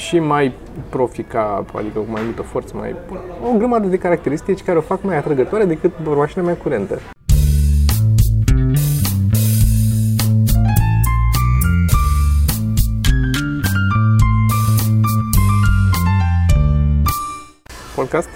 și 0.00 0.18
mai 0.18 0.52
profica, 0.88 1.64
adică 1.74 1.98
cu 1.98 2.10
mai 2.10 2.22
multă 2.24 2.42
forță, 2.42 2.76
mai 2.76 2.94
o 3.44 3.56
grămadă 3.56 3.86
de 3.86 3.98
caracteristici 3.98 4.62
care 4.62 4.78
o 4.78 4.80
fac 4.80 5.02
mai 5.02 5.16
atrăgătoare 5.16 5.64
decât 5.64 5.92
o 6.06 6.14
mașină 6.14 6.42
mai 6.44 6.56
curentă. 6.56 7.00
Podcast? 17.94 18.28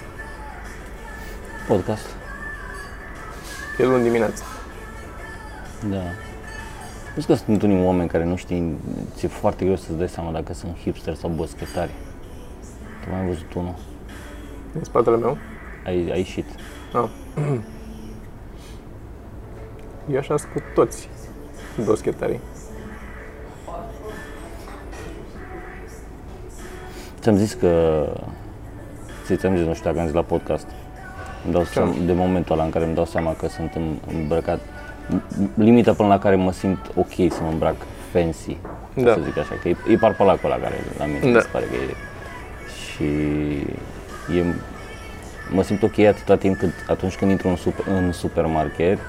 Podcast. 1.67 2.05
E 3.79 3.85
luni 3.85 4.03
dimineață. 4.03 4.43
Da. 5.89 6.01
Nu 7.15 7.23
că 7.27 7.33
sunt 7.33 7.61
unii 7.61 7.85
oameni 7.85 8.09
care 8.09 8.23
nu 8.23 8.35
știi, 8.35 8.77
ți-e 9.15 9.27
foarte 9.27 9.63
greu 9.63 9.75
să-ți 9.75 9.97
dai 9.97 10.09
seama 10.09 10.31
dacă 10.31 10.53
sunt 10.53 10.77
hipster 10.77 11.13
sau 11.13 11.29
boschetari. 11.29 11.91
Tu 13.03 13.09
mai 13.09 13.19
ai 13.19 13.27
văzut 13.27 13.53
unul? 13.53 13.73
În 14.73 14.83
spatele 14.83 15.17
meu? 15.17 15.37
Ai, 15.85 16.09
ai 16.11 16.17
ieșit. 16.17 16.45
Ah. 16.93 17.09
Eu 20.11 20.17
așa 20.17 20.37
sunt 20.37 20.51
cu 20.51 20.59
toți 20.73 21.09
boschetarii. 21.85 22.39
Ți-am 27.19 27.35
zis 27.35 27.53
că... 27.53 28.03
Ți-am 29.35 29.55
zis, 29.55 29.65
nu 29.65 29.73
știu 29.73 29.85
dacă 29.89 29.99
am 29.99 30.05
zis 30.05 30.15
la 30.15 30.21
podcast. 30.21 30.67
Îmi 31.43 31.53
dau 31.53 31.63
seama, 31.63 31.93
de 32.05 32.13
momentul 32.13 32.53
ăla 32.53 32.63
în 32.63 32.69
care 32.69 32.85
îmi 32.85 32.95
dau 32.95 33.05
seama 33.05 33.33
că 33.33 33.47
sunt 33.47 33.73
în- 33.75 33.97
îmbrăcat 34.13 34.59
limita 35.53 35.93
până 35.93 36.07
la 36.07 36.19
care 36.19 36.35
mă 36.35 36.51
simt 36.51 36.79
ok 36.95 37.13
să 37.13 37.37
mă 37.41 37.49
îmbrac 37.51 37.75
fancy, 38.11 38.57
ca 38.95 39.01
Da. 39.01 39.13
să 39.13 39.19
zic 39.23 39.37
așa, 39.37 39.55
că 39.61 39.67
e, 39.67 39.75
e 39.89 39.95
parpalacul 39.97 40.51
ăla 40.51 40.59
care 40.61 40.75
la 40.97 41.05
mine 41.05 41.19
Da. 41.19 41.27
mi 41.27 41.41
se 41.41 41.47
pare 41.51 41.65
că 41.65 41.73
e 41.73 41.93
și 42.83 43.03
e, 44.37 44.43
mă 45.51 45.63
simt 45.63 45.83
ok 45.83 45.99
atâta 45.99 46.35
timp 46.35 46.57
cât 46.57 46.73
atunci 46.87 47.15
când 47.15 47.31
intru 47.31 47.47
în, 47.47 47.55
super, 47.55 47.85
în 47.87 48.11
supermarket, 48.11 48.99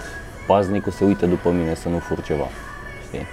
paznicul 0.47 0.93
se 0.93 1.05
uită 1.05 1.27
după 1.27 1.51
mine 1.51 1.75
să 1.75 1.89
nu 1.89 1.99
fur 1.99 2.23
ceva, 2.23 2.49
știi? 3.07 3.27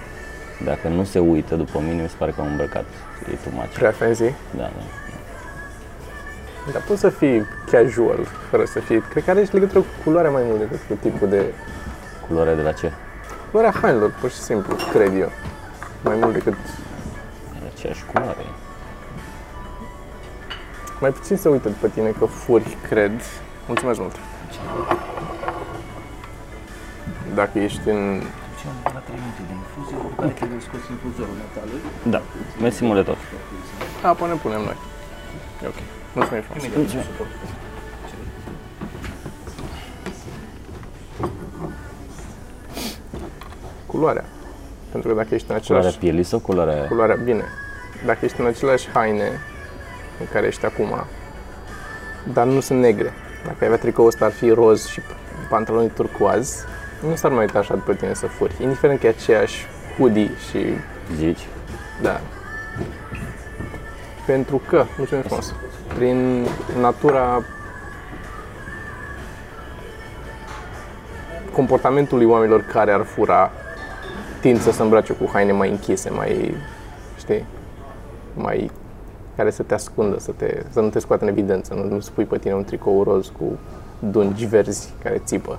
Dacă 0.64 0.88
nu 0.88 1.04
se 1.04 1.18
uită 1.18 1.54
după 1.54 1.80
mine, 1.88 2.02
mi 2.02 2.08
se 2.08 2.14
pare 2.18 2.30
că 2.30 2.40
am 2.40 2.46
îmbrăcat, 2.46 2.84
e 3.32 3.34
too 3.44 3.52
much. 3.52 3.74
Prea 3.74 3.90
fancy. 3.90 4.22
Da, 4.56 4.62
da. 4.62 4.82
Dar 6.72 6.82
poți 6.88 7.00
să 7.00 7.08
fii 7.08 7.42
casual, 7.70 8.18
fără 8.50 8.64
să 8.64 8.78
fii... 8.80 9.00
Cred 9.10 9.24
că 9.24 9.30
are 9.30 9.44
și 9.44 9.52
legătură 9.54 9.78
cu 9.78 9.86
culoarea 10.04 10.30
mai 10.30 10.42
mult 10.46 10.58
decât 10.58 10.78
cu 10.88 10.94
tipul 11.00 11.28
de... 11.28 11.42
Culoarea 12.26 12.54
de 12.54 12.62
la 12.62 12.72
ce? 12.72 12.92
Culoarea 13.50 13.78
hainelor, 13.80 14.14
pur 14.20 14.30
și 14.30 14.36
simplu, 14.36 14.76
cred 14.92 15.16
eu. 15.20 15.30
Mai 16.04 16.16
mult 16.16 16.32
decât... 16.32 16.54
E 17.64 17.66
aceeași 17.74 18.04
culoare. 18.12 18.44
Mai 21.00 21.10
puțin 21.10 21.36
se 21.36 21.48
uită 21.48 21.68
după 21.68 21.88
tine 21.88 22.10
că 22.18 22.24
furi, 22.24 22.76
cred. 22.88 23.22
Mulțumesc 23.66 24.00
mult. 24.00 24.16
Dacă 27.34 27.58
ești 27.58 27.88
în... 27.88 28.22
La 28.84 28.90
3 28.90 29.18
minute 29.22 29.42
de 29.48 29.54
infuzie, 29.62 29.96
cu 29.96 30.12
care 30.16 30.32
trebuie 30.32 30.60
scos 30.60 30.80
infuzorul 30.90 31.36
metalului. 31.42 31.80
Da, 32.14 32.22
mersi 32.60 32.84
mult 32.84 32.98
de 33.04 33.10
tot. 33.10 33.16
Apă 34.02 34.26
ne 34.26 34.34
punem 34.34 34.60
noi. 34.60 34.76
E 35.62 35.66
ok. 35.66 35.78
Mulțumim 36.14 36.42
frumos. 36.42 36.92
Culoarea. 43.94 44.24
Pentru 44.90 45.08
că 45.08 45.14
dacă 45.16 45.34
ești 45.34 45.50
în 45.50 45.56
Culoarea 45.56 45.88
același... 45.88 45.98
pielii 45.98 46.22
sau 46.22 46.38
culoarea... 46.38 46.86
Culoarea, 46.86 47.14
bine. 47.14 47.44
Dacă 48.06 48.24
ești 48.24 48.40
în 48.40 48.46
aceleași 48.46 48.88
haine 48.90 49.28
în 50.20 50.26
care 50.32 50.46
ești 50.46 50.64
acum, 50.64 51.04
dar 52.32 52.46
nu 52.46 52.60
sunt 52.60 52.80
negre. 52.80 53.12
Dacă 53.44 53.56
ai 53.60 53.66
avea 53.66 53.78
tricoul 53.78 54.08
ăsta 54.08 54.24
ar 54.24 54.30
fi 54.32 54.50
roz 54.50 54.86
și 54.86 55.00
pantaloni 55.48 55.88
turcoaz, 55.88 56.64
nu 57.08 57.14
s-ar 57.14 57.30
mai 57.30 57.40
uita 57.44 57.58
așa 57.58 57.74
după 57.74 57.94
tine 57.94 58.14
să 58.14 58.26
furi. 58.26 58.54
Indiferent 58.60 59.00
că 59.00 59.06
e 59.06 59.08
aceeași 59.08 59.66
hoodie 59.98 60.30
și 60.50 60.58
Zici? 61.16 61.46
da. 62.02 62.20
Pentru 64.26 64.62
că, 64.68 64.84
mulțumim 64.96 65.22
frumos, 65.22 65.54
prin 65.94 66.46
natura 66.80 67.42
comportamentului 71.52 72.26
oamenilor 72.26 72.60
care 72.60 72.92
ar 72.92 73.02
fura, 73.02 73.50
tind 74.44 74.60
să 74.60 74.70
se 74.70 74.82
îmbrace 74.82 75.12
cu 75.12 75.28
haine 75.32 75.52
mai 75.52 75.70
închise, 75.70 76.10
mai, 76.10 76.54
știi, 77.18 77.44
mai 78.34 78.70
care 79.36 79.50
să 79.50 79.62
te 79.62 79.74
ascundă, 79.74 80.18
să, 80.18 80.32
te, 80.36 80.62
să 80.70 80.80
nu 80.80 80.88
te 80.88 80.98
scoată 80.98 81.24
în 81.24 81.30
evidență, 81.30 81.74
nu, 81.74 81.84
nu 81.84 82.00
spui 82.00 82.24
pe 82.24 82.38
tine 82.38 82.54
un 82.54 82.64
tricou 82.64 83.02
roz 83.02 83.32
cu 83.38 83.44
dungi 83.98 84.46
verzi 84.46 84.92
care 85.02 85.22
țipă. 85.24 85.58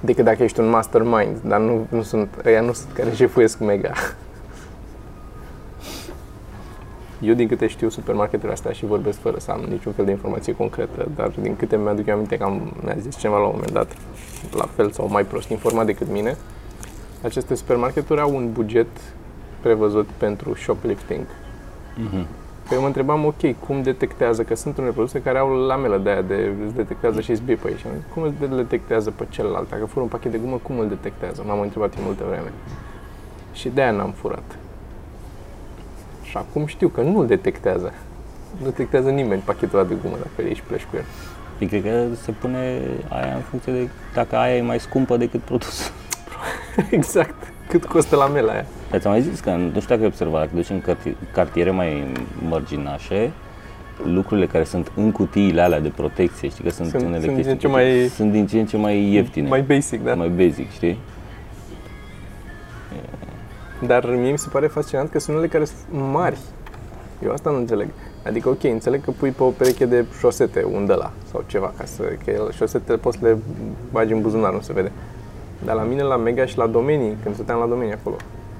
Decât 0.00 0.24
dacă 0.24 0.42
ești 0.42 0.60
un 0.60 0.68
mastermind, 0.68 1.38
dar 1.44 1.60
nu, 1.60 1.86
nu 1.88 2.02
sunt, 2.02 2.28
ăia 2.44 2.60
nu 2.60 2.72
sunt 2.72 2.92
care 2.92 3.10
jefuiesc 3.14 3.58
mega. 3.58 3.92
Eu, 7.20 7.34
din 7.34 7.48
câte 7.48 7.66
știu, 7.66 7.88
supermarketurile 7.88 8.52
astea 8.52 8.72
și 8.72 8.84
vorbesc 8.84 9.18
fără 9.18 9.38
să 9.38 9.50
am 9.50 9.60
niciun 9.60 9.92
fel 9.92 10.04
de 10.04 10.10
informație 10.10 10.54
concretă, 10.54 11.08
dar 11.14 11.28
din 11.40 11.56
câte 11.56 11.76
mi-aduc 11.76 12.06
eu 12.06 12.14
aminte 12.14 12.36
că 12.36 12.44
am, 12.44 12.72
mi-a 12.84 12.96
zis 13.00 13.16
cineva 13.16 13.38
la 13.38 13.44
un 13.44 13.52
moment 13.54 13.72
dat, 13.72 13.92
la 14.54 14.68
fel 14.74 14.90
sau 14.90 15.08
mai 15.08 15.24
prost 15.24 15.48
informat 15.48 15.86
decât 15.86 16.10
mine, 16.10 16.36
aceste 17.22 17.54
supermarketuri 17.54 18.20
au 18.20 18.34
un 18.34 18.52
buget 18.52 18.86
prevăzut 19.60 20.06
pentru 20.06 20.54
shoplifting. 20.54 21.26
Păi 22.68 22.76
eu 22.76 22.80
mă 22.80 22.86
întrebam, 22.86 23.24
ok, 23.24 23.58
cum 23.66 23.82
detectează, 23.82 24.42
că 24.42 24.54
sunt 24.54 24.76
unele 24.76 24.92
produse 24.92 25.22
care 25.22 25.38
au 25.38 25.56
lamelă 25.56 25.98
de 25.98 26.10
aia, 26.10 26.22
de, 26.22 26.52
îți 26.64 26.74
detectează 26.74 27.20
și 27.20 27.34
zbi 27.34 27.54
pe 27.54 27.66
aici. 27.68 27.84
Cum 28.14 28.22
îl 28.22 28.56
detectează 28.56 29.10
pe 29.10 29.26
celălalt? 29.30 29.68
Dacă 29.68 29.84
fur 29.84 30.02
un 30.02 30.08
pachet 30.08 30.30
de 30.30 30.38
gumă, 30.38 30.60
cum 30.62 30.78
îl 30.78 30.88
detectează? 30.88 31.42
M-am 31.46 31.60
întrebat 31.60 31.94
în 31.94 32.02
multă 32.04 32.24
vreme. 32.28 32.52
Și 33.52 33.68
de 33.68 33.82
aia 33.82 33.90
n-am 33.90 34.10
furat. 34.10 34.56
Și 36.22 36.36
acum 36.36 36.66
știu 36.66 36.88
că 36.88 37.00
nu 37.00 37.18
îl 37.18 37.26
detectează. 37.26 37.92
Nu 38.58 38.64
detectează 38.64 39.10
nimeni 39.10 39.42
pachetul 39.44 39.78
ăla 39.78 39.88
de 39.88 39.94
gumă 40.02 40.16
dacă 40.16 40.30
îl 40.36 40.44
iei 40.44 40.54
și 40.54 40.62
pleci 40.62 40.86
cu 40.90 40.96
el. 40.96 41.04
Păi 41.58 41.66
cred 41.66 41.82
că 41.82 42.14
se 42.22 42.32
pune 42.32 42.80
aia 43.08 43.34
în 43.34 43.40
funcție 43.40 43.72
de 43.72 43.88
dacă 44.14 44.36
aia 44.36 44.56
e 44.56 44.62
mai 44.62 44.80
scumpă 44.80 45.16
decât 45.16 45.40
produsul. 45.40 45.92
exact. 46.90 47.34
Cât 47.68 47.84
costă 47.84 48.16
lamela 48.16 48.52
aia? 48.52 48.64
Ți-am 48.98 49.12
mai 49.12 49.22
zis 49.22 49.40
că, 49.40 49.50
nu 49.50 49.68
știu 49.68 49.80
dacă 49.88 50.00
ai 50.00 50.06
observat, 50.06 50.40
dacă 50.40 50.50
duci 50.54 50.70
în 50.70 50.80
carti- 50.82 51.32
cartiere 51.32 51.70
mai 51.70 52.06
mărginașe, 52.48 53.30
lucrurile 54.04 54.46
care 54.46 54.64
sunt 54.64 54.92
în 54.96 55.12
cutiile 55.12 55.60
alea 55.60 55.80
de 55.80 55.88
protecție, 55.96 56.48
știi 56.48 56.64
că 56.64 56.70
sunt, 56.70 56.88
Sunt- 56.88 57.02
unele 57.02 57.20
sunt 57.20 57.34
din 57.34 57.42
chestii 57.42 57.58
ce 57.60 57.68
mai- 57.68 58.08
sunt 58.14 58.32
din 58.32 58.46
ce 58.46 58.58
în 58.58 58.66
ce 58.66 58.76
mai 58.76 59.02
ieftine, 59.12 59.48
Mai 59.48 59.62
basic, 59.62 60.04
da? 60.04 60.14
mai 60.14 60.28
basic, 60.28 60.70
știi? 60.70 60.98
Dar 63.86 64.06
mie 64.10 64.30
mi 64.30 64.38
se 64.38 64.48
pare 64.52 64.66
fascinant 64.66 65.10
că 65.10 65.18
sunt 65.18 65.36
unele 65.36 65.50
care 65.50 65.64
sunt 65.64 66.02
mari. 66.12 66.38
Eu 67.24 67.32
asta 67.32 67.50
nu 67.50 67.56
înțeleg. 67.56 67.88
Adică, 68.26 68.48
ok, 68.48 68.64
înțeleg 68.64 69.04
că 69.04 69.10
pui 69.10 69.30
pe 69.30 69.42
o 69.42 69.48
pereche 69.48 69.86
de 69.86 70.04
șosete 70.18 70.64
un 70.72 70.86
de 70.86 70.92
la 70.94 71.12
sau 71.30 71.44
ceva, 71.46 71.72
ca 71.78 71.84
să, 71.84 72.02
că 72.24 72.30
el- 72.30 72.52
șosetele 72.56 72.96
poți 72.96 73.18
să 73.18 73.26
le 73.26 73.36
bagi 73.92 74.12
în 74.12 74.20
buzunar, 74.20 74.52
nu 74.52 74.60
se 74.60 74.72
vede. 74.72 74.92
Dar 75.64 75.74
la 75.74 75.82
mine, 75.82 76.02
la 76.02 76.16
Mega 76.16 76.46
și 76.46 76.58
la 76.58 76.66
Domenii, 76.66 77.16
când 77.22 77.34
stăteam 77.34 77.58
la 77.58 77.66
Domenii 77.66 77.92
acolo, 77.92 78.16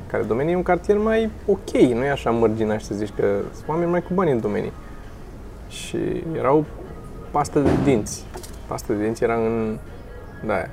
care 0.07 0.23
Domenii 0.23 0.53
e 0.53 0.57
un 0.57 0.63
cartier 0.63 0.99
mai 0.99 1.31
ok, 1.47 1.71
nu 1.71 2.05
e 2.05 2.11
așa 2.11 2.31
mărginaș 2.31 2.83
să 2.83 2.95
zici 2.95 3.13
că 3.17 3.25
sunt 3.55 3.69
oameni 3.69 3.91
mai 3.91 4.03
cu 4.03 4.15
bani 4.15 4.31
în 4.31 4.41
Domenii. 4.41 4.73
Și 5.69 5.99
erau 6.37 6.65
pastă 7.31 7.61
de 7.61 7.71
dinți. 7.85 8.25
Pasta 8.67 8.93
de 8.93 9.03
dinți 9.03 9.23
era 9.23 9.35
în... 9.35 9.79
Da, 10.47 10.55
aia. 10.55 10.71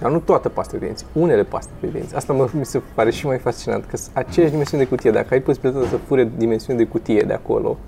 Dar 0.00 0.10
nu 0.10 0.18
toată 0.18 0.48
pasta 0.48 0.76
de 0.76 0.84
dinți, 0.84 1.04
unele 1.12 1.42
paste 1.42 1.72
de 1.80 1.86
dinți. 1.86 2.14
Asta 2.14 2.32
mă, 2.32 2.48
mi 2.52 2.64
se 2.64 2.82
pare 2.94 3.10
și 3.10 3.26
mai 3.26 3.38
fascinant, 3.38 3.84
că 3.84 3.96
sunt 3.96 4.16
aceeași 4.16 4.50
dimensiune 4.50 4.82
de 4.82 4.88
cutie. 4.88 5.10
Dacă 5.10 5.26
ai 5.30 5.40
posibilitatea 5.40 5.88
să 5.88 5.96
furi 5.96 6.30
dimensiune 6.36 6.78
de 6.78 6.84
cutie 6.84 7.22
de 7.22 7.32
acolo, 7.32 7.78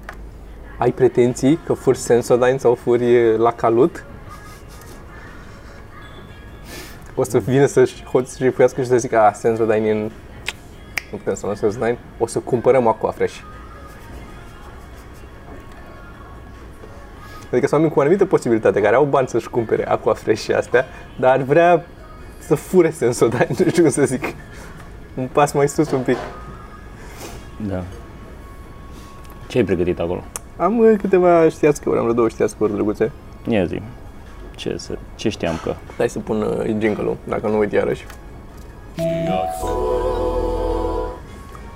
ai 0.79 0.91
pretenții 0.91 1.59
că 1.67 1.73
furi 1.73 1.99
Sensodyne 1.99 2.57
sau 2.57 2.75
furi 2.75 3.37
la 3.37 3.53
calut, 3.53 4.05
o 7.15 7.25
să 7.25 7.39
vină 7.39 7.67
să-și 7.67 8.05
hoți 8.05 8.37
și 8.37 8.53
și 8.77 8.85
să 8.85 8.97
zică, 8.97 9.21
a, 9.21 9.33
Sensodyne 9.33 9.89
e 9.89 9.93
în... 9.93 10.11
Nu 11.11 11.17
putem 11.17 11.35
să 11.35 11.41
luăm 11.45 11.57
Sensodyne, 11.57 11.99
o 12.19 12.27
să 12.27 12.39
cumpărăm 12.39 12.87
Aqua 12.87 13.11
Fresh. 13.11 13.39
Adică 17.51 17.67
sunt 17.67 17.73
oameni 17.73 17.93
cu 17.93 17.99
o 17.99 18.01
anumită 18.01 18.27
posibilitate, 18.27 18.81
care 18.81 18.95
au 18.95 19.05
bani 19.05 19.29
să-și 19.29 19.49
cumpere 19.49 19.89
Aqua 19.89 20.15
Fresh 20.15 20.43
și 20.43 20.53
astea, 20.53 20.87
dar 21.21 21.33
ar 21.33 21.43
vrea 21.43 21.85
să 22.39 22.55
fure 22.55 22.91
Sensodyne, 22.91 23.47
nu 23.49 23.69
știu 23.69 23.83
cum 23.83 23.93
să 23.93 24.05
zic. 24.05 24.25
Un 25.15 25.29
pas 25.33 25.53
mai 25.53 25.69
sus 25.69 25.91
un 25.91 26.01
pic. 26.01 26.17
Da. 27.57 27.83
Ce 29.47 29.59
ai 29.59 29.65
pregătit 29.65 29.99
acolo? 29.99 30.25
Am 30.57 30.79
uh, 30.79 30.95
câteva 30.99 31.49
știați-uri, 31.49 31.97
am 31.97 32.03
vreo 32.03 32.15
două 32.15 32.29
știați-uri 32.29 32.73
drăguțe. 32.73 33.11
Ia 33.49 33.65
zi. 33.65 33.83
Ce, 34.63 34.75
să, 34.79 34.99
ce 35.15 35.29
știam 35.29 35.55
că? 35.63 35.75
Hai 35.97 36.09
să 36.09 36.19
pun 36.19 36.43
uh, 36.43 36.65
jingle-ul, 36.79 37.17
dacă 37.25 37.49
nu 37.49 37.59
uit 37.59 37.73
iarăși. 37.73 38.07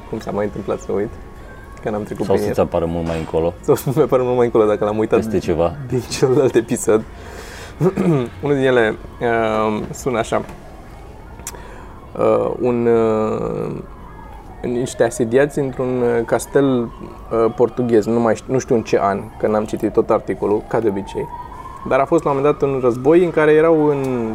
cum 0.08 0.18
s-a 0.18 0.30
mai 0.30 0.44
întâmplat 0.44 0.80
să 0.80 0.92
uit, 0.92 1.08
că 1.82 1.90
n-am 1.90 2.02
trecut 2.02 2.24
Sau 2.24 2.34
prin 2.34 2.46
să-ți 2.46 2.58
el. 2.58 2.64
apară 2.64 2.84
mult 2.84 3.06
mai 3.06 3.18
încolo, 3.18 3.54
Sau 3.64 3.74
să 3.74 3.90
mi 3.94 4.02
apară 4.02 4.22
mult 4.22 4.36
mai 4.36 4.44
încolo 4.44 4.64
dacă 4.64 4.84
l-am 4.84 4.98
uitat 4.98 5.18
peste 5.18 5.38
ceva. 5.38 5.74
din 5.88 6.00
celălalt 6.10 6.54
episod. 6.54 7.02
Unul 8.42 8.56
din 8.56 8.64
ele 8.66 8.94
uh, 9.20 9.82
sună 9.92 10.18
așa. 10.18 10.44
Uh, 12.18 12.52
un, 12.60 12.86
uh, 12.86 13.82
niște 14.62 15.04
asediați 15.04 15.58
într-un 15.58 16.02
uh, 16.02 16.24
castel 16.24 16.80
uh, 16.80 16.88
portughez, 17.56 18.06
nu, 18.06 18.20
mai 18.20 18.36
știu, 18.36 18.52
nu 18.52 18.58
știu 18.58 18.74
în 18.74 18.82
ce 18.82 18.98
an, 19.00 19.20
că 19.38 19.46
n-am 19.46 19.64
citit 19.64 19.92
tot 19.92 20.10
articolul, 20.10 20.62
ca 20.68 20.80
de 20.80 20.88
obicei. 20.88 21.26
Dar 21.88 22.00
a 22.00 22.04
fost 22.04 22.24
la 22.24 22.30
un 22.30 22.36
moment 22.36 22.58
dat 22.58 22.68
un 22.68 22.78
război 22.82 23.24
în 23.24 23.30
care 23.30 23.52
erau 23.52 23.86
în 23.86 24.30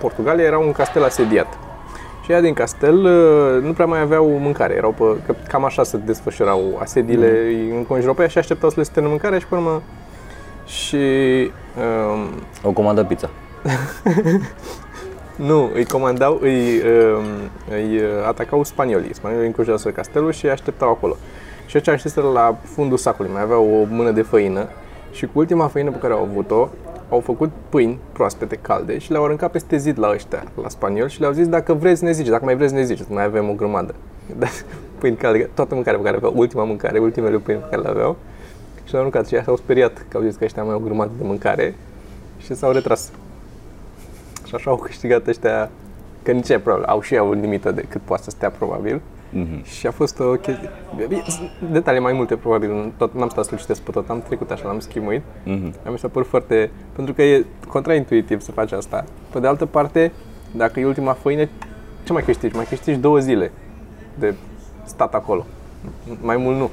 Portugalia, 0.00 0.44
era 0.44 0.58
un 0.58 0.72
castel 0.72 1.04
asediat. 1.04 1.58
Și 2.24 2.32
ea 2.32 2.40
din 2.40 2.54
castel 2.54 3.04
uh, 3.04 3.62
nu 3.62 3.72
prea 3.72 3.86
mai 3.86 4.00
aveau 4.00 4.26
mâncare, 4.26 4.74
erau 4.74 4.90
pe, 4.90 5.04
că 5.26 5.34
cam 5.48 5.64
așa 5.64 5.82
se 5.82 5.96
desfășurau 5.96 6.78
asediile, 6.80 7.40
mm. 7.50 7.76
înconjurau 7.76 8.14
pe 8.14 8.22
ea 8.22 8.28
și 8.28 8.38
așteptau 8.38 8.68
să 8.68 8.74
le 8.78 8.82
stea 8.82 9.02
mâncare 9.02 9.38
și 9.38 9.46
pe 9.46 9.54
urmă 9.54 9.82
și 10.66 10.96
um, 10.96 12.28
O 12.62 12.70
comandă 12.70 13.04
pizza. 13.04 13.30
nu, 15.48 15.70
îi 15.74 15.84
comandau, 15.84 16.38
îi, 16.40 16.80
um, 16.80 17.24
îi 17.70 17.96
uh, 17.96 18.26
atacau 18.26 18.64
spaniolii. 18.64 19.14
Spaniolii 19.14 19.46
înconjuraseră 19.46 19.94
castelul 19.94 20.32
și 20.32 20.44
îi 20.44 20.50
așteptau 20.50 20.90
acolo. 20.90 21.16
Și 21.66 21.76
aceea 21.76 21.94
așteseră 21.94 22.26
la 22.26 22.56
fundul 22.74 22.98
sacului, 22.98 23.30
mai 23.32 23.42
aveau 23.42 23.64
o 23.64 23.94
mână 23.94 24.10
de 24.10 24.22
făină 24.22 24.68
și 25.10 25.26
cu 25.26 25.38
ultima 25.38 25.66
făină 25.66 25.90
pe 25.90 25.98
care 25.98 26.12
au 26.12 26.22
avut-o, 26.22 26.68
au 27.08 27.20
făcut 27.20 27.50
pâini 27.68 27.98
proaspete, 28.12 28.56
calde 28.56 28.98
și 28.98 29.10
le-au 29.10 29.24
aruncat 29.24 29.50
peste 29.50 29.76
zid 29.76 29.98
la 29.98 30.10
ăștia, 30.10 30.44
la 30.62 30.68
spanioli 30.68 31.10
și 31.10 31.20
le-au 31.20 31.32
zis 31.32 31.48
dacă 31.48 31.74
vreți 31.74 32.04
ne 32.04 32.12
ziceți, 32.12 32.30
dacă 32.30 32.44
mai 32.44 32.56
vreți 32.56 32.74
ne 32.74 32.82
ziceți, 32.82 33.12
mai 33.12 33.24
avem 33.24 33.48
o 33.48 33.52
grămadă. 33.52 33.94
Dar 34.38 34.50
pâini 34.98 35.16
calde, 35.16 35.50
toată 35.54 35.74
mâncarea 35.74 35.98
pe 35.98 36.04
care 36.04 36.16
aveau, 36.16 36.32
ultima 36.36 36.64
mâncare, 36.64 36.98
ultimele 36.98 37.36
pâini 37.38 37.60
pe 37.60 37.66
care 37.70 37.82
le 37.82 37.88
aveau 37.88 38.16
și 38.84 38.92
le-au 38.92 39.06
aruncat 39.06 39.28
și 39.28 39.34
ea 39.34 39.42
s-au 39.42 39.56
speriat 39.56 40.04
că 40.08 40.16
au 40.16 40.22
zis 40.22 40.36
că 40.36 40.44
ăștia 40.44 40.62
mai 40.62 40.72
au 40.72 40.80
o 40.80 40.84
grămadă 40.84 41.10
de 41.18 41.24
mâncare 41.24 41.74
și 42.38 42.54
s-au 42.54 42.72
retras. 42.72 43.10
Și 44.46 44.54
așa 44.54 44.70
au 44.70 44.76
câștigat 44.76 45.26
ăștia, 45.26 45.70
că 46.22 46.32
nici 46.32 46.48
ei 46.48 46.58
probabil 46.58 46.86
au 46.86 47.00
și 47.00 47.14
ei 47.14 47.20
o 47.20 47.32
limită 47.32 47.70
de 47.70 47.84
cât 47.88 48.00
poate 48.00 48.22
să 48.22 48.30
stea 48.30 48.50
probabil. 48.50 49.00
Mhm. 49.32 49.64
Și 49.64 49.86
a 49.86 49.90
fost 49.90 50.20
o 50.20 50.30
chestie, 50.30 50.70
detalii 51.72 52.00
mai 52.00 52.12
multe 52.12 52.36
probabil, 52.36 52.92
tot, 52.96 53.14
n-am 53.14 53.28
stat 53.28 53.44
să-l 53.44 53.58
citesc 53.58 53.80
pe 53.80 53.90
tot, 53.90 54.08
am 54.08 54.22
trecut 54.22 54.50
așa, 54.50 54.66
l-am 54.66 54.80
schimuit. 54.80 55.22
Mhm. 55.44 55.74
Mi 55.90 55.98
s-a 55.98 56.08
părut 56.08 56.28
foarte, 56.28 56.70
pentru 56.92 57.14
că 57.14 57.22
e 57.22 57.44
contraintuitiv 57.68 58.40
să 58.40 58.52
faci 58.52 58.72
asta. 58.72 59.04
Pe 59.30 59.40
de 59.40 59.46
altă 59.46 59.66
parte, 59.66 60.12
dacă 60.56 60.80
e 60.80 60.86
ultima 60.86 61.12
făină, 61.12 61.48
ce 62.04 62.12
mai 62.12 62.22
câștigi? 62.22 62.54
Mai 62.56 62.64
câștigi 62.64 62.98
două 62.98 63.18
zile 63.18 63.52
de 64.18 64.34
stat 64.84 65.14
acolo. 65.14 65.46
Mai 66.20 66.36
mult 66.36 66.56
nu. 66.56 66.70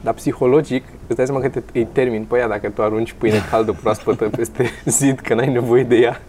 Dar 0.00 0.14
psihologic, 0.14 0.84
îți 1.06 1.16
dai 1.16 1.26
seama 1.26 1.40
că 1.40 1.48
te, 1.48 1.62
îi 1.72 1.88
termin 1.92 2.24
pe 2.24 2.38
ea 2.38 2.48
dacă 2.48 2.68
tu 2.68 2.82
arunci 2.82 3.12
pâine 3.12 3.38
caldă 3.50 3.72
proaspătă 3.72 4.28
peste 4.28 4.70
zid, 4.84 5.18
că 5.20 5.34
n-ai 5.34 5.52
nevoie 5.52 5.82
de 5.82 5.96
ea. 5.96 6.20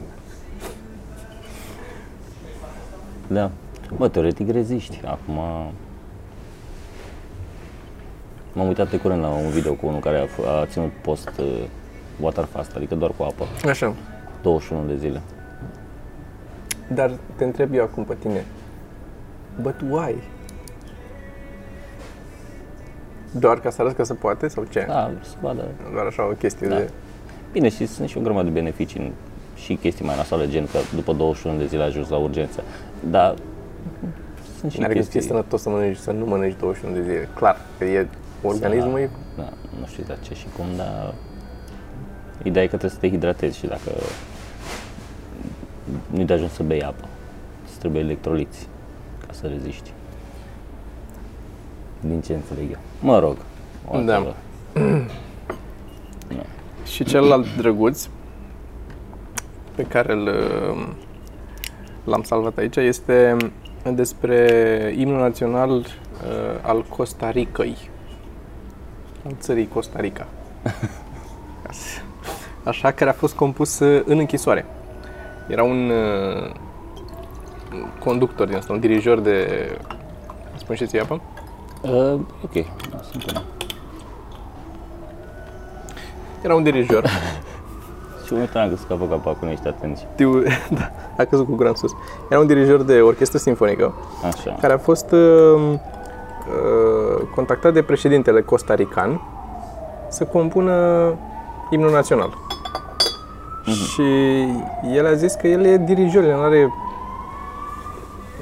Da. 3.28 3.52
Bă, 3.98 4.08
teoretic 4.10 4.50
reziști. 4.52 5.02
Acum... 5.06 5.34
M-am 8.54 8.68
uitat 8.68 8.90
de 8.90 8.98
curând 8.98 9.22
la 9.22 9.28
un 9.28 9.50
video 9.50 9.74
cu 9.74 9.88
unul 9.88 10.00
care 10.00 10.18
a, 10.20 10.26
f- 10.26 10.48
a 10.62 10.66
ținut 10.66 10.92
post 11.02 11.32
uh, 11.40 11.64
water 12.20 12.44
fast, 12.44 12.76
adică 12.76 12.96
doar 12.96 13.12
cu 13.18 13.24
apă, 13.24 13.46
Așa. 13.70 13.94
21 14.42 14.86
de 14.88 14.98
zile. 14.98 15.22
Dar 16.94 17.12
te 17.36 17.44
întreb 17.44 17.74
eu 17.74 17.84
acum 17.84 18.04
pe 18.04 18.16
tine. 18.20 18.46
But 19.62 19.76
why? 19.90 20.16
Doar 23.32 23.60
ca 23.60 23.70
să 23.70 23.82
arăți 23.82 23.96
că 23.96 24.04
se 24.04 24.14
poate 24.14 24.48
sau 24.48 24.64
ce? 24.70 24.86
Da, 24.88 25.12
să 25.22 25.36
vadă. 25.42 25.64
Doar 25.94 26.06
așa 26.06 26.28
o 26.28 26.32
chestie 26.34 26.68
Da. 26.68 26.76
de... 26.76 26.90
Bine, 27.52 27.70
și 27.70 27.86
sunt 27.86 28.10
și 28.10 28.18
o 28.18 28.22
grămadă 28.22 28.46
de 28.46 28.52
beneficii 28.54 29.00
în- 29.00 29.12
și 29.56 29.76
chestii 29.76 30.06
mai 30.06 30.16
nasoale, 30.16 30.48
gen 30.50 30.66
că 30.66 30.78
după 30.96 31.14
21 31.14 31.58
de 31.58 31.66
zile 31.66 31.84
ajungi 31.84 32.12
la 32.12 32.18
urgență. 32.18 32.64
Dar 33.10 33.36
sunt 34.60 34.72
și 34.72 34.80
N-are 34.80 34.94
cum 34.94 35.02
să 35.02 35.10
fie 35.10 35.20
chestii... 35.20 35.36
sănătos 35.36 35.62
să 35.62 35.70
mănânci, 35.70 35.98
să 35.98 36.12
nu 36.12 36.26
mănânci 36.26 36.56
21 36.60 36.94
de 36.96 37.02
zile. 37.02 37.30
Clar, 37.36 37.58
că 37.78 37.84
e 37.86 38.08
organismul 38.44 39.00
e... 39.00 39.10
Da, 39.38 39.50
nu 39.80 39.86
știu 39.86 40.02
exact 40.02 40.22
ce 40.24 40.34
și 40.34 40.46
cum, 40.58 40.66
dar 40.78 41.14
ideea 42.44 42.64
e 42.64 42.68
că 42.68 42.78
trebuie 42.78 42.92
să 43.00 43.06
te 43.06 43.10
hidratezi 43.10 43.58
și 43.58 43.66
dacă 43.68 43.92
nu-i 46.12 46.26
de 46.26 46.34
ajuns 46.34 46.52
să 46.52 46.64
bei 46.64 46.82
apă, 46.84 47.08
îți 47.68 47.80
trebuie 47.80 48.02
electroliți 48.02 48.68
ca 49.28 49.34
să 49.34 49.48
reziști. 49.48 49.92
Din 52.00 52.22
ce 52.22 52.34
înțeleg 52.34 52.72
eu. 52.72 52.80
Mă 53.02 53.20
rog. 53.20 53.38
o 53.92 54.00
Da. 54.02 54.16
altă- 54.16 54.36
Și 56.86 57.04
celălalt 57.04 57.56
drăguț 57.58 58.08
pe 59.76 59.84
care 59.84 60.14
îl, 60.14 60.28
uh, 60.28 60.88
l-am 62.04 62.24
salvat 62.24 62.58
aici 62.58 62.76
este 62.76 63.38
despre 63.92 64.94
imnul 64.98 65.20
național 65.20 65.72
uh, 65.72 65.86
al 66.62 66.84
Costa 66.84 67.30
Ricăi, 67.30 67.90
al 69.26 69.36
țării 69.40 69.68
Costa 69.68 70.00
Rica. 70.00 70.28
Așa, 72.64 72.92
care 72.92 73.10
a 73.10 73.14
fost 73.14 73.36
compus 73.36 73.80
uh, 73.80 74.02
în 74.06 74.18
închisoare. 74.18 74.66
Era 75.48 75.64
un 75.64 75.90
uh, 75.90 76.52
conductor 78.00 78.48
din 78.48 78.56
asta, 78.56 78.74
un 78.74 78.80
dirijor 78.80 79.20
de... 79.20 79.48
Spune 80.56 80.78
și 80.78 80.86
ție 80.86 81.02
apă? 81.02 81.22
Uh, 81.82 82.20
ok, 82.44 82.54
da, 82.92 83.00
sunt 83.12 83.26
bine. 83.26 83.44
Era 86.42 86.56
un 86.56 86.64
dirijor. 86.64 87.10
Și 88.26 88.34
momentan 88.34 88.70
că 88.70 88.76
scapă 88.76 89.06
capacul, 89.10 89.48
nu 89.48 89.50
ești 89.50 89.68
atenți. 89.68 90.08
Știu, 90.14 90.44
da, 90.78 90.92
a 91.18 91.24
căzut 91.24 91.46
cu 91.46 91.56
gran 91.56 91.76
sus. 91.76 91.92
Era 92.30 92.40
un 92.40 92.48
dirijor 92.48 92.82
de 92.82 93.00
orchestră 93.00 93.38
sinfonică 93.38 93.94
Așa. 94.26 94.58
care 94.62 94.74
a 94.74 94.78
fost 94.78 95.12
uh, 95.12 95.20
uh, 95.60 97.28
contactat 97.36 97.74
de 97.74 97.82
președintele 97.82 98.42
costarican 98.42 99.22
să 100.10 100.24
compună 100.24 101.14
imnul 101.70 101.92
național. 101.92 102.38
Și 103.66 104.04
el 104.94 105.06
a 105.06 105.14
zis 105.14 105.34
că 105.34 105.48
el 105.48 105.66
e 105.66 105.78
dirijor, 105.78 106.24
el 106.24 106.36
nu 106.36 106.42
are 106.42 106.74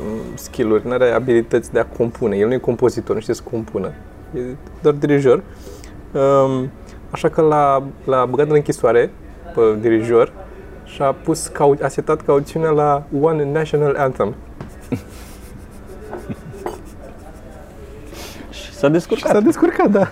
mm, 0.03 0.35
skill-uri, 0.35 0.87
nu 0.87 0.91
are 0.91 1.11
abilități 1.11 1.71
de 1.71 1.79
a 1.79 1.85
compune. 1.85 2.35
El 2.35 2.47
nu 2.47 2.53
e 2.53 2.57
compozitor, 2.57 3.15
nu 3.15 3.21
știe 3.21 3.33
să 3.33 3.41
compună. 3.51 3.91
E 4.35 4.39
doar 4.81 4.93
dirijor. 4.93 5.43
Um, 6.11 6.69
așa 7.09 7.29
că 7.29 7.41
l-a, 7.41 7.83
l-a 8.03 8.25
băgat 8.25 8.47
în 8.47 8.55
închisoare 8.55 9.11
pe 9.55 9.61
dirijor 9.81 10.31
și 10.85 11.01
a 11.01 11.11
pus 11.11 11.47
cau- 11.47 11.77
a 11.81 11.87
setat 11.87 12.21
cauțiunea 12.21 12.69
la 12.69 13.03
One 13.21 13.45
National 13.51 13.95
Anthem. 13.95 14.35
Și 18.51 18.71
s-a 18.77 18.87
Și 18.87 18.91
descurcat. 18.93 19.31
s-a 19.31 19.39
descurcat, 19.39 19.89
da. 19.89 20.11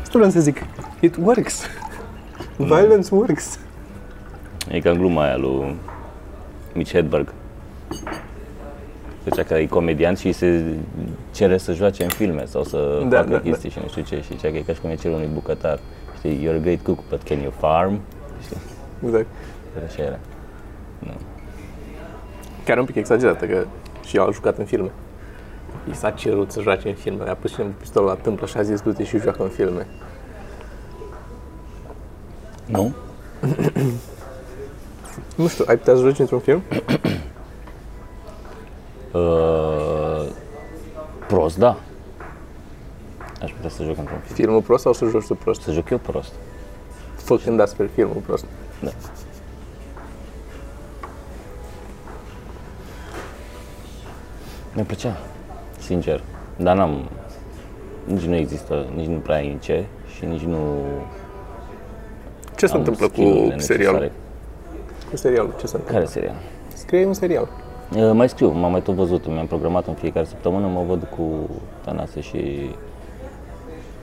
Asta 0.00 0.12
vreau 0.12 0.30
să 0.30 0.40
zic. 0.40 0.56
It 1.00 1.16
works. 1.22 1.62
Violence 2.56 3.14
works. 3.14 3.58
E 4.70 4.80
ca 4.80 4.90
în 4.90 4.98
gluma 4.98 5.22
aia 5.22 5.36
lui 5.36 5.76
Mitch 6.74 6.92
Hedberg. 6.92 7.32
Zicea 9.24 9.42
că 9.42 9.54
e 9.54 9.66
comediant 9.66 10.18
și 10.18 10.32
se 10.32 10.64
cere 11.34 11.58
să 11.58 11.72
joace 11.72 12.02
în 12.02 12.08
filme 12.08 12.44
sau 12.44 12.62
să 12.64 13.02
Da, 13.08 13.16
facă 13.16 13.30
da, 13.30 13.38
chestii 13.40 13.70
și 13.70 13.78
nu 13.82 13.88
știu 13.88 14.02
ce. 14.02 14.16
Și 14.20 14.28
zicea 14.36 14.50
că 14.50 14.56
e 14.56 14.60
ca 14.60 14.72
și 14.72 14.80
cum 14.80 14.90
e 14.90 14.94
cel 14.94 15.12
unui 15.12 15.28
bucătar. 15.32 15.78
Știi, 16.18 16.46
you're 16.46 16.56
a 16.56 16.60
great 16.60 16.82
cook, 16.82 16.98
but 17.08 17.22
can 17.22 17.40
you 17.40 17.50
farm? 17.58 18.00
Știi, 18.42 18.56
Exact. 19.04 19.26
așa 19.86 20.02
era. 20.02 20.18
Chiar 22.64 22.78
un 22.78 22.84
pic 22.84 22.94
exagerată, 22.94 23.46
că 23.46 23.66
și 24.06 24.16
eu 24.16 24.22
am 24.22 24.32
jucat 24.32 24.58
în 24.58 24.64
filme. 24.64 24.90
I 25.90 25.94
s-a 25.94 26.10
cerut 26.10 26.50
să 26.50 26.60
joace 26.60 26.88
în 26.88 26.94
filme, 26.94 27.28
a 27.28 27.34
pus 27.34 27.52
și 27.52 27.60
un 27.60 27.72
pistol 27.78 28.04
la 28.04 28.14
tâmplă 28.14 28.46
și 28.46 28.56
a 28.56 28.62
zis 28.62 28.80
du-te 28.80 29.04
și 29.04 29.18
joacă 29.18 29.42
în 29.42 29.48
filme. 29.48 29.86
Nu? 32.66 32.94
Nu 35.36 35.48
știu, 35.48 35.64
ai 35.68 35.76
putea 35.76 35.94
să 35.94 36.00
joci 36.00 36.18
într-un 36.18 36.38
film? 36.38 36.62
Uh, 39.12 40.26
prost, 41.26 41.58
da. 41.58 41.76
Aș 43.42 43.50
putea 43.50 43.68
să 43.70 43.82
joc 43.82 43.98
într-un 43.98 44.18
film. 44.18 44.34
Filmul 44.34 44.62
prost 44.62 44.82
sau 44.82 44.92
să 44.92 45.04
joci 45.06 45.26
tu 45.26 45.34
prost? 45.34 45.60
Să 45.62 45.72
joc 45.72 45.90
eu 45.90 45.98
prost. 45.98 46.32
Făcând 47.16 47.60
astfel 47.60 47.88
filmul 47.94 48.22
prost. 48.26 48.44
Da. 48.82 48.90
Mi-a 54.74 54.84
plăcea, 54.84 55.16
sincer. 55.78 56.22
Dar 56.56 56.76
n-am... 56.76 57.08
Nici 58.04 58.22
nu 58.22 58.34
există, 58.36 58.86
nici 58.94 59.06
nu 59.06 59.18
prea 59.18 59.36
ai 59.36 59.50
în 59.52 59.58
ce 59.58 59.84
și 60.16 60.24
nici 60.24 60.40
nu 60.42 60.58
Ce 62.56 62.66
se 62.66 62.72
am 62.72 62.78
întâmplă 62.78 63.06
skill-urile 63.06 63.54
cu 63.54 63.60
serialul? 63.60 64.00
necesare. 64.00 64.12
Cu 65.10 65.16
serialul, 65.16 65.50
ce 65.60 65.66
se 65.66 65.76
întâmplă? 65.76 65.92
Care 65.94 66.04
serial? 66.04 66.34
Scrie 66.74 67.04
un 67.06 67.12
serial. 67.14 67.48
Uh, 67.96 68.10
Mai 68.12 68.28
scriu, 68.28 68.50
m-am 68.50 68.70
mai 68.70 68.82
tot 68.82 68.94
văzut, 68.94 69.26
mi-am 69.26 69.46
programat 69.46 69.86
în 69.86 69.94
fiecare 69.94 70.26
săptămână, 70.26 70.66
mă 70.66 70.82
văd 70.88 71.06
cu 71.16 71.50
Tanase 71.84 72.20
și 72.20 72.70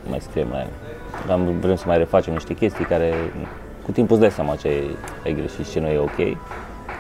mai 0.10 0.20
scriem 0.22 0.48
la 0.52 0.60
el. 0.60 0.70
Dar 1.28 1.40
vrem 1.60 1.76
să 1.76 1.84
mai 1.88 1.98
refacem 1.98 2.34
niște 2.34 2.54
chestii 2.54 2.86
care 2.86 3.14
cu 3.86 3.92
timpul 3.92 4.16
îți 4.16 4.22
dai 4.22 4.32
seama 4.32 4.56
ce 4.56 4.84
ai 5.26 5.34
greșit 5.34 5.66
și 5.66 5.72
ce 5.72 5.80
nu 5.80 5.88
e 5.88 5.98
ok. 5.98 6.16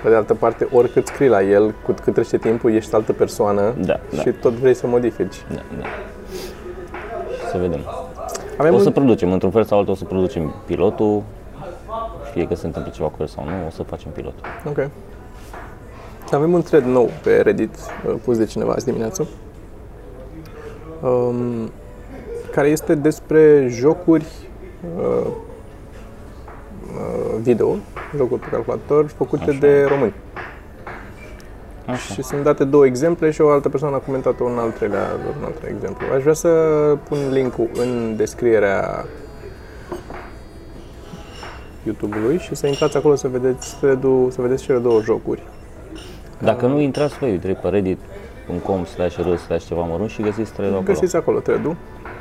Pe 0.03 0.09
de 0.09 0.15
altă 0.15 0.33
parte, 0.33 0.67
oricât 0.71 1.07
scrii 1.07 1.27
la 1.29 1.41
el, 1.41 1.73
cu 1.85 1.91
cât 2.03 2.13
trece 2.13 2.37
timpul, 2.37 2.73
ești 2.73 2.95
altă 2.95 3.13
persoană 3.13 3.73
Da, 3.79 3.99
da. 4.15 4.21
și 4.21 4.29
tot 4.29 4.53
vrei 4.53 4.73
să 4.73 4.87
modifici. 4.87 5.35
Da, 5.49 5.61
da. 5.79 5.85
Să 7.51 7.57
vedem. 7.57 7.79
Avem 8.57 8.73
O 8.73 8.75
un... 8.77 8.83
să 8.83 8.91
producem, 8.91 9.31
într-un 9.31 9.51
fel 9.51 9.63
sau 9.63 9.77
altul 9.77 9.93
o 9.93 9.95
să 9.95 10.03
producem 10.03 10.53
pilotul, 10.65 11.23
fie 12.31 12.47
că 12.47 12.55
se 12.55 12.65
întâmplă 12.65 12.91
ceva 12.95 13.07
cu 13.07 13.15
el 13.19 13.27
sau 13.27 13.43
nu, 13.43 13.51
o 13.67 13.69
să 13.69 13.83
facem 13.83 14.11
pilotul. 14.11 14.45
Ok. 14.69 14.89
Avem 16.31 16.53
un 16.53 16.61
thread 16.61 16.83
nou 16.83 17.09
pe 17.23 17.41
Reddit 17.41 17.75
uh, 18.07 18.15
pus 18.23 18.37
de 18.37 18.45
cineva 18.45 18.73
azi 18.73 18.85
dimineață 18.85 19.27
um, 21.01 21.71
care 22.55 22.67
este 22.67 22.95
despre 22.95 23.67
jocuri 23.69 24.25
uh, 24.97 25.25
uh, 26.95 27.35
video, 27.41 27.75
jocuri 28.15 28.41
pe 28.41 28.47
calculator 28.51 29.07
făcute 29.07 29.49
Așa. 29.49 29.59
de 29.59 29.85
români. 29.89 30.13
Așa. 31.85 32.13
Și 32.13 32.23
sunt 32.23 32.43
date 32.43 32.63
două 32.63 32.85
exemple 32.85 33.31
și 33.31 33.41
o 33.41 33.49
altă 33.49 33.69
persoană 33.69 33.95
a 33.95 33.99
comentat 33.99 34.39
un 34.39 34.57
al 34.57 34.71
treilea, 34.71 35.07
un 35.37 35.43
alt 35.43 35.55
treilea 35.55 35.77
exemplu. 35.77 36.05
Aș 36.15 36.21
vrea 36.21 36.33
să 36.33 36.49
pun 37.09 37.17
linkul 37.31 37.69
în 37.73 38.15
descrierea 38.15 39.05
YouTube-ului 41.83 42.37
și 42.37 42.55
să 42.55 42.67
intrați 42.67 42.97
acolo 42.97 43.15
să 43.15 43.27
vedeți 43.27 43.75
thread-ul, 43.77 44.31
să 44.31 44.41
vedeți 44.41 44.63
cele 44.63 44.77
două 44.77 45.01
jocuri. 45.01 45.43
Dacă 46.39 46.65
nu 46.65 46.79
intrați 46.79 47.17
voi 47.17 47.37
direct 47.37 47.61
pe 47.61 47.67
reddit.com 47.67 48.85
slash 48.85 49.17
r 49.17 49.35
slash 49.35 49.65
ceva 49.65 49.81
mărunt 49.81 50.09
și 50.09 50.21
găsiți 50.21 50.51
thread 50.51 50.71
acolo. 50.71 50.85
Găsiți 50.85 51.15
acolo 51.15 51.39
thread 51.39 51.75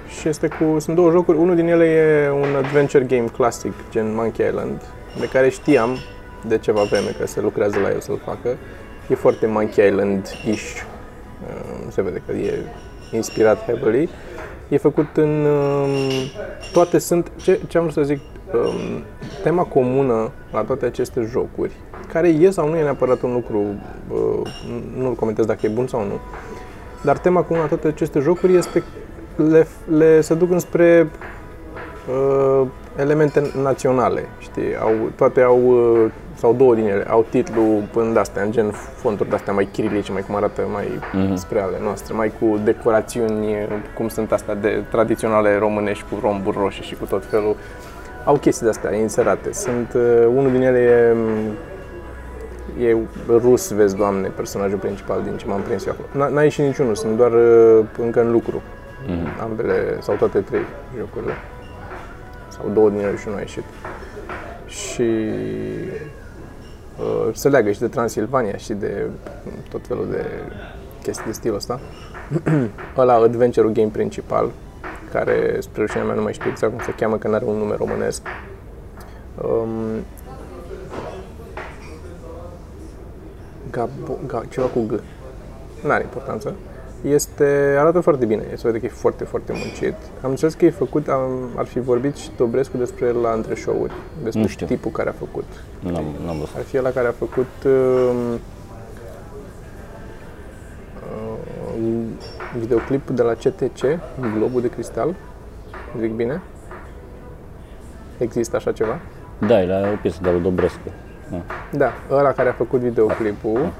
și 0.08 0.28
este 0.28 0.48
cu, 0.48 0.78
sunt 0.78 0.96
două 0.96 1.10
jocuri, 1.10 1.38
unul 1.38 1.54
din 1.54 1.68
ele 1.68 1.84
e 1.84 2.30
un 2.30 2.56
adventure 2.56 3.04
game 3.04 3.26
clasic, 3.36 3.72
gen 3.90 4.14
Monkey 4.14 4.46
Island, 4.46 4.82
de 5.18 5.28
care 5.28 5.48
știam 5.48 5.96
de 6.46 6.58
ceva 6.58 6.82
vreme 6.82 7.14
că 7.18 7.26
se 7.26 7.40
lucrează 7.40 7.78
la 7.78 7.90
el 7.90 8.00
să-l 8.00 8.20
facă. 8.24 8.56
E 9.08 9.14
foarte 9.14 9.46
Monkey 9.46 9.88
Island-ish, 9.88 10.82
Uh, 11.48 11.86
se 11.88 12.02
vede 12.02 12.22
că 12.26 12.32
e 12.32 12.64
inspirat 13.12 13.64
heavily. 13.64 14.08
E 14.68 14.76
făcut 14.76 15.16
în... 15.16 15.44
um, 15.44 15.90
Toate 16.72 16.98
sunt... 16.98 17.30
Ce, 17.36 17.60
ce 17.68 17.78
am 17.78 17.82
vrut 17.82 17.94
să 17.94 18.02
zic? 18.02 18.20
um, 18.54 19.02
Tema 19.42 19.62
comună 19.62 20.30
la 20.52 20.60
toate 20.60 20.86
aceste 20.86 21.28
jocuri, 21.30 21.72
care 22.12 22.28
e 22.28 22.50
sau 22.50 22.68
nu 22.68 22.76
e 22.76 22.82
neapărat 22.82 23.22
un 23.22 23.32
lucru, 23.32 23.58
uh, 24.08 24.48
nu-l 24.96 25.14
comentez 25.14 25.44
dacă 25.44 25.66
e 25.66 25.68
bun 25.68 25.86
sau 25.86 26.04
nu, 26.04 26.20
dar 27.02 27.18
tema 27.18 27.42
comună 27.42 27.62
la 27.62 27.68
toate 27.68 27.86
aceste 27.86 28.18
jocuri 28.18 28.56
este 28.56 28.82
le, 29.36 29.66
le 29.96 30.20
se 30.20 30.34
duc 30.34 30.50
înspre 30.50 31.06
uh, 32.08 32.66
elemente 32.96 33.42
naționale, 33.62 34.24
știi? 34.38 34.76
Au, 34.80 34.90
toate 35.16 35.40
au, 35.40 35.60
uh, 35.66 36.10
sau 36.34 36.54
două 36.54 36.74
din 36.74 36.86
ele, 36.86 37.04
au 37.08 37.24
titlu 37.30 37.62
în 37.94 38.12
de-astea, 38.12 38.42
în 38.42 38.50
gen 38.50 38.70
fonturi 38.70 39.28
de-astea 39.28 39.52
mai 39.52 39.68
chirilice, 39.72 40.12
mai 40.12 40.22
cum 40.26 40.34
arată 40.34 40.62
mai 40.72 40.86
Mhm. 41.12 41.34
spre 41.34 41.60
ale 41.60 41.76
noastre, 41.82 42.14
mai 42.14 42.32
cu 42.40 42.58
decorațiuni, 42.64 43.46
uh, 43.46 43.66
cum 43.94 44.08
sunt 44.08 44.32
astea 44.32 44.54
de 44.54 44.82
tradiționale 44.90 45.58
românești, 45.58 46.04
cu 46.10 46.18
romburi 46.22 46.56
roșii 46.60 46.84
și 46.84 46.94
cu 46.94 47.04
tot 47.04 47.24
felul. 47.26 47.56
Au 48.24 48.36
chestii 48.36 48.62
de-astea 48.64 48.94
inserate. 48.94 49.52
Sunt, 49.52 49.92
uh, 49.94 50.26
unul 50.36 50.50
din 50.50 50.62
ele 50.62 50.78
e 50.78 51.16
E 52.88 52.96
rus, 53.28 53.70
vezi, 53.72 53.96
doamne, 53.96 54.28
personajul 54.28 54.78
principal 54.78 55.22
din 55.22 55.36
ce 55.36 55.46
m-am 55.46 55.60
prins 55.60 55.86
eu 55.86 55.92
acolo. 55.92 56.26
N- 56.26 56.32
N-a 56.34 56.42
ieșit 56.42 56.64
niciunul, 56.64 56.94
sunt 56.94 57.16
doar 57.16 57.30
uh, 57.32 57.84
încă 57.98 58.20
în 58.20 58.30
lucru. 58.30 58.62
Mhm. 59.06 59.40
Ambele, 59.40 60.00
sau 60.00 60.14
toate 60.14 60.40
trei 60.40 60.64
jocurile. 60.98 61.32
Sau 62.48 62.70
două 62.72 62.90
din 62.90 62.98
ele 62.98 63.16
și 63.16 63.28
nu 63.28 63.34
a 63.34 63.38
ieșit. 63.38 63.64
Și 64.66 65.02
uh, 66.98 67.28
se 67.32 67.48
leagă 67.48 67.72
și 67.72 67.78
de 67.78 67.88
Transilvania 67.88 68.56
și 68.56 68.72
de 68.72 69.06
tot 69.70 69.86
felul 69.86 70.06
de 70.10 70.24
chestii 71.02 71.26
de 71.26 71.32
stilul 71.32 71.56
ăsta. 71.56 71.80
Ăla, 72.96 73.14
adventure 73.14 73.68
game 73.68 73.88
principal, 73.92 74.50
care 75.12 75.56
spre 75.60 75.80
rușinea 75.82 76.04
mea 76.04 76.14
nu 76.14 76.22
mai 76.22 76.32
știu 76.32 76.50
exact 76.50 76.72
cum 76.72 76.84
se 76.84 76.94
cheamă, 76.96 77.16
că 77.16 77.28
nu 77.28 77.34
are 77.34 77.44
un 77.44 77.56
nume 77.56 77.74
românesc. 77.76 78.22
Um, 79.42 79.68
Gabo, 83.70 84.18
ga, 84.26 84.42
ceva 84.50 84.66
cu 84.66 84.80
G. 84.80 85.00
N-are 85.86 86.02
importanță. 86.02 86.54
Este, 87.08 87.76
arată 87.78 88.00
foarte 88.00 88.24
bine, 88.24 88.42
se 88.54 88.60
vede 88.62 88.78
că 88.78 88.86
e 88.86 88.88
foarte, 88.88 89.24
foarte 89.24 89.52
muncit. 89.52 89.94
Am 90.22 90.30
înțeles 90.30 90.54
că 90.54 90.64
e 90.64 90.70
făcut, 90.70 91.08
am, 91.08 91.48
ar 91.56 91.64
fi 91.66 91.80
vorbit 91.80 92.16
și 92.16 92.30
Dobrescu 92.36 92.76
despre 92.76 93.06
el 93.06 93.16
la 93.16 93.30
între 93.32 93.54
show-uri, 93.54 93.92
despre 94.22 94.40
Nu 94.40 94.46
știu. 94.46 94.66
tipul 94.66 94.90
care 94.90 95.08
a 95.08 95.12
făcut. 95.12 95.44
N-am, 95.80 96.04
n-am 96.24 96.38
văzut. 96.38 96.54
Ar 96.56 96.62
fi 96.62 96.78
ăla 96.78 96.90
care 96.90 97.08
a 97.08 97.12
făcut 97.12 97.46
um, 97.64 98.32
uh, 101.12 101.98
videoclipul 102.58 103.14
de 103.14 103.22
la 103.22 103.32
CTC, 103.32 103.80
Globul 104.36 104.60
de 104.60 104.68
Cristal, 104.70 105.14
zic 106.00 106.10
bine? 106.12 106.42
Există 108.18 108.56
așa 108.56 108.72
ceva? 108.72 109.00
Da, 109.46 109.62
e 109.62 109.66
la 109.66 109.90
o 109.92 109.96
piesă 110.00 110.18
de 110.22 110.30
la 110.30 110.38
Dobrescu. 110.38 110.88
Da. 111.30 111.42
Da, 111.72 111.92
ăla 112.10 112.32
care 112.32 112.48
a 112.48 112.52
făcut 112.52 112.80
videoclipul 112.80 113.72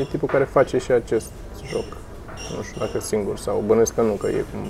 e 0.00 0.04
tipul 0.10 0.28
care 0.28 0.44
face 0.44 0.78
și 0.78 0.92
acest 0.92 1.30
joc. 1.66 1.84
Nu 2.56 2.62
știu 2.62 2.80
dacă 2.80 3.00
singur 3.00 3.38
sau 3.38 3.62
bănuiesc 3.66 3.94
că 3.94 4.02
nu, 4.02 4.12
că 4.12 4.26
e 4.26 4.44
cum... 4.52 4.60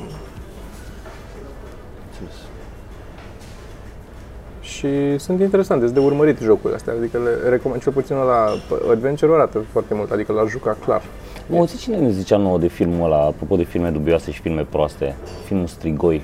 Și 4.61 5.19
sunt 5.19 5.41
interesante, 5.41 5.85
sunt 5.85 5.99
de 5.99 6.05
urmărit 6.05 6.39
jocurile 6.39 6.75
astea, 6.75 6.93
adică 6.93 7.19
le 7.19 7.49
recomand 7.49 7.83
cel 7.83 7.93
puțin 7.93 8.17
la 8.17 8.47
Adventure 8.91 9.33
arată 9.33 9.59
foarte 9.59 9.95
mult, 9.95 10.11
adică 10.11 10.33
l-a 10.33 10.47
jucat 10.47 10.79
clar. 10.85 11.03
Mă, 11.47 11.57
auzi, 11.57 11.77
cine 11.77 11.97
ne 11.97 12.11
zicea 12.11 12.37
nouă 12.37 12.59
de 12.59 12.67
filmul 12.67 13.05
ăla, 13.05 13.25
apropo 13.25 13.57
de 13.57 13.63
filme 13.63 13.91
dubioase 13.91 14.31
și 14.31 14.41
filme 14.41 14.67
proaste, 14.71 15.17
filmul 15.45 15.67
Strigoi, 15.67 16.23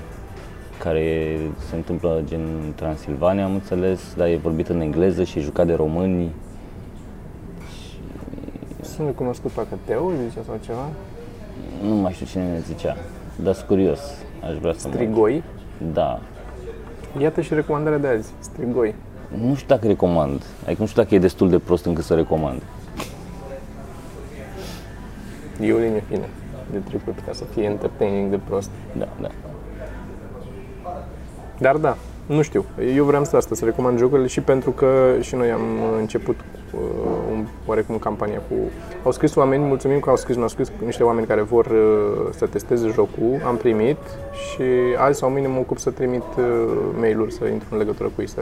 care 0.79 1.37
se 1.69 1.75
întâmplă 1.75 2.21
gen 2.25 2.39
în 2.39 2.73
Transilvania, 2.75 3.45
am 3.45 3.53
înțeles, 3.53 3.99
dar 4.15 4.27
e 4.27 4.39
vorbit 4.41 4.67
în 4.67 4.81
engleză 4.81 5.23
și 5.23 5.37
e 5.37 5.41
jucat 5.41 5.65
de 5.65 5.73
români. 5.73 6.31
Sunt 8.81 9.15
cunoscut 9.15 9.51
pe 9.51 9.61
Teo, 9.85 10.11
zice, 10.11 10.39
sau 10.45 10.59
ceva. 10.65 10.89
Nu 11.83 11.95
mai 11.95 12.11
știu 12.11 12.25
cine 12.25 12.43
ne 12.43 12.59
zicea, 12.59 12.97
dar 13.35 13.53
sunt 13.53 13.67
curios, 13.67 13.99
aș 14.43 14.57
vrea 14.57 14.73
să 14.77 14.87
mă... 14.87 14.93
Strigoi. 14.93 15.43
Da. 15.93 16.19
Iată 17.19 17.41
și 17.41 17.53
recomandarea 17.53 17.97
de 17.97 18.07
azi, 18.07 18.33
Strigoi. 18.39 18.95
Nu 19.47 19.55
știu 19.55 19.67
dacă 19.67 19.87
recomand, 19.87 20.45
adică 20.65 20.81
nu 20.81 20.87
știu 20.87 21.01
dacă 21.01 21.15
e 21.15 21.19
destul 21.19 21.49
de 21.49 21.59
prost 21.59 21.85
încât 21.85 22.03
să 22.03 22.13
recomand. 22.15 22.61
E 25.61 25.73
o 25.73 25.77
linie 25.77 26.03
fină 26.07 26.25
de 26.71 26.77
trecut 26.77 27.15
ca 27.25 27.33
să 27.33 27.43
fie 27.43 27.63
entertaining 27.63 28.29
de 28.29 28.39
prost. 28.47 28.69
Da, 28.97 29.07
da. 29.21 29.27
Dar 31.57 31.75
da, 31.75 31.97
nu 32.25 32.41
știu. 32.41 32.65
Eu 32.95 33.05
vreau 33.05 33.23
să 33.23 33.35
asta, 33.35 33.55
să 33.55 33.65
recomand 33.65 33.97
jocurile 33.97 34.27
și 34.27 34.41
pentru 34.41 34.71
că 34.71 35.15
și 35.21 35.35
noi 35.35 35.51
am 35.51 35.61
început 35.99 36.35
uh, 36.39 36.56
un, 37.31 37.45
oarecum 37.65 37.97
campania 37.97 38.41
cu... 38.49 38.55
Au 39.03 39.11
scris 39.11 39.35
oameni, 39.35 39.63
mulțumim 39.63 39.99
că 39.99 40.09
au 40.09 40.15
scris, 40.15 40.35
ne-au 40.35 40.47
scris 40.47 40.71
niște 40.85 41.03
oameni 41.03 41.27
care 41.27 41.41
vor 41.41 41.65
uh, 41.65 42.33
să 42.35 42.45
testeze 42.45 42.87
jocul, 42.87 43.41
am 43.45 43.57
primit 43.57 43.97
și 44.33 44.63
azi 44.97 45.17
sau 45.19 45.29
mâine 45.29 45.47
mă 45.47 45.59
ocup 45.59 45.77
să 45.77 45.89
trimit 45.89 46.23
uh, 46.37 46.45
mail-uri, 46.99 47.33
să 47.33 47.45
intru 47.45 47.67
în 47.71 47.77
legătură 47.77 48.11
cu 48.15 48.21
ei, 48.21 48.27
să, 48.27 48.41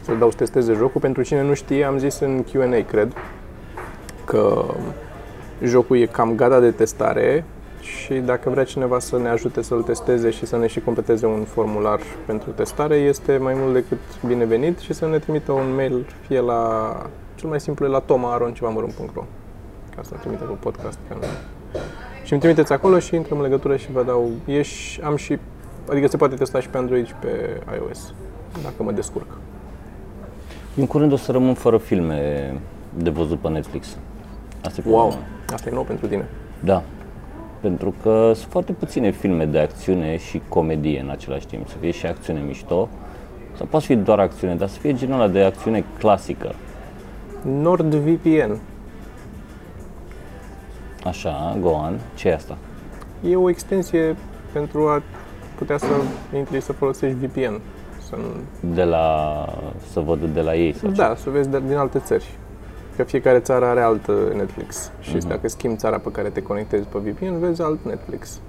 să 0.00 0.14
dau 0.14 0.30
să 0.30 0.36
testeze 0.36 0.72
jocul. 0.72 1.00
Pentru 1.00 1.22
cine 1.22 1.42
nu 1.42 1.54
știe, 1.54 1.84
am 1.84 1.98
zis 1.98 2.18
în 2.20 2.44
Q&A, 2.44 2.84
cred, 2.86 3.12
că 4.24 4.64
jocul 5.62 5.96
e 5.96 6.06
cam 6.06 6.34
gata 6.34 6.60
de 6.60 6.70
testare 6.70 7.44
și 7.88 8.14
dacă 8.14 8.50
vrea 8.50 8.64
cineva 8.64 8.98
să 8.98 9.18
ne 9.18 9.28
ajute 9.28 9.62
să-l 9.62 9.82
testeze 9.82 10.30
și 10.30 10.46
să 10.46 10.56
ne 10.56 10.66
și 10.66 10.80
completeze 10.80 11.26
un 11.26 11.44
formular 11.44 12.00
pentru 12.26 12.50
testare, 12.50 12.94
este 12.94 13.36
mai 13.36 13.54
mult 13.56 13.72
decât 13.72 13.98
binevenit 14.26 14.78
și 14.78 14.92
să 14.92 15.06
ne 15.06 15.18
trimită 15.18 15.52
un 15.52 15.74
mail 15.74 16.06
fie 16.26 16.40
la, 16.40 16.92
cel 17.34 17.48
mai 17.48 17.60
simplu 17.60 17.86
e 17.86 17.88
la 17.88 17.98
toma.ro 17.98 18.46
ca 19.96 20.02
să 20.02 20.14
trimită 20.20 20.44
pe 20.44 20.52
podcast. 20.60 20.98
Că 21.08 21.14
nu. 21.14 21.26
Și 22.24 22.32
îmi 22.32 22.40
trimiteți 22.42 22.72
acolo 22.72 22.98
și 22.98 23.14
intrăm 23.14 23.36
în 23.38 23.44
legătură 23.44 23.76
și 23.76 23.92
vă 23.92 24.02
dau, 24.02 24.30
e 24.44 24.62
și, 24.62 25.00
am 25.00 25.16
și, 25.16 25.38
adică 25.90 26.06
se 26.06 26.16
poate 26.16 26.34
testa 26.34 26.60
și 26.60 26.68
pe 26.68 26.76
Android 26.76 27.06
și 27.06 27.14
pe 27.20 27.60
iOS, 27.74 28.14
dacă 28.62 28.82
mă 28.82 28.92
descurc. 28.92 29.26
În 30.76 30.86
curând 30.86 31.12
o 31.12 31.16
să 31.16 31.32
rămân 31.32 31.54
fără 31.54 31.76
filme 31.78 32.54
de 32.94 33.10
văzut 33.10 33.38
pe 33.38 33.48
Netflix. 33.48 33.96
Asta 34.64 34.82
e 34.86 34.90
Wow, 34.90 35.06
problema. 35.06 35.26
asta 35.52 35.68
e 35.68 35.72
nou 35.72 35.82
pentru 35.82 36.06
tine. 36.06 36.28
Da. 36.60 36.82
Pentru 37.60 37.94
că 38.02 38.32
sunt 38.34 38.50
foarte 38.50 38.72
puține 38.72 39.10
filme 39.10 39.44
de 39.44 39.58
acțiune 39.58 40.16
și 40.16 40.40
comedie 40.48 41.00
în 41.00 41.10
același 41.10 41.46
timp. 41.46 41.68
Să 41.68 41.76
fie 41.80 41.90
și 41.90 42.06
acțiune 42.06 42.40
mișto, 42.46 42.88
sau 43.56 43.66
poate 43.66 43.84
fi 43.84 43.96
doar 43.96 44.18
acțiune, 44.18 44.54
dar 44.54 44.68
să 44.68 44.78
fie 44.78 44.94
genul 44.94 45.20
ăla 45.20 45.28
de 45.28 45.40
acțiune 45.42 45.84
clasică. 45.98 46.54
NordVPN. 47.42 48.58
Așa, 51.04 51.56
go 51.60 51.68
on. 51.68 51.98
Ce 52.14 52.28
e 52.28 52.34
asta? 52.34 52.56
E 53.28 53.36
o 53.36 53.48
extensie 53.48 54.16
pentru 54.52 54.88
a 54.88 55.02
putea 55.54 55.78
să 55.78 55.86
intri 56.36 56.60
să 56.60 56.72
folosești 56.72 57.16
VPN. 57.16 57.60
Să 58.08 58.16
nu... 58.16 58.24
De 58.74 58.84
la, 58.84 59.44
să 59.90 60.00
văd 60.00 60.24
de 60.24 60.40
la 60.40 60.54
ei 60.54 60.74
sau 60.74 60.90
ce? 60.90 60.96
Da, 60.96 61.14
să 61.16 61.30
vezi 61.30 61.48
de, 61.48 61.62
din 61.66 61.76
alte 61.76 61.98
țări. 61.98 62.38
Că 62.98 63.04
fiecare 63.04 63.38
țară 63.38 63.64
are 63.64 63.80
altă 63.80 64.12
Netflix 64.36 64.90
și 65.00 65.16
Mhm. 65.16 65.28
dacă 65.28 65.48
schimbi 65.48 65.76
țara 65.76 65.98
pe 65.98 66.10
care 66.10 66.28
te 66.28 66.42
conectezi 66.42 66.86
pe 66.86 66.98
VPN, 66.98 67.38
vezi 67.38 67.62
alt 67.62 67.84
Netflix. 67.84 68.40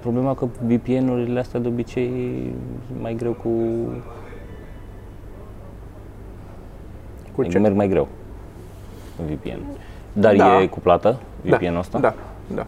Problema 0.00 0.34
că 0.34 0.46
VPN-urile 0.66 1.38
astea 1.40 1.60
de 1.60 1.68
obicei 1.68 2.06
e 2.96 3.00
mai 3.00 3.14
greu 3.14 3.32
cu... 3.32 3.48
Cu 7.34 7.40
Adică 7.40 7.48
ce? 7.48 7.58
merg 7.58 7.74
mai 7.76 7.88
greu 7.88 8.08
în 9.20 9.26
VPN. 9.34 9.60
Dar 10.12 10.36
Da. 10.36 10.60
e 10.62 10.66
cu 10.66 10.80
plată 10.80 11.18
VPN-ul 11.42 11.78
ăsta? 11.78 11.98
Da, 11.98 12.14
da. 12.54 12.66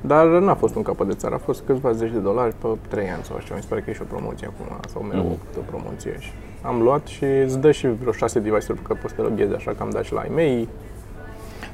Dar 0.00 0.26
n-a 0.26 0.54
fost 0.54 0.74
un 0.74 0.82
capăt 0.82 1.06
de 1.06 1.12
țară, 1.14 1.34
a 1.34 1.38
fost 1.38 1.62
câțiva 1.66 1.92
zeci 1.92 2.10
de 2.10 2.18
dolari 2.18 2.54
pe 2.58 2.66
3 2.88 3.10
ani 3.10 3.22
sau 3.24 3.36
așa. 3.36 3.54
Mi 3.54 3.60
se 3.60 3.66
pare 3.68 3.80
că 3.80 3.90
e 3.90 3.92
și 3.92 4.02
o 4.02 4.04
promoție 4.08 4.46
acum, 4.46 4.76
sau 4.88 5.02
mereu 5.02 5.22
Mhm. 5.22 5.30
mm. 5.30 5.38
o 5.58 5.70
promoție. 5.70 6.16
Și 6.18 6.30
am 6.66 6.82
luat 6.82 7.06
și 7.06 7.24
îți 7.24 7.58
dă 7.58 7.70
și 7.70 7.86
vreo 8.00 8.12
6 8.12 8.38
device-uri 8.38 8.80
pe 8.80 8.86
care 8.86 8.98
poți 9.02 9.14
să 9.14 9.20
te 9.22 9.28
loghezi, 9.28 9.54
așa 9.54 9.70
că 9.70 9.82
am 9.82 9.90
dat 9.90 10.04
și 10.04 10.12
la 10.12 10.20
ai 10.20 10.30
mei. 10.34 10.68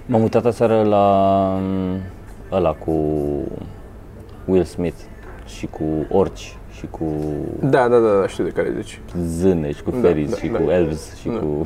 M-am 0.07 0.23
uitat 0.23 0.45
aseară 0.45 0.83
la 0.83 1.07
mm, 1.61 1.99
ăla 2.53 2.73
cu 2.73 2.93
Will 4.45 4.65
Smith 4.65 4.97
și 5.47 5.67
cu 5.67 5.83
orci 6.11 6.57
și 6.73 6.87
cu 6.91 7.05
Da, 7.61 7.89
da, 7.89 7.99
da, 7.99 8.21
da 8.21 8.27
știu 8.27 8.45
de 8.45 8.51
care 8.51 8.73
zici. 8.77 9.01
zâneș 9.27 9.77
și 9.77 9.83
cu 9.83 9.91
Da, 9.91 9.99
fairies 10.01 10.31
da, 10.31 10.37
și 10.37 10.47
da. 10.47 10.59
cu 10.59 10.71
elves 10.71 11.15
și 11.17 11.29
Da. 11.29 11.35
cu... 11.39 11.63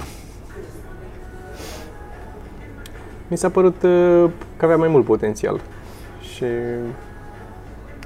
Mi 3.28 3.36
s-a 3.36 3.48
părut 3.50 3.82
uh, 3.82 4.30
că 4.56 4.64
avea 4.64 4.76
mai 4.76 4.88
mult 4.88 5.04
potențial. 5.04 5.60
Și 6.34 6.44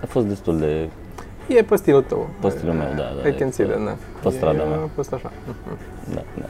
A 0.03 0.07
fost 0.07 0.27
destul 0.27 0.59
de 0.59 0.89
e 1.47 1.63
pe 1.63 1.77
stilul 1.77 2.03
tău. 2.03 2.29
pe 2.41 2.49
stilul 2.49 2.75
meu, 2.75 2.89
da, 2.97 3.03
da. 3.23 3.29
I 3.29 3.33
can 3.35 3.51
see 3.51 3.67
that, 3.67 3.85
da. 3.85 3.97
Pe 4.23 4.29
strada 4.31 4.63
E, 4.63 4.67
mea. 4.67 4.77
A 4.77 4.89
fost 4.95 5.13
așa. 5.13 5.31
Da, 6.15 6.23
da. 6.39 6.47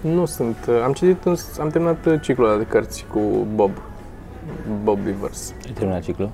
Nu 0.00 0.24
sunt. 0.24 0.56
uh, 0.68 0.80
Am 0.84 0.92
citit, 0.92 1.24
un, 1.24 1.34
am 1.60 1.68
terminat 1.68 2.06
uh, 2.06 2.20
ciclul 2.20 2.48
ăla 2.48 2.58
de 2.58 2.64
cărți 2.64 3.06
cu 3.12 3.20
Bob. 3.54 3.70
Bob 4.82 4.98
Rivers. 5.04 5.54
Ai 5.66 5.72
terminat 5.72 6.02
ciclul? 6.02 6.30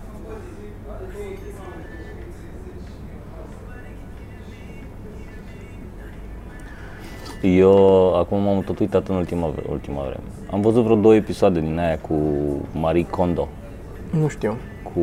Eu 7.43 8.15
acum 8.17 8.41
m-am 8.43 8.61
tot 8.61 8.79
uitat 8.79 9.09
în 9.09 9.15
ultima, 9.15 9.47
vre- 9.49 9.65
ultima 9.71 10.01
vreme. 10.03 10.23
Am 10.51 10.61
văzut 10.61 10.85
vreo 10.85 10.97
două 10.97 11.15
episoade 11.15 11.61
din 11.61 11.79
aia 11.79 11.99
cu 11.99 12.15
Marie 12.73 13.07
Kondo, 13.07 13.49
Nu 14.11 14.29
știu. 14.29 14.57
cu... 14.83 15.01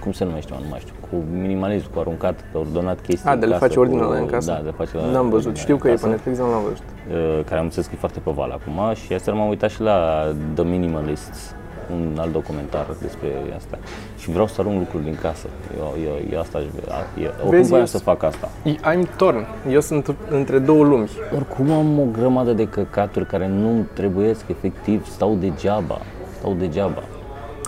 Cum 0.00 0.12
se 0.12 0.24
numește, 0.24 0.52
mă, 0.52 0.58
nu 0.62 0.68
mai 0.68 0.78
știu, 0.80 0.94
cu 1.10 1.16
minimalism, 1.32 1.92
cu 1.92 1.98
aruncat, 1.98 2.34
pe 2.52 2.58
ordonat 2.58 3.00
chestii 3.00 3.28
A, 3.28 3.32
în 3.32 3.40
de 3.40 3.46
le 3.46 3.52
casă, 3.52 3.64
face 3.66 3.78
ordine 3.78 4.02
cu- 4.02 4.10
la 4.12 4.18
în 4.18 4.26
casă? 4.26 4.50
Da, 4.52 4.60
de 4.64 4.72
face 4.76 4.96
la 4.96 5.02
N-am 5.06 5.28
văzut. 5.28 5.36
ordine 5.46 5.54
Știu 5.62 5.74
în 5.74 5.80
că 5.80 5.86
e 5.88 5.90
pe 5.90 5.96
casă. 5.96 6.08
Netflix, 6.08 6.36
dar 6.38 6.46
nu 6.46 6.52
l-am 6.52 6.62
văzut. 6.62 6.82
uh, 7.10 7.44
care 7.44 7.58
am 7.58 7.64
înțeles 7.64 7.86
că 7.86 7.92
e 7.94 7.98
foarte 7.98 8.20
pe 8.24 8.30
val 8.34 8.50
acum 8.50 8.94
și 8.94 9.12
aseară 9.12 9.38
m-am 9.38 9.48
uitat 9.48 9.70
și 9.70 9.80
la 9.80 10.26
The 10.54 10.64
Minimalists, 10.64 11.54
un 11.92 12.16
alt 12.20 12.32
documentar 12.32 12.86
despre 13.00 13.28
asta. 13.56 13.78
Și 14.18 14.30
vreau 14.30 14.46
să 14.46 14.60
arunc 14.60 14.78
lucruri 14.78 15.04
din 15.04 15.18
casă. 15.22 15.46
Eu, 15.78 15.94
eu, 16.04 16.12
eu 16.32 16.40
asta 16.40 16.58
aș 16.58 16.64
vrea. 16.64 16.94
Eu, 17.18 17.24
oricum 17.30 17.50
Vezi, 17.50 17.68
voiam 17.68 17.84
eu 17.84 17.90
să 17.90 17.98
fac 17.98 18.22
asta. 18.22 18.48
I'm 18.66 19.16
torn. 19.16 19.46
Eu 19.70 19.80
sunt 19.80 20.14
între 20.30 20.58
două 20.58 20.84
lumi. 20.84 21.08
Oricum 21.34 21.70
am 21.70 21.98
o 22.00 22.04
grămadă 22.12 22.52
de 22.52 22.68
căcaturi 22.68 23.26
care 23.26 23.48
nu 23.48 23.86
trebuiesc 23.92 24.44
efectiv, 24.48 25.06
stau 25.06 25.34
degeaba. 25.40 25.98
Stau 26.38 26.52
degeaba. 26.58 27.02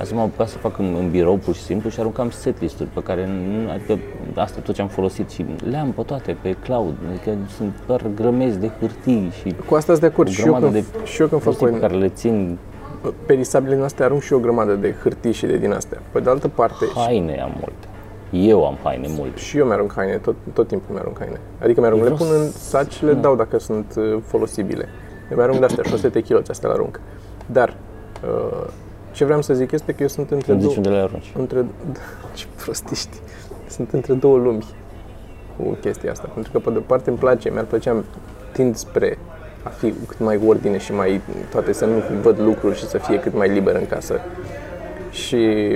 Asta 0.00 0.14
m-am 0.14 0.24
apucat 0.24 0.48
să 0.48 0.58
fac 0.58 0.78
în, 0.78 0.96
în 0.98 1.10
birou 1.10 1.36
pur 1.36 1.54
și 1.54 1.62
simplu 1.62 1.90
și 1.90 2.00
aruncam 2.00 2.30
setlist-uri 2.30 2.88
pe 2.88 3.02
care, 3.02 3.26
nu, 3.26 3.70
adică 3.70 3.98
asta 4.34 4.60
tot 4.60 4.74
ce 4.74 4.82
am 4.82 4.88
folosit 4.88 5.30
și 5.30 5.44
le-am 5.70 5.92
pe 5.92 6.02
toate 6.02 6.36
pe 6.42 6.56
cloud, 6.62 6.94
adică 7.10 7.30
sunt 7.56 7.74
doar 7.86 8.02
grămezi 8.14 8.58
de 8.58 8.70
hârtii 8.80 9.30
și 9.40 9.54
Cu 9.68 9.74
asta 9.74 9.92
sunt 9.92 10.00
de 10.00 10.06
acord. 10.06 10.28
o 10.28 10.32
Și 10.32 10.40
eu, 10.40 10.44
grămadă 10.52 10.72
când, 10.72 10.84
de 10.84 11.04
și 11.04 11.20
eu 11.20 11.26
când 11.26 11.42
fac 11.42 11.54
prostii 11.54 11.78
pe 11.78 11.84
o, 11.84 11.88
care 11.88 11.94
le 11.94 12.08
țin 12.08 12.58
perisabile 13.26 13.76
noastre, 13.76 14.04
arunc 14.04 14.22
și 14.22 14.32
eu 14.32 14.38
o 14.38 14.42
grămadă 14.42 14.74
de 14.74 14.94
hârtii 15.02 15.32
și 15.32 15.46
de 15.46 15.56
din 15.56 15.72
astea. 15.72 15.98
Pe 16.12 16.20
de 16.20 16.30
altă 16.30 16.48
parte, 16.48 16.84
Haine 16.94 17.40
am 17.40 17.52
multe. 17.54 17.86
Eu 18.30 18.66
am 18.66 18.78
haine 18.82 19.06
multe. 19.08 19.38
și 19.38 19.58
eu 19.58 19.66
mi-arunc 19.66 19.92
haine, 19.96 20.16
tot, 20.16 20.34
tot 20.52 20.68
timpul 20.68 20.94
mi-arunc 20.94 21.18
haine. 21.18 21.40
Adică 21.62 21.80
mi-arunc, 21.80 22.02
le 22.02 22.08
Eu 22.08 22.14
pun 22.14 22.26
vreau 22.26 22.42
în 22.42 22.50
saci 22.50 22.92
și 22.92 23.04
le 23.04 23.12
dau 23.12 23.36
dacă 23.36 23.58
sunt 23.58 23.94
uh, 23.96 24.18
folosibile. 24.26 24.88
Eu 25.30 25.36
mi-arunc 25.36 25.58
de 25.58 25.64
astea, 25.64 25.82
600 25.82 26.20
kg, 26.20 26.50
astea 26.50 26.68
le 26.68 26.74
arunc. 26.74 27.00
Dar, 27.46 27.76
uh, 28.24 28.66
ce 29.12 29.24
vreau 29.24 29.42
să 29.42 29.54
zic 29.54 29.72
este 29.72 29.92
că 29.92 30.02
eu 30.02 30.08
sunt 30.08 30.30
între 30.30 30.52
Îmi 30.52 30.60
două... 30.60 30.72
zici 30.72 30.84
unde 30.84 30.96
le 30.96 31.02
arunci. 31.02 31.32
Între... 31.38 31.64
Ce 32.34 32.46
prostiști. 32.64 33.16
Sunt 33.66 33.90
între 33.90 34.14
două 34.14 34.36
lumi 34.36 34.64
cu 35.56 35.76
chestia 35.80 36.10
asta. 36.10 36.28
Pentru 36.34 36.52
că, 36.52 36.58
pe 36.58 36.70
de 36.70 36.78
o 36.78 36.80
parte, 36.80 37.10
îmi 37.10 37.18
place, 37.18 37.50
mi-ar 37.50 37.64
plăcea, 37.64 38.04
tind 38.52 38.76
spre 38.76 39.18
a 39.62 39.68
fi 39.68 39.94
cât 40.06 40.18
mai 40.18 40.40
ordine 40.46 40.78
și 40.78 40.92
mai 40.92 41.20
toate, 41.50 41.72
să 41.72 41.84
nu 41.84 42.02
văd 42.22 42.40
lucruri 42.40 42.76
și 42.76 42.86
să 42.86 42.98
fie 42.98 43.20
cât 43.20 43.34
mai 43.34 43.48
liber 43.48 43.74
în 43.74 43.86
casă. 43.86 44.20
Și, 45.10 45.68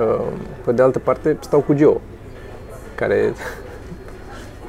uh, 0.00 0.26
pe 0.64 0.72
de 0.72 0.82
altă 0.82 0.98
parte, 0.98 1.36
stau 1.40 1.60
cu 1.60 1.74
Geo, 1.74 2.00
care... 2.94 3.32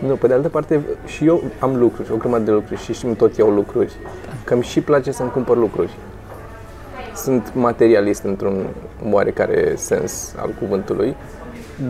Nu, 0.07 0.15
pe 0.15 0.27
de 0.27 0.33
altă 0.33 0.49
parte, 0.49 0.81
și 1.05 1.25
eu 1.25 1.43
am 1.59 1.77
lucruri, 1.77 2.11
o 2.11 2.15
grămadă 2.15 2.43
de 2.43 2.51
lucruri 2.51 2.81
și 2.81 3.05
îmi 3.05 3.15
tot 3.15 3.37
iau 3.37 3.49
lucruri. 3.49 3.93
Că 4.43 4.53
îmi 4.53 4.63
și 4.63 4.81
place 4.81 5.11
să-mi 5.11 5.29
cumpăr 5.29 5.57
lucruri 5.57 5.91
sunt 7.23 7.51
materialist 7.53 8.23
într-un 8.23 8.65
oarecare 9.11 9.73
sens 9.75 10.35
al 10.37 10.49
cuvântului, 10.59 11.15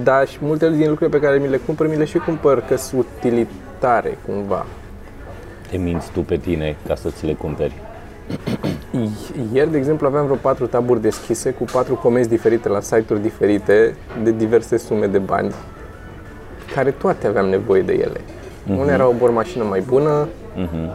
dar 0.04 0.28
și 0.28 0.38
multe 0.41 0.70
din 0.70 0.89
lucrurile 0.89 1.17
pe 1.20 1.26
care 1.26 1.38
mi 1.38 1.48
le 1.48 1.58
cumpăr, 1.58 1.88
mi 1.88 1.96
le 1.98 2.06
și 2.06 2.17
cumpăr 2.17 2.60
că 2.62 2.76
sunt 2.78 3.06
utilitare 3.17 4.17
cumva. 4.26 4.65
Te 5.70 5.78
minți 5.78 6.12
tu 6.12 6.20
pe 6.20 6.38
tine 6.38 6.76
ca 6.88 6.96
să 6.96 7.10
ți 7.10 7.26
le 7.26 7.34
cumperi. 7.34 7.74
I- 8.91 9.10
Ieri, 9.54 9.72
de 9.72 9.78
exemplu, 9.78 10.08
aveam 10.08 10.24
vreo 10.26 10.36
patru 10.36 10.67
taburi 10.67 11.02
deschise 11.02 11.52
cu 11.52 11.63
patru 11.72 11.96
comenzi 11.96 12.30
diferite 12.30 12.70
la 12.70 12.82
site-uri 12.82 13.22
diferite 13.22 13.96
de 14.24 14.32
diverse 14.32 14.78
sume 14.78 15.08
de 15.08 15.17
bani, 15.17 15.54
care 16.76 16.91
toate 16.91 17.28
aveam 17.28 17.46
nevoie 17.46 17.82
de 17.82 17.94
ele. 17.94 18.22
Una 18.78 18.91
era 18.94 19.08
o 19.08 19.13
bormașină 19.17 19.63
mai 19.63 19.80
bună, 19.80 20.28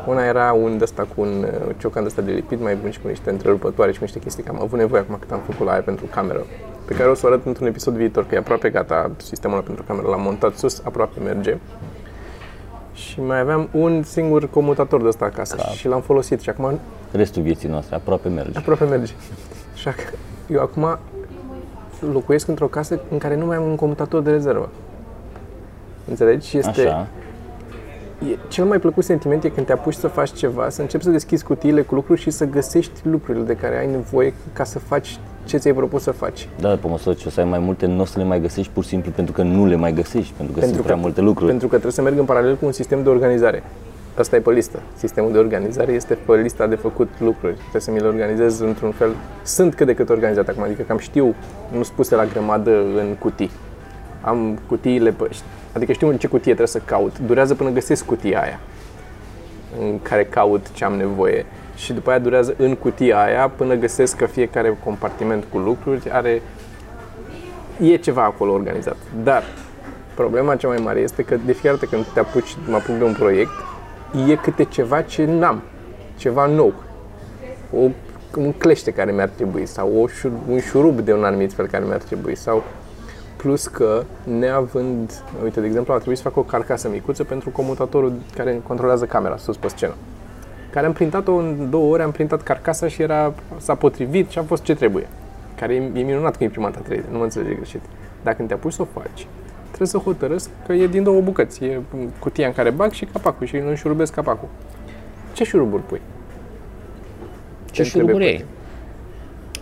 una 0.07 0.25
era 0.25 0.53
un 0.53 0.79
ăsta 0.83 1.07
cu 1.15 1.21
un 1.21 1.47
uh, 1.69 1.75
ciocan 1.79 2.05
ăsta 2.05 2.23
de 2.23 2.33
lipit 2.33 2.61
mai 2.63 2.75
bun 2.77 2.91
și 2.91 3.01
cu 3.01 3.09
niște 3.09 3.31
întrerupătoare 3.31 3.93
și 3.93 3.99
cu 3.99 4.05
niște 4.05 4.19
chestii, 4.19 4.43
că 4.43 4.51
am 4.55 4.63
avut 4.63 4.79
nevoie 4.79 5.01
acum 5.01 5.17
cât 5.21 5.31
am 5.33 5.41
făcut 5.51 5.67
la 5.67 5.73
aia 5.73 5.81
pentru 5.81 6.05
cameră, 6.07 6.45
pe 6.85 6.95
care 6.95 7.09
o 7.09 7.15
să 7.15 7.27
o 7.27 7.29
arăt 7.29 7.47
într-un 7.47 7.67
episod 7.67 7.95
viitor, 7.95 8.27
că 8.27 8.35
e 8.35 8.39
aproape 8.39 8.71
gata 8.71 9.11
sistemul 9.17 9.57
ăla 9.57 9.67
pentru 9.67 9.85
cameră, 9.87 10.09
l-am 10.09 10.23
montat 10.23 10.55
sus, 10.55 10.81
aproape 10.85 11.21
merge. 11.21 11.57
Și 12.95 13.21
mai 13.21 13.39
aveam 13.41 13.69
un 13.73 14.03
singur 14.03 14.49
comutator 14.51 15.03
de 15.03 15.09
ăsta 15.09 15.25
acasă 15.25 15.57
și 15.75 15.89
l-am 15.89 16.01
folosit 16.01 16.41
și 16.41 16.49
acum 16.51 16.79
Restul 17.13 17.43
vieții 17.43 17.69
noastre 17.69 17.95
aproape 17.95 18.29
merge. 18.29 18.59
aproape 18.59 18.85
merge. 18.85 19.13
Așa 19.75 19.91
că 19.91 20.03
eu 20.53 20.61
acum 20.61 20.99
locuiesc 22.13 22.49
într-o 22.49 22.67
casă 22.67 23.01
în 23.11 23.19
care 23.19 23.37
nu 23.37 23.47
mai 23.47 23.57
am 23.57 23.63
un 23.63 23.77
comutator 23.77 24.23
de 24.23 24.31
rezervă. 24.31 24.69
Înțelegi? 26.09 26.49
Și 26.49 26.59
este, 26.59 26.81
Așa. 26.81 27.07
E, 28.19 28.37
cel 28.49 28.65
mai 28.65 28.79
plăcut 28.79 29.05
sentiment 29.05 29.45
e 29.45 29.49
când 29.49 29.67
te 29.67 29.73
apuci 29.73 29.95
să 29.95 30.09
faci 30.09 30.33
ceva, 30.33 30.69
să 30.69 30.81
începi 30.81 31.05
să 31.05 31.11
deschizi 31.11 31.45
cutiile 31.45 31.83
cu 31.83 31.95
lucruri 31.95 32.21
și 32.21 32.31
să 32.31 32.45
găsești 32.45 33.01
lucrurile 33.03 33.45
de 33.45 33.57
care 33.57 33.79
ai 33.79 33.91
nevoie 33.91 34.35
ca 34.53 34.65
să 34.65 34.79
faci 34.79 35.19
ce 35.45 35.57
ți-ai 35.57 35.75
propus 35.75 36.03
să 36.03 36.11
faci. 36.11 36.49
Da, 36.61 36.69
pe 36.69 36.87
măsură 36.89 37.15
ce 37.15 37.25
o 37.27 37.31
să 37.31 37.41
ai 37.41 37.47
mai 37.47 37.59
multe, 37.59 37.87
nu 37.87 38.01
o 38.01 38.05
să 38.05 38.19
le 38.19 38.25
mai 38.25 38.41
găsești 38.41 38.73
pur 38.73 38.83
și 38.83 38.89
simplu 38.89 39.11
pentru 39.11 39.33
că 39.35 39.43
nu 39.43 39.67
le 39.67 39.77
mai 39.77 39.93
găsești, 39.93 40.33
pentru 40.37 40.61
că 40.61 40.67
sunt 40.67 40.81
prea 40.81 40.95
multe 40.95 41.21
lucruri. 41.21 41.49
Pentru 41.49 41.67
că 41.67 41.73
trebuie 41.73 41.93
să 41.93 42.03
merg 42.03 42.19
în 42.19 42.25
paralel 42.25 42.57
cu 42.57 42.67
un 42.67 42.73
sistem 42.73 43.03
de 43.03 43.09
organizare. 43.09 43.63
Asta 44.19 44.37
e 44.37 44.41
pe 44.41 44.51
listă. 44.51 44.83
Sistemul 44.95 45.33
de 45.33 45.39
organizare 45.39 45.93
este 45.93 46.19
pe 46.27 46.35
lista 46.35 46.67
de 46.67 46.75
făcut 46.75 47.09
lucruri. 47.19 47.55
Trebuie 47.55 47.81
să 47.81 47.91
mi 47.91 48.01
le 48.01 48.07
organizez 48.07 48.61
într-un 48.61 48.91
fel. 48.91 49.15
Sunt 49.43 49.75
cât 49.75 49.87
de 49.87 49.95
cât 49.95 50.09
organizat 50.09 50.49
acum, 50.49 50.63
adică 50.63 50.83
cam 50.83 50.99
știu, 50.99 51.35
nu 51.73 51.83
sunt 51.83 51.97
puse 51.97 52.15
la 52.15 52.25
grămadă 52.25 52.71
în 52.71 53.17
cutii. 53.19 53.51
Am 54.27 54.59
cutiile 54.67 55.11
pe... 55.11 55.31
Adică 55.73 55.93
știu 55.93 56.09
în 56.09 56.17
ce 56.17 56.27
cutie 56.27 56.43
trebuie 56.55 56.67
să 56.67 56.79
caut. 56.85 57.19
Durează 57.19 57.55
până 57.55 57.71
găsesc 57.71 58.05
cutia 58.05 58.41
aia 58.41 58.61
în 59.81 60.03
care 60.03 60.25
caut 60.25 60.67
ce 60.73 60.85
am 60.85 60.93
nevoie. 60.93 61.47
Și 61.77 61.93
după 61.93 62.11
aia 62.11 62.19
durează 62.19 62.55
în 62.59 62.75
cutia 62.75 63.23
aia 63.23 63.49
până 63.49 63.75
găsesc 63.75 64.17
că 64.17 64.27
fiecare 64.27 64.79
compartiment 64.85 65.45
cu 65.53 65.59
lucruri 65.59 66.11
are 66.11 66.43
e 67.81 67.97
ceva 67.97 68.23
acolo 68.23 68.53
organizat. 68.53 68.97
Dar 69.23 69.43
problema 70.15 70.57
cea 70.57 70.69
mai 70.69 70.81
mare 70.83 71.01
este 71.01 71.23
că 71.23 71.37
de 71.45 71.53
fiecare 71.53 71.75
dată 71.75 71.87
când 71.87 72.05
te 72.15 72.21
apuci, 72.21 72.57
mă 72.69 72.77
apuc 72.77 72.99
de 72.99 73.05
un 73.05 73.13
proiect, 73.13 73.53
e 74.29 74.35
câte 74.35 74.65
ceva 74.65 75.03
ce 75.03 75.25
n-am, 75.25 75.63
ceva 76.17 76.47
nou. 76.47 76.75
O, 77.77 77.89
un 78.37 78.53
clește 78.53 78.91
care 78.91 79.13
mi-ar 79.13 79.29
trebui 79.29 79.67
sau 79.67 79.93
o, 80.03 80.07
șur, 80.07 80.31
un 80.49 80.61
șurub 80.61 81.01
de 81.01 81.13
un 81.13 81.25
anumit 81.25 81.53
fel 81.53 81.67
care 81.67 81.85
mi-ar 81.85 82.03
trebui 82.03 82.35
sau 82.35 82.65
plus 83.37 83.67
că 83.67 84.03
neavând, 84.39 85.23
uite, 85.43 85.61
de 85.61 85.67
exemplu, 85.67 85.93
a 85.93 85.97
trebuit 85.97 86.17
să 86.19 86.23
fac 86.23 86.37
o 86.37 86.43
carcasă 86.43 86.89
micuță 86.89 87.25
pentru 87.25 87.51
comutatorul 87.51 88.13
care 88.35 88.61
controlează 88.67 89.05
camera 89.05 89.37
sus 89.37 89.57
pe 89.57 89.69
scenă. 89.69 89.95
care 90.71 90.87
am 90.87 90.93
printat-o 90.93 91.35
în 91.35 91.71
două 91.71 91.93
ore, 91.93 92.03
am 92.03 92.11
printat 92.11 92.43
carcasa 92.43 92.89
și 92.89 93.03
era, 93.03 93.35
s-a 93.57 93.75
potrivit 93.75 94.31
și 94.31 94.39
a 94.39 94.43
fost 94.43 94.63
ce 94.63 94.75
trebuie. 94.75 95.07
Care 95.57 95.75
e, 95.75 95.77
e 95.77 96.03
minunat 96.03 96.37
cu 96.37 96.43
imprimanta 96.43 96.81
3D, 96.81 97.11
nu 97.11 97.19
mă 97.19 97.25
înțelege 97.25 97.55
greșit. 97.55 97.81
Dacă 98.23 98.43
te 98.43 98.55
apuci 98.55 98.73
să 98.73 98.83
o 98.83 98.87
faci, 99.01 99.27
trebuie 99.67 99.89
să 99.89 99.99
hotărăsc 99.99 100.51
că 100.67 100.73
e 100.73 100.87
din 100.87 101.03
două 101.03 101.21
bucăți. 101.21 101.65
E 101.65 101.81
cutia 102.19 102.47
în 102.47 102.53
care 102.53 102.71
bag 102.71 102.91
și 102.91 103.05
capacul 103.05 103.47
și 103.47 103.57
nu 103.57 103.69
înșurubesc 103.69 104.15
capacul. 104.15 104.49
Ce 105.33 105.45
șuruburi 105.45 105.83
pui? 105.83 106.01
Ce 107.71 107.73
Te 107.73 107.83
întrebe 107.83 108.07
șuruburi 108.07 108.25
pe 108.25 108.31
ai? 108.31 108.56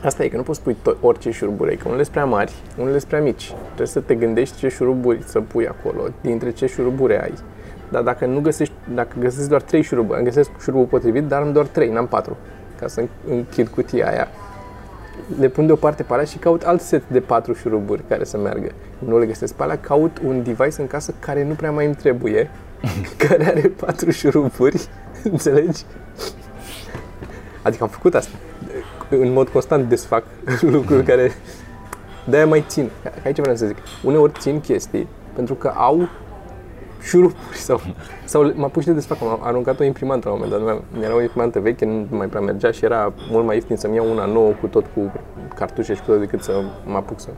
Tine. 0.05 0.13
Asta 0.13 0.25
e, 0.25 0.29
că 0.29 0.37
nu 0.37 0.43
poți 0.43 0.63
pui 0.63 0.77
to- 0.83 1.01
orice 1.01 1.31
șuruburi 1.31 1.71
ai, 1.71 1.77
că 1.77 1.83
unele 1.87 2.03
sunt 2.03 2.15
prea 2.15 2.25
mari, 2.25 2.53
unele 2.79 2.99
sunt 2.99 3.11
prea 3.11 3.23
mici. 3.23 3.53
Trebuie 3.65 3.87
să 3.87 4.01
te 4.01 4.15
gândești 4.15 4.59
ce 4.59 4.69
șuruburi 4.69 5.23
să 5.27 5.41
pui 5.41 5.69
acolo, 5.69 6.09
dintre 6.21 6.51
ce 6.51 6.67
șuruburi 6.67 7.19
ai. 7.19 7.33
Dar 7.91 8.03
dacă 8.03 8.27
nu 8.27 8.41
găsești, 8.41 8.75
dacă 8.95 9.17
găsești 9.19 9.49
doar 9.49 9.63
3 9.63 9.83
șuruburi, 9.83 10.19
am 10.19 10.25
găsesc 10.25 10.51
șurubul 10.61 10.87
potrivit, 10.87 11.25
dar 11.25 11.43
am 11.43 11.53
doar 11.53 11.67
3, 11.67 11.89
n-am 11.89 12.07
4, 12.07 12.37
ca 12.81 12.87
să 12.87 13.05
închid 13.29 13.69
cutia 13.69 14.09
aia. 14.09 14.29
Le 15.39 15.49
pun 15.49 15.67
deoparte 15.67 16.03
pe 16.03 16.13
alea 16.13 16.25
și 16.25 16.39
caut 16.39 16.63
alt 16.63 16.81
set 16.81 17.03
de 17.09 17.21
4 17.21 17.53
șuruburi 17.53 18.03
care 18.09 18.25
să 18.25 18.39
meargă. 18.39 18.69
Nu 18.99 19.19
le 19.19 19.27
găsesc 19.27 19.55
pe 19.55 19.63
alea, 19.63 19.79
caut 19.79 20.21
un 20.25 20.43
device 20.43 20.81
în 20.81 20.87
casă 20.87 21.15
care 21.19 21.45
nu 21.45 21.55
prea 21.55 21.71
mai 21.71 21.87
îmi 21.87 21.95
trebuie, 21.95 22.51
care 23.29 23.47
are 23.47 23.61
4 23.61 24.11
șuruburi, 24.11 24.89
înțelegi? 25.23 25.85
Adică 27.63 27.83
am 27.83 27.89
făcut 27.89 28.15
asta. 28.15 28.37
În 29.11 29.33
mod 29.33 29.49
constant 29.49 29.89
desfac 29.89 30.25
lucruri 30.75 31.03
care 31.03 31.33
de-aia 32.25 32.47
mai 32.47 32.65
țin. 32.67 32.91
Aici 33.25 33.39
vreau 33.39 33.57
să 33.57 33.67
zic. 33.67 33.77
Uneori 34.03 34.33
țin 34.39 34.61
chestii 34.61 35.09
pentru 35.35 35.55
că 35.55 35.73
au 35.77 36.09
șurupuri 37.03 37.57
sau, 37.57 37.81
sau 38.25 38.53
mă 38.55 38.65
apuc 38.65 38.83
și 38.83 38.89
de 38.89 38.95
desfac. 38.95 39.19
Am 39.23 39.41
aruncat 39.43 39.81
o 39.81 39.85
imprimantă 39.85 40.29
la 40.29 40.35
un 40.35 40.41
moment 40.45 40.67
dat. 40.67 41.03
Era 41.03 41.15
o 41.15 41.21
imprimantă 41.21 41.61
veche, 41.61 41.85
nu 41.85 42.07
mai 42.11 42.27
prea 42.27 42.41
mergea 42.41 42.71
și 42.71 42.85
era 42.85 43.13
mult 43.31 43.45
mai 43.45 43.55
ieftin 43.55 43.77
să-mi 43.77 43.95
iau 43.95 44.11
una 44.11 44.25
nouă 44.25 44.51
cu 44.61 44.67
tot 44.67 44.85
cu 44.95 45.13
cartușe 45.55 45.95
și 45.95 46.01
cu 46.01 46.11
tot 46.11 46.21
decât 46.21 46.43
să 46.43 46.63
mă 46.85 46.97
apuc 46.97 47.21
să... 47.21 47.29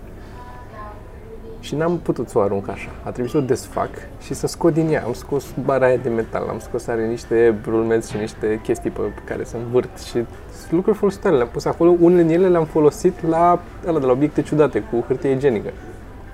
Și 1.61 1.75
n-am 1.75 1.99
putut 1.99 2.29
să 2.29 2.39
o 2.39 2.41
arunc 2.41 2.69
așa. 2.69 2.89
A 3.03 3.11
trebuit 3.11 3.31
să 3.31 3.37
o 3.37 3.41
desfac 3.41 3.91
și 4.21 4.35
să 4.35 4.47
scot 4.47 4.73
din 4.73 4.89
ea. 4.89 5.05
Am 5.05 5.13
scos 5.13 5.45
bara 5.65 5.87
aia 5.87 5.97
de 5.97 6.09
metal, 6.09 6.47
am 6.49 6.59
scos 6.59 6.87
are 6.87 7.07
niște 7.07 7.55
rulmenți 7.65 8.11
și 8.11 8.17
niște 8.17 8.61
chestii 8.63 8.91
pe 8.91 9.01
care 9.25 9.45
să 9.45 9.57
învârt 9.57 9.99
și 9.99 10.11
sunt 10.11 10.27
lucruri 10.71 10.97
folositoare. 10.97 11.37
Le-am 11.37 11.49
pus 11.53 11.65
acolo, 11.65 11.95
unele 12.01 12.23
din 12.23 12.33
ele 12.33 12.49
le-am 12.49 12.65
folosit 12.65 13.27
la, 13.29 13.61
ăla, 13.87 13.99
de 13.99 14.07
la 14.07 14.13
obiecte 14.13 14.43
ciudate, 14.43 14.81
cu 14.81 15.05
hârtie 15.07 15.31
igienică. 15.31 15.73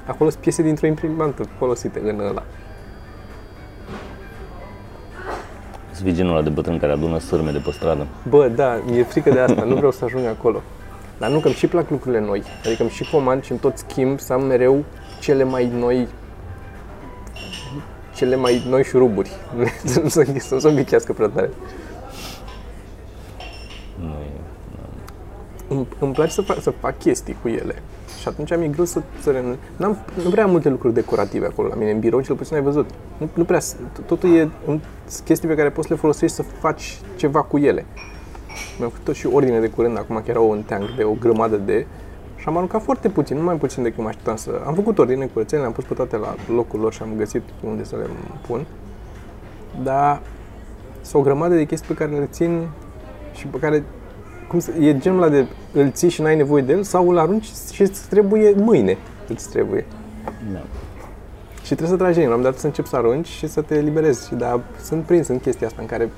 Acolo 0.06 0.30
sunt 0.30 0.42
piese 0.42 0.62
dintr-o 0.62 0.86
imprimantă 0.86 1.42
folosite 1.58 2.00
în 2.04 2.20
ăla. 2.20 2.42
Să 5.90 6.02
fii 6.02 6.12
genul 6.12 6.32
ăla 6.32 6.42
de 6.42 6.48
bătrân 6.48 6.78
care 6.78 6.92
adună 6.92 7.18
sârme 7.18 7.50
de 7.50 7.58
pe 7.64 7.70
stradă. 7.70 8.06
Bă, 8.28 8.48
da, 8.48 8.80
mi-e 8.86 9.02
frică 9.02 9.30
de 9.30 9.38
asta, 9.38 9.64
nu 9.64 9.74
vreau 9.74 9.90
să 9.90 10.04
ajung 10.04 10.26
acolo. 10.26 10.62
Dar 11.18 11.30
nu, 11.30 11.38
că 11.38 11.46
îmi 11.46 11.56
și 11.56 11.66
plac 11.66 11.90
lucrurile 11.90 12.20
noi. 12.20 12.42
Adică 12.64 12.82
îmi 12.82 12.90
și 12.90 13.10
comand 13.10 13.42
și 13.42 13.50
îmi 13.50 13.60
tot 13.60 13.78
schimb 13.78 14.20
să 14.20 14.32
am 14.32 14.44
mereu 14.44 14.84
cele 15.20 15.44
mai 15.44 15.70
noi 15.78 16.08
cele 18.14 18.36
mai 18.36 18.62
noi 18.68 18.84
șuruburi. 18.84 19.30
să 19.84 20.00
nu 20.00 20.08
se, 20.08 20.38
să 20.38 20.54
nu 20.54 20.60
se 20.60 20.68
îmbichească 20.68 21.12
prea 21.12 21.28
tare. 21.28 21.50
Nu 23.98 24.06
e... 24.06 24.30
Îmi, 25.72 25.86
îmi 25.98 26.12
place 26.12 26.32
să 26.32 26.42
fac, 26.42 26.60
să 26.60 26.70
fac 26.70 26.98
chestii 26.98 27.36
cu 27.42 27.48
ele. 27.48 27.82
Și 28.20 28.28
atunci 28.28 28.56
mi-e 28.56 28.68
greu 28.68 28.84
să, 28.84 29.02
să 29.20 29.30
renunț. 29.30 29.56
N-am, 29.76 29.98
nu 30.24 30.30
prea 30.30 30.44
am 30.44 30.50
multe 30.50 30.68
lucruri 30.68 30.94
decorative 30.94 31.46
acolo 31.46 31.68
la 31.68 31.74
mine 31.74 31.90
în 31.90 31.98
birou, 31.98 32.20
cel 32.20 32.34
puțin 32.34 32.56
ai 32.56 32.62
văzut. 32.62 32.90
Nu, 33.18 33.28
nu 33.34 33.44
prea, 33.44 33.60
totul 34.06 34.36
e 34.36 34.48
sunt 34.64 34.84
chestii 35.24 35.48
pe 35.48 35.54
care 35.54 35.70
poți 35.70 35.86
să 35.86 35.92
le 35.92 36.00
folosești 36.00 36.36
să 36.36 36.42
faci 36.42 36.98
ceva 37.16 37.42
cu 37.42 37.58
ele. 37.58 37.86
Mi-am 38.78 38.90
făcut 38.90 39.04
tot 39.04 39.14
și 39.14 39.26
ordine 39.26 39.60
de 39.60 39.68
curând, 39.68 39.98
acum 39.98 40.16
că 40.24 40.30
erau 40.30 40.50
în 40.50 40.62
teanc 40.62 40.84
de 40.96 41.04
o 41.04 41.12
grămadă 41.12 41.56
de... 41.56 41.86
Și 42.36 42.48
am 42.48 42.56
aruncat 42.56 42.82
foarte 42.82 43.08
puțin, 43.08 43.36
nu 43.36 43.42
mai 43.42 43.56
puțin 43.56 43.82
decât 43.82 44.02
mă 44.02 44.08
așteptam 44.08 44.36
să... 44.36 44.62
Am 44.66 44.74
făcut 44.74 44.98
ordine 44.98 45.26
curățenie, 45.26 45.60
le-am 45.60 45.74
pus 45.74 45.84
pe 45.84 45.94
toate 45.94 46.16
la 46.16 46.34
locul 46.54 46.80
lor 46.80 46.92
și 46.92 47.02
am 47.02 47.08
găsit 47.16 47.42
unde 47.64 47.84
să 47.84 47.96
le 47.96 48.06
pun. 48.46 48.66
Dar 49.82 50.20
sunt 51.00 51.22
o 51.22 51.24
grămadă 51.24 51.54
de 51.54 51.64
chestii 51.64 51.94
pe 51.94 52.04
care 52.04 52.18
le 52.18 52.28
țin 52.30 52.68
și 53.32 53.46
pe 53.46 53.58
care 53.58 53.84
cum 54.52 54.60
să, 54.60 54.70
e 54.80 54.98
genul 54.98 55.22
ăla 55.22 55.30
de 55.30 55.46
îl 55.72 55.90
ții 55.90 56.08
și 56.08 56.22
n-ai 56.22 56.36
nevoie 56.36 56.62
de 56.62 56.72
el 56.72 56.82
sau 56.82 57.08
îl 57.08 57.18
arunci 57.18 57.50
și 57.72 57.82
îți 57.82 58.08
trebuie 58.08 58.54
mâine. 58.56 58.96
Îți 59.28 59.50
trebuie. 59.50 59.86
Da. 60.52 60.60
Și 61.62 61.74
trebuie 61.74 61.88
să 61.88 61.96
tragi 61.96 62.26
la 62.26 62.34
un 62.34 62.42
dat 62.42 62.58
să 62.58 62.66
începi 62.66 62.88
să 62.88 62.96
arunci 62.96 63.26
și 63.26 63.48
să 63.48 63.60
te 63.60 63.74
eliberezi. 63.74 64.26
Și 64.26 64.34
da, 64.34 64.60
sunt 64.82 65.04
prins 65.04 65.28
în 65.28 65.38
chestia 65.38 65.66
asta 65.66 65.80
în 65.80 65.86
care 65.86 66.10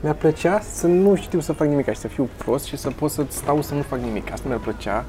mi-ar 0.00 0.14
plăcea 0.14 0.60
să 0.60 0.86
nu 0.86 1.14
știu 1.14 1.40
să 1.40 1.52
fac 1.52 1.68
nimic 1.68 1.92
și 1.92 1.98
să 1.98 2.08
fiu 2.08 2.28
prost 2.36 2.64
și 2.64 2.76
să 2.76 2.90
pot 2.90 3.10
să 3.10 3.24
stau 3.28 3.62
să 3.62 3.74
nu 3.74 3.82
fac 3.82 3.98
nimic. 3.98 4.32
Asta 4.32 4.48
mi-ar 4.48 4.60
plăcea. 4.60 5.04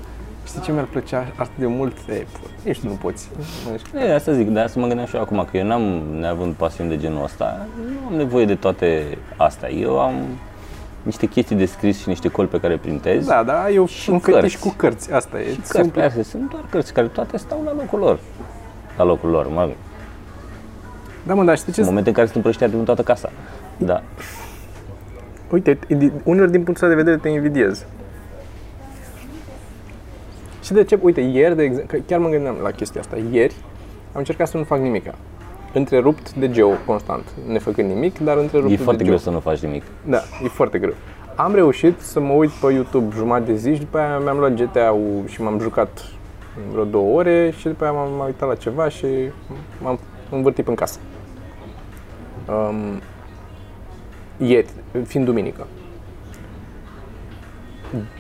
Știi 0.46 0.62
ce 0.62 0.72
mi-ar 0.72 0.86
plăcea 0.86 1.34
atât 1.36 1.58
de 1.58 1.66
mult? 1.66 1.98
E, 2.10 2.26
nici 2.64 2.80
tu 2.80 2.88
nu 2.88 2.94
poți. 2.94 3.30
Nu 3.72 3.78
știu. 3.78 4.00
E, 4.00 4.14
asta 4.14 4.34
zic, 4.34 4.50
dar 4.50 4.68
să 4.68 4.80
mă 4.80 4.88
gândeam 4.88 5.08
și 5.08 5.16
eu 5.16 5.22
acum, 5.22 5.48
că 5.52 5.58
eu 5.58 5.66
n-am, 5.66 5.82
neavând 6.20 6.54
pasiuni 6.54 6.90
de 6.90 6.98
genul 6.98 7.24
ăsta, 7.24 7.68
nu 7.86 8.08
am 8.08 8.14
nevoie 8.14 8.46
de 8.46 8.56
toate 8.56 9.18
astea. 9.38 9.72
Eu 9.72 10.00
am 10.00 10.14
niște 11.04 11.26
chestii 11.26 11.56
de 11.56 11.66
scris 11.66 12.00
și 12.02 12.08
niște 12.08 12.28
coli 12.28 12.48
pe 12.48 12.60
care 12.60 12.78
printez. 12.78 13.26
Da, 13.26 13.44
da, 13.44 13.70
eu 13.70 13.86
Și 13.86 14.10
un 14.10 14.20
fetiș 14.20 14.40
cărți. 14.42 14.60
cu 14.60 14.74
cărți. 14.78 15.14
Asta 15.14 15.40
e. 15.40 15.44
și 15.44 15.56
cărți, 15.56 15.72
Simplu. 15.72 15.92
pe 16.00 16.02
astea 16.06 16.24
sunt 16.24 16.50
doar 16.50 16.64
cărți 16.70 16.94
care 16.94 17.08
toate 17.08 17.38
stau 17.38 17.62
la 17.66 17.74
locul 17.74 18.00
lor. 18.00 18.20
La 18.98 19.04
locul 19.04 19.30
lor, 19.30 19.48
mă 19.48 19.62
rog. 19.62 19.74
Da, 21.24 21.34
mă, 21.34 21.44
dar 21.44 21.58
știi 21.58 21.74
ce? 21.74 21.80
În 21.80 21.86
momentul 21.86 22.08
în 22.12 22.14
care 22.16 22.26
sunt 22.26 22.38
împrăștiate 22.38 22.76
din 22.76 22.84
toată 22.84 23.02
casa. 23.02 23.32
Da. 23.78 24.04
Uite, 25.52 25.80
uneori 26.24 26.52
din 26.52 26.64
punctul 26.64 26.74
ăsta 26.74 26.88
de 26.88 26.96
vedere 26.96 27.18
te 27.18 27.30
invidiez. 27.30 27.86
Și 30.64 30.74
de 30.74 30.84
ce? 30.84 31.00
Uite, 31.02 31.22
ieri, 31.22 31.56
de 31.56 31.64
exemplu, 31.64 31.98
că 31.98 32.04
chiar 32.08 32.20
mă 32.20 32.30
gândeam 32.30 32.56
la 32.64 32.72
chestia 32.72 33.02
asta. 33.02 33.16
Ieri 33.32 33.56
am 34.12 34.18
încercat 34.20 34.48
să 34.48 34.58
nu 34.58 34.64
fac 34.64 34.80
nimica. 34.80 35.16
Întrerupt 35.74 36.34
de 36.34 36.52
geo 36.52 36.70
constant, 36.86 37.24
nefăcând 37.48 37.90
nimic, 37.90 38.20
dar 38.20 38.38
întrerupt 38.38 38.72
E 38.72 38.76
de 38.76 38.84
foarte 38.84 39.04
geo. 39.04 39.12
greu 39.14 39.24
să 39.24 39.30
nu 39.30 39.40
faci 39.40 39.60
nimic. 39.60 39.84
Da, 40.06 40.18
e 40.44 40.48
foarte 40.48 40.80
greu. 40.80 40.94
Am 41.36 41.54
reușit 41.54 42.00
să 42.00 42.20
mă 42.20 42.34
uit 42.34 42.50
pe 42.50 42.72
YouTube 42.74 43.16
jumătate 43.16 43.52
de 43.52 43.58
zi 43.58 43.74
și 43.74 43.80
după 43.80 43.98
aia 43.98 44.18
mi-am 44.20 44.38
luat 44.38 44.54
GTA-ul 44.54 45.24
și 45.28 45.42
m-am 45.42 45.60
jucat 45.60 46.02
vreo 46.72 46.84
două 46.84 47.18
ore 47.18 47.54
și 47.58 47.68
după 47.68 47.84
aia 47.84 47.94
m-am 47.94 48.12
m-am 48.12 48.26
uitat 48.26 48.48
la 48.48 48.56
ceva 48.56 48.90
și 48.90 49.06
m-am 49.82 50.00
învârtit 50.32 50.68
în 50.68 50.76
casă. 50.76 51.00
Um, 52.48 53.02
ieri, 54.38 54.68
fiind 55.06 55.26
duminică. 55.26 55.68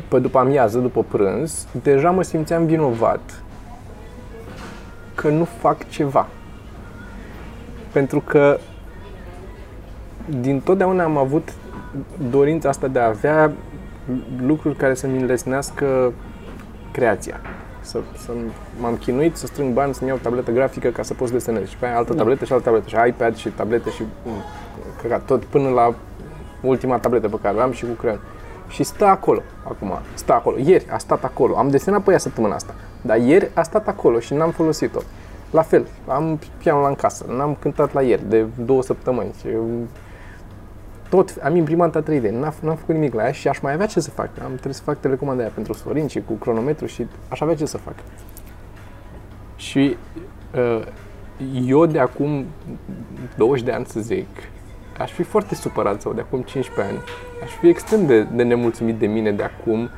Pe 0.07 0.19
după 0.19 0.37
amiază, 0.37 0.79
după 0.79 1.03
prânz, 1.03 1.67
deja 1.83 2.11
mă 2.11 2.21
simțeam 2.21 2.65
vinovat 2.65 3.43
că 5.15 5.29
nu 5.29 5.43
fac 5.43 5.89
ceva. 5.89 6.27
Pentru 7.93 8.19
că 8.19 8.59
din 10.41 10.59
totdeauna 10.59 11.03
am 11.03 11.17
avut 11.17 11.53
dorința 12.29 12.69
asta 12.69 12.87
de 12.87 12.99
a 12.99 13.07
avea 13.07 13.51
lucruri 14.41 14.75
care 14.75 14.93
să-mi 14.93 15.19
înlesnească 15.19 16.13
creația. 16.91 17.39
Să, 17.81 17.99
să 18.17 18.31
m-am 18.79 18.95
chinuit 18.95 19.35
să 19.35 19.45
strâng 19.45 19.73
bani, 19.73 19.93
să-mi 19.93 20.09
iau 20.09 20.19
tabletă 20.21 20.51
grafică 20.51 20.89
ca 20.89 21.03
să 21.03 21.13
pot 21.13 21.27
să 21.27 21.33
desenez. 21.33 21.67
Și 21.67 21.77
pe 21.77 21.85
aia 21.85 21.97
altă 21.97 22.13
tabletă 22.13 22.45
și 22.45 22.53
altă 22.53 22.63
tabletă. 22.63 22.87
Și 22.87 22.95
iPad 23.07 23.35
și 23.35 23.49
tablete 23.49 23.89
și 23.89 24.03
mm, 24.25 24.41
căcat, 25.01 25.21
tot 25.25 25.43
până 25.43 25.69
la 25.69 25.93
ultima 26.61 26.97
tabletă 26.97 27.29
pe 27.29 27.37
care 27.41 27.57
o 27.57 27.61
am 27.61 27.71
și 27.71 27.85
cu 27.85 27.91
creion. 27.91 28.19
Și 28.67 28.83
stă 28.83 29.05
acolo, 29.05 29.41
acum, 29.63 29.91
stă 30.13 30.33
acolo. 30.33 30.57
Ieri 30.59 30.85
a 30.89 30.97
stat 30.97 31.23
acolo, 31.23 31.57
am 31.57 31.69
desenat 31.69 32.03
pe 32.03 32.11
ea 32.11 32.17
săptămâna 32.17 32.55
asta. 32.55 32.73
Dar 33.01 33.17
ieri 33.17 33.51
a 33.53 33.63
stat 33.63 33.87
acolo 33.87 34.19
și 34.19 34.33
n-am 34.33 34.51
folosit-o. 34.51 34.99
La 35.53 35.61
fel, 35.61 35.87
am 36.07 36.39
pianul 36.57 36.87
în 36.87 36.95
casă, 36.95 37.25
n-am 37.29 37.57
cântat 37.59 37.93
la 37.93 38.01
ieri, 38.01 38.29
de 38.29 38.45
două 38.65 38.81
săptămâni. 38.81 39.33
Și 39.39 39.47
tot, 41.09 41.35
am 41.43 41.55
imprimanta 41.55 42.03
3D, 42.03 42.29
n-am, 42.31 42.53
n-am 42.61 42.75
făcut 42.75 42.95
nimic 42.95 43.13
la 43.13 43.23
ea 43.23 43.31
și 43.31 43.47
aș 43.47 43.59
mai 43.59 43.73
avea 43.73 43.85
ce 43.85 43.99
să 43.99 44.09
fac. 44.09 44.29
Am 44.43 44.51
trebuit 44.53 44.75
să 44.75 44.81
fac 44.83 44.99
telecomanda 44.99 45.41
aia 45.41 45.51
pentru 45.53 45.73
Sorin 45.73 46.07
și 46.07 46.21
cu 46.21 46.33
cronometru 46.33 46.85
și 46.85 47.07
aș 47.29 47.41
avea 47.41 47.55
ce 47.55 47.65
să 47.65 47.77
fac. 47.77 47.93
Și 49.55 49.97
uh, 50.55 50.85
eu 51.65 51.85
de 51.85 51.99
acum 51.99 52.45
20 53.37 53.63
de 53.63 53.71
ani, 53.71 53.85
să 53.85 53.99
zic, 53.99 54.27
aș 54.97 55.11
fi 55.11 55.23
foarte 55.23 55.55
supărat 55.55 56.01
sau 56.01 56.13
de 56.13 56.21
acum 56.21 56.41
15 56.41 56.93
ani, 56.93 57.03
aș 57.43 57.51
fi 57.51 57.67
extrem 57.67 58.05
de, 58.05 58.23
de 58.23 58.43
nemulțumit 58.43 58.95
de 58.95 59.05
mine 59.05 59.31
de 59.31 59.43
acum 59.43 59.89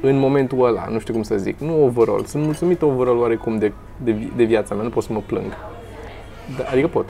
în 0.00 0.18
momentul 0.18 0.66
ăla, 0.66 0.86
nu 0.90 0.98
știu 0.98 1.14
cum 1.14 1.22
să 1.22 1.36
zic, 1.36 1.58
nu 1.58 1.84
overall, 1.84 2.24
sunt 2.24 2.44
mulțumit 2.44 2.82
overall 2.82 3.18
oarecum 3.18 3.58
de, 3.58 3.72
de, 3.96 4.10
vi- 4.10 4.32
de 4.36 4.44
viața 4.44 4.74
mea, 4.74 4.82
nu 4.84 4.90
pot 4.90 5.02
să 5.02 5.12
mă 5.12 5.20
plâng. 5.26 5.52
Da, 6.58 6.64
adică 6.70 6.86
pot. 6.86 7.08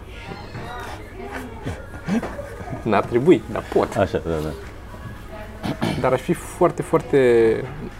N-ar 2.82 3.04
trebui, 3.04 3.42
dar 3.52 3.64
pot. 3.72 3.96
Așa, 3.96 4.20
da, 4.24 4.30
da. 4.42 4.48
Dar 6.00 6.12
aș 6.12 6.20
fi 6.20 6.32
foarte, 6.32 6.82
foarte 6.82 7.18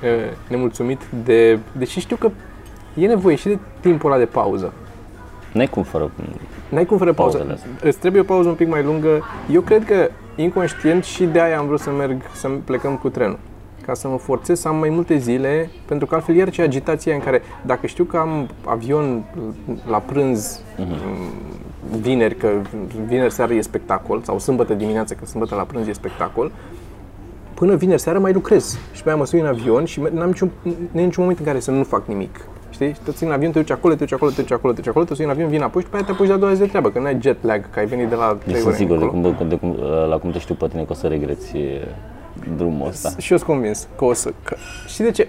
uh, 0.03 0.09
nemulțumit 0.49 1.01
de... 1.25 1.59
Deși 1.73 2.01
știu 2.01 2.17
că 2.17 2.31
e 2.95 3.07
nevoie 3.07 3.37
și 3.37 3.49
de 3.49 3.59
timpul 3.81 4.11
ăla 4.11 4.19
de 4.21 4.27
pauză. 4.27 4.73
N-ai 5.53 5.67
cum 5.67 5.83
fără... 5.83 6.11
N-ai 6.69 6.85
cum 6.85 6.99
fără 6.99 7.13
pauză. 7.13 7.37
Pauzele 7.37 7.59
astea. 7.59 7.89
Îți 7.89 7.99
trebuie 7.99 8.21
o 8.21 8.25
pauză 8.25 8.49
un 8.49 8.55
pic 8.55 8.69
mai 8.69 8.83
lungă. 8.83 9.25
Eu 9.51 9.61
cred 9.61 9.85
că 9.85 10.09
inconștient 10.37 11.05
și 11.05 11.25
de 11.25 11.41
aia 11.41 11.59
am 11.59 11.67
vrut 11.67 11.81
să 11.81 11.91
merg, 11.91 12.23
să 12.33 12.49
plecăm 12.65 12.97
cu 12.97 13.09
trenul. 13.09 13.39
Ca 13.87 13.95
să 13.95 14.09
mă 14.09 14.17
forțez 14.17 14.61
să 14.61 14.69
am 14.69 14.77
mai 14.77 14.89
multe 14.89 15.17
zile, 15.17 15.71
pentru 15.85 16.07
că 16.07 16.15
altfel 16.15 16.35
iar 16.35 16.51
ce 16.51 16.63
agitație 16.63 17.13
în 17.13 17.21
care, 17.21 17.43
dacă 17.67 17.87
știu 17.87 18.05
că 18.05 18.17
am 18.17 18.49
avion 18.65 19.25
la 19.89 19.99
prânz 19.99 20.61
vineri, 22.01 22.37
că 22.37 22.49
vineri 23.07 23.33
seara 23.33 23.53
e 23.53 23.61
spectacol, 23.61 24.21
sau 24.23 24.39
sâmbătă 24.39 24.75
dimineață, 24.75 25.15
că 25.15 25.27
sâmbătă 25.27 25.55
la 25.55 25.63
prânz 25.63 25.87
e 25.87 25.93
spectacol, 25.93 26.53
până 27.55 27.75
vineri 27.75 28.01
seara 28.01 28.19
mai 28.19 28.33
lucrez. 28.33 28.79
Și 28.93 29.03
pe 29.03 29.09
aia 29.09 29.19
mă 29.19 29.27
sui 29.27 29.41
în 29.41 29.47
avion 29.47 29.85
și 29.85 30.01
n-am 30.13 30.27
niciun, 30.27 30.51
n 30.63 30.71
niciun 30.93 31.23
moment 31.23 31.39
în 31.39 31.45
care 31.45 31.61
să 31.61 31.71
nu 31.71 31.83
fac 31.83 32.07
nimic. 32.07 32.41
Știi? 32.71 32.93
Și 32.93 33.01
te 33.05 33.11
ții 33.11 33.27
în 33.27 33.33
avion, 33.33 33.51
te 33.51 33.59
duci 33.59 33.71
acolo, 33.71 33.95
te 33.95 33.99
duci 33.99 34.13
acolo, 34.13 34.31
te 34.31 34.41
duci 34.41 34.53
acolo, 34.53 34.73
te 34.73 34.81
duci 34.81 34.89
acolo, 34.89 35.05
te 35.05 35.15
sui 35.15 35.25
în 35.25 35.31
avion, 35.31 35.49
vin 35.49 35.63
apoi 35.63 35.83
și 35.83 35.89
pe 35.89 35.97
aia 35.97 36.05
te 36.05 36.11
apuci 36.11 36.27
de 36.27 36.33
a 36.33 36.37
doua 36.37 36.53
zi 36.53 36.61
de 36.61 36.67
treabă, 36.67 36.91
că 36.91 36.99
n-ai 37.01 37.19
jet 37.21 37.45
lag, 37.45 37.71
că 37.71 37.79
ai 37.79 37.87
venit 37.87 38.09
de 38.09 38.15
la 38.15 38.37
3 38.41 38.53
Deci 38.53 38.55
ore 38.55 38.63
sunt 38.63 38.75
sigur 38.75 38.99
de 38.99 39.05
încolo. 39.05 39.33
cum, 39.33 39.49
de 39.49 39.57
cum, 39.57 39.77
la 40.09 40.19
cum 40.19 40.31
te 40.31 40.39
știu 40.39 40.55
pe 40.55 40.67
tine 40.69 40.83
că 40.83 40.93
o 40.93 40.95
să 40.95 41.07
regreți 41.07 41.57
e, 41.57 41.89
drumul 42.57 42.89
ăsta. 42.89 43.09
Și 43.19 43.33
eu 43.33 43.39
sunt 43.39 43.51
convins 43.51 43.89
că 43.97 44.05
o 44.05 44.13
să... 44.13 44.33
Că, 44.45 44.57
știi 44.87 45.05
de 45.05 45.11
ce? 45.11 45.29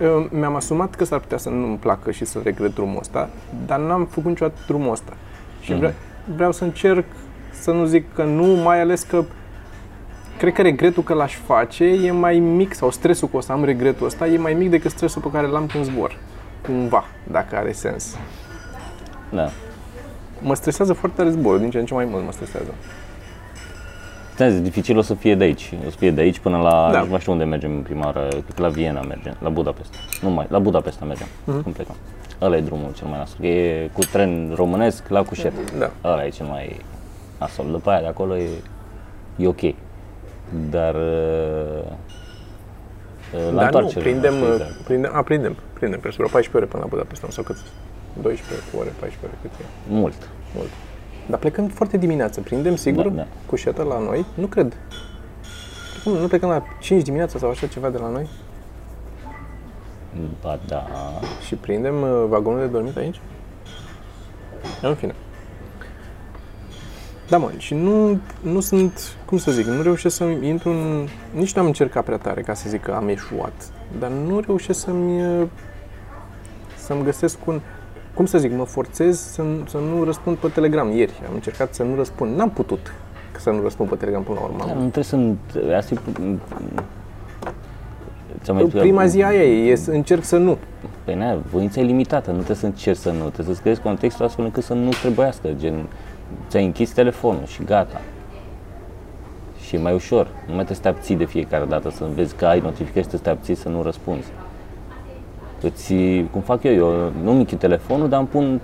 Eu 0.00 0.28
Mi-am 0.30 0.54
asumat 0.54 0.94
că 0.94 1.04
s-ar 1.04 1.18
putea 1.18 1.38
să 1.38 1.48
nu-mi 1.48 1.76
placă 1.76 2.10
și 2.10 2.24
să 2.24 2.40
regret 2.42 2.74
drumul 2.74 2.98
ăsta, 2.98 3.28
dar 3.66 3.78
n-am 3.78 4.06
făcut 4.06 4.28
niciodată 4.28 4.60
drumul 4.66 4.90
ăsta. 4.90 5.12
Și 5.60 5.74
vreau, 5.74 5.92
vreau 6.34 6.52
să 6.52 6.64
încerc 6.64 7.04
să 7.52 7.70
nu 7.70 7.84
zic 7.84 8.14
că 8.14 8.24
nu, 8.24 8.44
mai 8.46 8.80
ales 8.80 9.02
că 9.02 9.24
cred 10.38 10.52
că 10.52 10.62
regretul 10.62 11.02
că 11.02 11.14
l-aș 11.14 11.36
face 11.36 11.84
e 11.84 12.10
mai 12.10 12.38
mic, 12.38 12.74
sau 12.74 12.90
stresul 12.90 13.28
că 13.28 13.36
o 13.36 13.40
să 13.40 13.52
am 13.52 13.64
regretul 13.64 14.06
ăsta 14.06 14.26
e 14.26 14.38
mai 14.38 14.54
mic 14.54 14.70
decât 14.70 14.90
stresul 14.90 15.22
pe 15.22 15.30
care 15.30 15.46
l-am 15.46 15.66
când 15.66 15.84
zbor. 15.84 16.18
Cumva, 16.62 17.04
dacă 17.30 17.56
are 17.56 17.72
sens. 17.72 18.16
Da. 19.30 19.50
Mă 20.40 20.54
stresează 20.54 20.92
foarte 20.92 21.16
tare 21.16 21.30
zborul, 21.30 21.60
din 21.60 21.70
ce 21.70 21.78
în 21.78 21.84
ce 21.84 21.94
mai 21.94 22.04
mult 22.04 22.24
mă 22.24 22.32
stresează. 22.32 22.74
Ți-am 24.36 24.50
zis, 24.50 24.60
dificil 24.60 24.98
o 24.98 25.02
să 25.02 25.14
fie 25.14 25.34
de 25.34 25.44
aici. 25.44 25.72
O 25.86 25.90
să 25.90 25.96
fie 25.96 26.10
de 26.10 26.20
aici 26.20 26.38
până 26.38 26.56
la, 26.56 26.88
Da. 26.92 26.96
nici 26.96 27.04
nu 27.04 27.10
mai 27.10 27.20
știu 27.20 27.32
unde 27.32 27.44
mergem 27.44 27.70
în 27.74 27.82
prima 27.82 28.04
oară, 28.04 28.26
cred 28.28 28.44
că 28.54 28.62
la 28.62 28.68
Viena 28.68 29.00
mergem, 29.00 29.36
la 29.40 29.48
Budapesta. 29.48 29.96
Nu 30.22 30.30
mai, 30.30 30.46
la 30.48 30.58
Budapesta 30.58 31.04
mergem, 31.04 31.26
Mhm. 31.44 31.62
cum 31.62 31.72
plecăm. 31.72 31.96
Ăla 32.40 32.56
e 32.56 32.60
drumul 32.60 32.92
cel 32.94 33.06
mai 33.06 33.18
nasol. 33.18 33.44
E 33.44 33.88
cu 33.92 34.00
tren 34.04 34.52
românesc 34.54 35.08
la 35.08 35.22
Cușet. 35.22 35.52
Da. 35.78 35.90
Ăla 36.04 36.24
e 36.26 36.28
cel 36.28 36.46
mai 36.46 36.76
nasol. 37.38 37.66
După 37.70 37.90
aia 37.90 38.00
de 38.00 38.06
acolo 38.06 38.36
e, 38.36 38.48
e 39.36 39.46
ok. 39.46 39.60
Dar 40.70 40.94
uh, 40.94 41.82
la 43.32 43.38
Dar 43.40 43.52
nu, 43.52 43.60
întoarcere, 43.60 44.00
prindem, 44.00 44.32
știu 44.34 44.52
exact. 44.52 44.70
prindem, 44.72 45.10
a, 45.14 45.22
prindem, 45.22 45.56
prindem 45.72 46.00
pe 46.00 46.08
vreo 46.08 46.28
14 46.28 46.56
ore 46.56 46.66
până 46.66 46.82
la 46.82 46.88
Budapesta, 46.88 47.26
sau 47.30 47.44
cât? 47.44 47.56
12 48.22 48.66
ore, 48.78 48.88
14 49.00 49.18
ore, 49.24 49.32
cât 49.42 49.50
e? 49.60 49.64
Mult. 49.88 50.28
Mult. 50.56 50.68
Dar 51.32 51.40
plecăm 51.40 51.66
foarte 51.68 51.96
dimineață, 51.96 52.40
prindem 52.40 52.76
sigur 52.76 53.08
Da, 53.08 53.14
da. 53.14 53.26
cu 53.46 53.56
șetă 53.56 53.82
la 53.82 53.98
noi? 53.98 54.24
Nu 54.34 54.46
cred. 54.46 54.76
Cum, 56.04 56.12
nu 56.12 56.26
plecăm 56.26 56.48
la 56.48 56.62
5 56.80 57.02
dimineața 57.02 57.38
sau 57.38 57.50
așa 57.50 57.66
ceva 57.66 57.90
de 57.90 57.98
la 57.98 58.08
noi? 58.08 58.28
Ba 60.42 60.58
da. 60.66 60.86
Și 61.46 61.54
prindem 61.54 62.02
uh, 62.02 62.24
vagonul 62.28 62.60
de 62.60 62.66
dormit 62.66 62.96
aici? 62.96 63.20
În 64.82 64.94
fine. 64.94 65.14
Da, 67.28 67.38
mă, 67.38 67.50
și 67.56 67.74
nu, 67.74 68.20
nu 68.40 68.60
sunt, 68.60 69.16
cum 69.24 69.38
să 69.38 69.50
zic, 69.50 69.66
nu 69.66 69.82
reușesc 69.82 70.16
să 70.16 70.24
intru 70.24 70.70
în... 70.70 71.08
Nici 71.34 71.52
n-am 71.52 71.66
încercat 71.66 72.04
prea 72.04 72.18
tare 72.18 72.40
ca 72.40 72.54
să 72.54 72.68
zic 72.68 72.82
că 72.82 72.92
am 72.92 73.08
eșuat, 73.08 73.72
dar 73.98 74.10
nu 74.10 74.40
reușesc 74.40 74.80
să-mi, 74.80 75.40
uh, 75.40 75.48
să-mi 76.76 77.04
găsesc 77.04 77.46
un... 77.46 77.60
Cum 78.14 78.26
să 78.26 78.38
zic, 78.38 78.52
mă 78.56 78.64
forțez 78.64 79.20
să, 79.20 79.42
să 79.66 79.78
nu 79.78 80.04
răspund 80.04 80.36
pe 80.36 80.48
Telegram. 80.48 80.90
Ieri 80.90 81.12
am 81.28 81.34
încercat 81.34 81.74
să 81.74 81.82
nu 81.82 81.94
răspund. 81.96 82.36
N-am 82.36 82.50
putut 82.50 82.92
să 83.38 83.50
nu 83.50 83.62
răspund 83.62 83.88
pe 83.88 83.94
Telegram 83.94 84.22
până 84.22 84.38
la 84.38 84.44
urmă. 84.44 84.64
Dar 84.66 84.76
nu 84.76 84.88
trebuie 84.88 85.04
să... 85.04 85.16
Asta 85.76 85.94
e... 85.94 85.98
Ți-am 88.42 88.56
mai 88.56 88.66
spus- 88.68 88.80
Prima 88.80 89.06
zi 89.06 89.22
aia 89.22 89.42
e, 89.42 89.70
e, 89.70 89.74
să 89.74 89.90
încerc 89.90 90.24
să 90.24 90.36
nu. 90.36 90.58
Păi 91.04 91.14
na, 91.14 91.38
voința 91.50 91.80
e 91.80 91.84
limitată, 91.84 92.30
nu 92.30 92.36
trebuie 92.36 92.56
să 92.56 92.66
încerci 92.66 92.98
să 92.98 93.10
nu, 93.10 93.28
trebuie 93.28 93.54
să 93.54 93.60
creezi 93.60 93.80
contextul 93.80 94.24
astfel 94.24 94.44
încât 94.44 94.62
să 94.62 94.74
nu 94.74 94.88
trebuiască, 94.88 95.48
gen, 95.56 95.86
ți-ai 96.48 96.64
închis 96.64 96.90
telefonul 96.90 97.44
și 97.46 97.64
gata. 97.64 98.00
Și 99.60 99.74
e 99.74 99.78
mai 99.78 99.94
ușor, 99.94 100.26
nu 100.26 100.54
mai 100.54 100.64
trebuie 100.64 100.76
să 100.76 100.82
te 100.82 100.88
abții 100.88 101.16
de 101.16 101.24
fiecare 101.24 101.64
dată, 101.64 101.90
să 101.90 102.06
vezi 102.14 102.34
că 102.34 102.46
ai 102.46 102.60
notificări 102.60 103.04
și 103.04 103.10
să 103.10 103.18
te 103.18 103.30
abții 103.30 103.54
să 103.54 103.68
nu 103.68 103.82
răspunzi. 103.82 104.26
Îți, 105.62 105.94
cum 106.30 106.40
fac 106.40 106.62
eu, 106.62 106.72
eu 106.74 107.12
nu 107.22 107.30
închid 107.30 107.58
telefonul, 107.58 108.08
dar 108.08 108.18
îmi 108.18 108.28
pun 108.28 108.60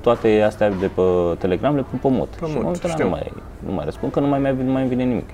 toate 0.00 0.42
astea 0.46 0.70
de 0.70 0.86
pe 0.94 1.02
Telegram, 1.38 1.74
le 1.74 1.84
pun 1.90 1.98
pe 1.98 2.08
mod. 2.16 2.28
și 2.36 2.42
în 2.44 2.50
mod, 2.52 2.62
momentul 2.62 2.80
ăla 2.84 2.92
știu. 2.92 3.04
nu 3.04 3.10
mai, 3.10 3.32
nu 3.66 3.72
mai 3.72 3.84
răspund, 3.84 4.12
că 4.12 4.20
nu 4.20 4.26
mai, 4.26 4.38
mi- 4.40 4.64
nu 4.64 4.72
mai 4.72 4.86
vine 4.86 5.02
nimic. 5.04 5.28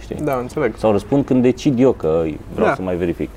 Știi? 0.00 0.16
Da, 0.16 0.34
înțeleg. 0.34 0.76
Sau 0.76 0.90
răspund 0.92 1.24
când 1.24 1.42
decid 1.42 1.80
eu 1.80 1.92
că 1.92 2.22
vreau 2.54 2.68
Da. 2.68 2.74
să 2.74 2.82
mai 2.82 2.96
verific. 2.96 3.30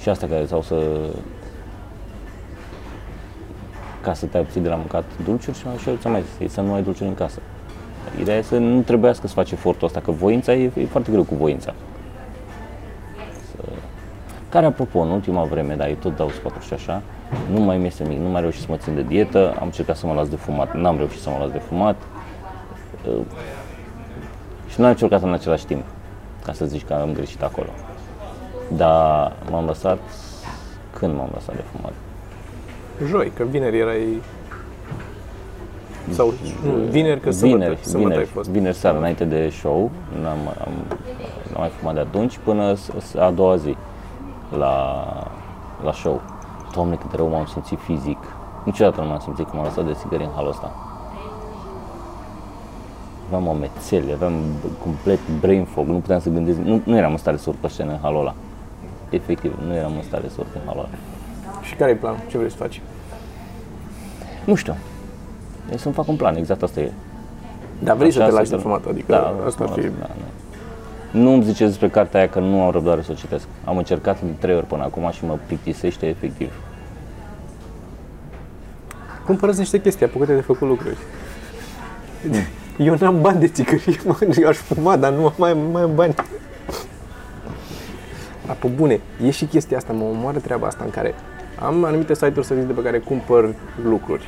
Și 0.00 0.08
asta 0.08 0.26
care 0.26 0.46
sau 0.46 0.62
să 0.62 0.76
ca 4.00 4.14
să 4.14 4.26
te 4.26 4.38
abții 4.38 4.60
de 4.60 4.68
la 4.68 4.74
mâncat 4.74 5.04
dulciuri 5.24 5.58
și 5.58 5.66
mai 5.66 5.74
ușor 5.76 5.96
ți-am 6.00 6.12
mai 6.12 6.22
zis, 6.22 6.46
e 6.48 6.48
să 6.52 6.60
nu 6.60 6.72
ai 6.74 6.82
dulciuri 6.82 7.08
în 7.08 7.14
casă. 7.14 7.38
Ideea 8.20 8.36
e 8.38 8.42
să 8.42 8.56
nu 8.58 8.80
trebuiască 8.80 9.26
să 9.26 9.32
faci 9.34 9.50
efortul 9.50 9.86
ăsta, 9.86 10.00
că 10.00 10.10
voința 10.10 10.54
e, 10.54 10.70
e 10.78 10.84
foarte 10.90 11.10
greu 11.10 11.22
cu 11.22 11.34
voința. 11.34 11.74
Să... 14.52 14.58
Care, 14.58 14.66
apropo, 14.66 14.98
în 14.98 15.10
ultima 15.10 15.42
vreme, 15.44 15.74
dar 15.74 15.88
eu 15.88 15.94
tot 15.94 16.16
dau 16.16 16.28
sfaturi 16.28 16.64
și 16.66 16.72
așa, 16.74 17.02
nu 17.52 17.60
mai 17.60 17.78
mi 17.78 17.86
este 17.86 18.04
mic, 18.08 18.18
nu 18.18 18.28
mai 18.28 18.40
reușit 18.40 18.60
să 18.60 18.66
mă 18.70 18.76
țin 18.76 18.94
de 18.94 19.02
dietă, 19.02 19.54
am 19.58 19.64
încercat 19.64 19.96
să 19.96 20.06
mă 20.06 20.12
las 20.14 20.28
de 20.28 20.36
fumat, 20.36 20.74
n-am 20.74 20.96
reușit 20.96 21.20
să 21.20 21.30
mă 21.30 21.36
las 21.40 21.50
de 21.50 21.58
fumat, 21.58 21.96
Uh, 23.08 23.14
și 24.68 24.78
nu 24.80 24.84
am 24.84 24.90
încercat 24.90 25.22
în 25.22 25.32
același 25.32 25.64
timp, 25.66 25.82
ca 26.44 26.52
să 26.52 26.64
zici 26.64 26.84
că 26.84 26.92
am 26.94 27.12
greșit 27.12 27.42
acolo. 27.42 27.66
Dar 28.76 29.32
m-am 29.50 29.64
lăsat, 29.64 29.98
când 30.98 31.16
m-am 31.16 31.28
lăsat 31.34 31.54
de 31.54 31.62
fumat? 31.76 31.92
Joi, 33.08 33.32
că 33.36 33.42
vineri 33.44 33.78
erai... 33.78 34.22
Sau 36.10 36.32
nu, 36.64 36.70
vineri, 36.72 37.20
că 37.20 37.30
sâmbătă, 37.30 37.58
vineri, 37.64 37.80
sâmbătă 37.84 38.08
ai 38.08 38.14
vineri, 38.14 38.28
fost. 38.34 38.48
vineri 38.50 38.76
seara, 38.76 38.96
înainte 38.98 39.24
de 39.24 39.48
show, 39.48 39.90
n-am, 40.22 40.38
am, 40.64 40.72
n-am 41.52 41.58
mai 41.60 41.70
fumat 41.78 41.94
de 41.94 42.00
atunci 42.00 42.38
până 42.44 42.74
s- 42.74 42.90
s- 42.98 43.14
a 43.14 43.30
doua 43.30 43.56
zi 43.56 43.76
la, 44.58 45.04
la 45.84 45.92
show. 45.92 46.20
Doamne, 46.74 46.94
cât 46.94 47.10
de 47.10 47.16
rău 47.16 47.28
m-am 47.28 47.46
simțit 47.46 47.78
fizic. 47.80 48.18
Niciodată 48.64 49.00
nu 49.00 49.06
m-am 49.06 49.18
simțit 49.18 49.44
că 49.50 49.56
m-am 49.56 49.64
lăsat 49.64 49.84
de 49.86 49.92
țigări 49.92 50.22
în 50.22 50.30
halul 50.34 50.50
ăsta. 50.50 50.70
Aveam 53.26 53.48
amețeli, 53.48 54.12
aveam 54.12 54.32
b- 54.32 54.82
complet 54.82 55.18
brain 55.40 55.64
fog, 55.64 55.86
nu 55.86 55.98
puteam 55.98 56.20
să 56.20 56.28
gândesc, 56.28 56.58
nu, 56.58 56.80
nu 56.84 56.96
eram 56.96 57.10
în 57.10 57.16
stare 57.16 57.36
să 57.36 57.48
urc 57.48 57.58
pe 57.58 57.68
scenă 57.68 57.90
în 57.92 57.98
halul 58.02 58.20
ăla. 58.20 58.34
Efectiv, 59.10 59.58
nu 59.66 59.74
eram 59.74 59.92
în 59.96 60.02
stare 60.02 60.28
să 60.28 60.34
urc 60.38 60.48
în 60.54 60.60
halul 60.66 60.80
ăla. 60.80 60.88
Și 61.62 61.74
care 61.74 61.90
e 61.90 61.94
planul? 61.94 62.18
Ce 62.30 62.36
vrei 62.38 62.50
să 62.50 62.56
faci? 62.56 62.80
Nu 64.44 64.54
știu. 64.54 64.74
E 65.72 65.76
să-mi 65.76 65.94
fac 65.94 66.08
un 66.08 66.16
plan, 66.16 66.36
exact 66.36 66.62
asta 66.62 66.80
e. 66.80 66.92
Dar 67.78 67.96
vrei 67.96 68.10
să 68.10 68.18
Așa 68.18 68.28
te 68.28 68.34
lași 68.34 68.48
se- 68.48 68.56
de 68.56 68.62
fumat, 68.62 68.84
adică 68.86 69.12
da, 69.12 69.34
asta 69.46 69.64
ar 69.64 69.70
fi... 69.70 69.80
Da, 69.80 69.88
da. 69.98 70.06
Nu 71.12 71.32
îmi 71.32 71.42
ziceți 71.42 71.70
despre 71.70 71.88
cartea 71.88 72.20
aia 72.20 72.28
că 72.28 72.38
nu 72.38 72.62
am 72.62 72.70
răbdare 72.70 73.02
să 73.02 73.08
o 73.12 73.14
citesc. 73.14 73.46
Am 73.64 73.76
încercat 73.76 74.20
de 74.20 74.30
trei 74.38 74.54
ori 74.54 74.66
până 74.66 74.82
acum 74.82 75.10
și 75.10 75.24
mă 75.24 75.38
plictisește 75.46 76.06
efectiv. 76.06 76.52
Cumpărăți 79.24 79.58
niște 79.58 79.80
chestii, 79.80 80.06
apucă-te 80.06 80.34
de 80.34 80.40
făcut 80.40 80.68
lucruri. 80.68 80.96
Eu 82.78 82.96
n-am 83.00 83.20
bani 83.20 83.40
de 83.40 83.48
țigărie, 83.48 84.00
mă, 84.04 84.18
eu 84.40 84.48
aș 84.48 84.56
fuma, 84.56 84.96
dar 84.96 85.12
nu 85.12 85.32
mai, 85.36 85.56
mai 85.72 85.82
am 85.82 85.94
bani. 85.94 86.14
A, 88.46 88.52
pe 88.52 88.66
bune, 88.66 89.00
e 89.24 89.30
și 89.30 89.44
chestia 89.44 89.76
asta, 89.76 89.92
mă 89.92 90.04
omoară 90.04 90.38
treaba 90.38 90.66
asta 90.66 90.84
în 90.84 90.90
care 90.90 91.14
am 91.58 91.84
anumite 91.84 92.14
site-uri 92.14 92.46
să 92.46 92.54
de 92.54 92.72
pe 92.72 92.82
care 92.82 92.98
cumpăr 92.98 93.54
lucruri. 93.84 94.24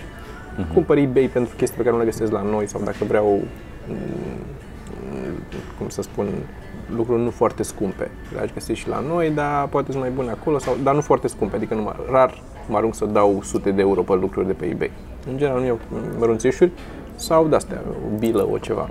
Cumpăr 0.72 0.96
eBay 0.96 1.30
pentru 1.32 1.56
chestii 1.56 1.76
pe 1.76 1.82
care 1.82 1.94
nu 1.94 2.02
le 2.02 2.10
găsesc 2.10 2.32
la 2.32 2.42
noi 2.42 2.68
sau 2.68 2.80
dacă 2.84 3.04
vreau, 3.08 3.42
mm, 3.88 3.96
cum 5.78 5.88
să 5.88 6.02
spun, 6.02 6.26
lucruri 6.96 7.22
nu 7.22 7.30
foarte 7.30 7.62
scumpe. 7.62 8.10
Le-aș 8.34 8.52
găsi 8.52 8.72
și 8.72 8.88
la 8.88 9.00
noi, 9.08 9.30
dar 9.30 9.66
poate 9.66 9.90
sunt 9.90 10.02
mai 10.02 10.12
bune 10.12 10.30
acolo, 10.30 10.58
sau, 10.58 10.76
dar 10.82 10.94
nu 10.94 11.00
foarte 11.00 11.28
scumpe, 11.28 11.56
adică 11.56 11.74
nu 11.74 11.82
mă, 11.82 11.94
rar 12.10 12.42
mă 12.68 12.76
arunc 12.76 12.94
să 12.94 13.04
dau 13.04 13.40
sute 13.42 13.70
de 13.70 13.80
euro 13.80 14.02
pe 14.02 14.14
lucruri 14.14 14.46
de 14.46 14.52
pe 14.52 14.64
eBay. 14.64 14.90
În 15.30 15.36
general 15.36 15.60
nu 15.60 15.66
iau 15.66 15.78
mărunțișuri 16.18 16.70
sau 17.14 17.46
de-astea, 17.46 17.82
o 18.14 18.18
bilă, 18.18 18.48
o 18.52 18.58
ceva. 18.58 18.90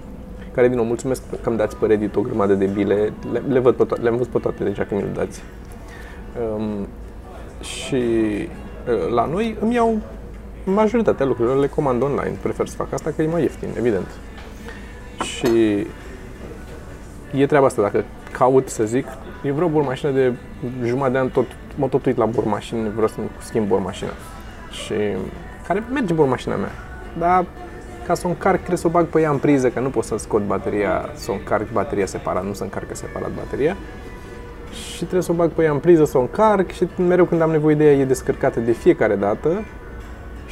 Care, 0.54 0.68
din 0.68 0.78
nou, 0.78 0.86
mulțumesc 0.86 1.22
că 1.42 1.50
îmi 1.50 1.58
dați 1.58 1.76
pe 1.76 1.86
Reddit 1.86 2.16
o 2.16 2.22
grămadă 2.22 2.54
de 2.54 2.66
bile, 2.66 3.14
le, 3.32 3.44
le 3.48 3.60
văd 3.60 3.76
pe 3.76 3.86
to- 3.86 4.02
le-am 4.02 4.16
văzut 4.16 4.32
pe 4.32 4.40
toate 4.40 4.64
deja 4.64 4.84
că 4.84 4.96
mi 4.96 5.02
le 5.02 5.12
dați. 5.14 5.44
Um, 6.58 6.88
și 7.64 7.96
uh, 7.96 9.14
la 9.14 9.26
noi 9.26 9.58
îmi 9.60 9.74
iau 9.74 9.98
majoritatea 10.66 11.26
lucrurilor, 11.26 11.58
le 11.58 11.68
comand 11.68 12.02
online. 12.02 12.38
Prefer 12.42 12.68
să 12.68 12.76
fac 12.76 12.94
asta 12.94 13.12
că 13.16 13.22
e 13.22 13.28
mai 13.28 13.42
ieftin, 13.42 13.70
evident. 13.78 14.08
Și 15.22 15.86
e 17.36 17.46
treaba 17.46 17.66
asta, 17.66 17.82
dacă 17.82 18.04
caut 18.32 18.70
să 18.70 18.84
zic, 18.84 19.06
eu 19.44 19.54
vreau 19.54 19.70
bormașină 19.70 20.12
de 20.12 20.34
jumătate 20.86 21.12
de 21.12 21.18
an, 21.18 21.30
tot, 21.30 21.46
mă 21.76 21.88
tot 21.88 22.06
uit 22.06 22.18
la 22.18 22.26
bormașini, 22.26 22.90
vreau 22.90 23.08
să 23.08 23.16
schimb 23.40 23.68
bormașina. 23.68 24.12
Și 24.72 24.94
care 25.68 25.84
merge 25.92 26.14
bormașina 26.14 26.56
mea, 26.56 26.72
dar 27.18 27.46
ca 28.06 28.14
să 28.14 28.28
o 28.28 28.30
încarc 28.30 28.58
trebuie 28.58 28.78
să 28.78 28.88
o 28.88 28.90
bag 28.90 29.06
pe 29.06 29.22
ea 29.22 29.30
în 29.30 29.38
priză, 29.38 29.70
că 29.70 29.80
nu 29.80 29.90
pot 29.90 30.04
să 30.04 30.18
scot 30.18 30.46
bateria, 30.46 31.10
să 31.14 31.32
o 31.32 31.34
încarc 31.34 31.72
bateria 31.72 32.06
separat, 32.06 32.46
nu 32.46 32.54
să 32.54 32.64
încarcă 32.64 32.96
separat 32.96 33.32
bateria. 33.36 33.78
Și 34.72 34.98
trebuie 34.98 35.22
să 35.22 35.32
o 35.32 35.36
bag 35.36 35.50
pe 35.50 35.64
ea 35.64 35.72
în 35.72 35.80
priză, 35.80 36.06
să 36.06 36.18
o 36.18 36.22
încarc 36.22 36.72
și 36.72 36.88
mereu 37.08 37.26
când 37.26 37.42
am 37.42 37.52
nevoie 37.52 37.76
de 37.76 37.84
ea 37.84 37.92
e 37.92 38.06
descărcată 38.06 38.60
de 38.60 38.72
fiecare 38.72 39.16
dată. 39.16 39.64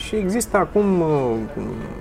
Și 0.05 0.15
există 0.15 0.57
acum, 0.57 1.01
uh, 1.01 1.35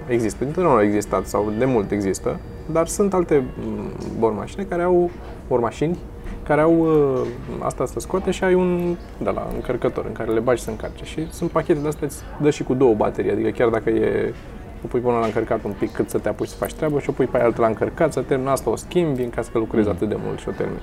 există, 0.09 0.45
întotdeauna 0.45 0.79
au 0.79 0.85
existat 0.85 1.27
sau 1.27 1.53
de 1.59 1.65
mult 1.65 1.91
există, 1.91 2.39
dar 2.73 2.87
sunt 2.87 3.15
alte 3.15 3.45
mm, 3.65 3.91
bormașini 4.19 4.65
care 4.65 4.83
au, 4.83 5.11
bormașini, 5.49 5.99
care 6.43 6.61
au 6.61 6.79
uh, 6.79 7.27
asta 7.59 7.87
să 7.87 8.01
scoate 8.01 8.31
și 8.31 8.45
ai 8.45 8.55
un, 8.55 8.97
de 9.23 9.31
la 9.31 9.49
încărcător 9.55 10.05
în 10.05 10.13
care 10.13 10.33
le 10.33 10.41
bagi 10.41 10.63
să 10.63 10.71
încarce. 10.71 11.05
Și 11.05 11.33
sunt 11.33 11.51
pachete 11.51 11.81
de 11.81 11.89
astea, 11.89 12.07
îți 12.07 12.23
dă 12.43 12.51
și 12.51 12.63
cu 12.63 12.75
două 12.75 12.95
baterii, 12.95 13.31
adică 13.31 13.49
chiar 13.49 13.69
dacă 13.69 13.91
e 13.91 14.35
o 14.85 14.87
pui 14.87 15.01
până 15.01 15.19
la 15.19 15.25
încărcat 15.25 15.65
un 15.65 15.75
pic 15.79 15.93
cât 15.93 16.11
să 16.11 16.19
te 16.19 16.29
apuci 16.29 16.49
să 16.49 16.57
faci 16.57 16.75
treabă 16.75 17.01
și 17.01 17.09
o 17.09 17.13
pui 17.13 17.27
pe 17.27 17.39
altă 17.39 17.61
la 17.61 17.67
încărcat, 17.67 18.13
să 18.13 18.21
termin 18.21 18.47
asta, 18.47 18.71
o 18.71 18.77
schimbi 18.77 19.23
în 19.23 19.31
caz 19.31 19.49
că 19.49 19.59
lucrezi 19.59 19.87
mm. 19.87 19.95
atât 19.95 20.09
de 20.09 20.17
mult 20.25 20.39
și 20.39 20.49
o 20.49 20.53
termin. 20.53 20.81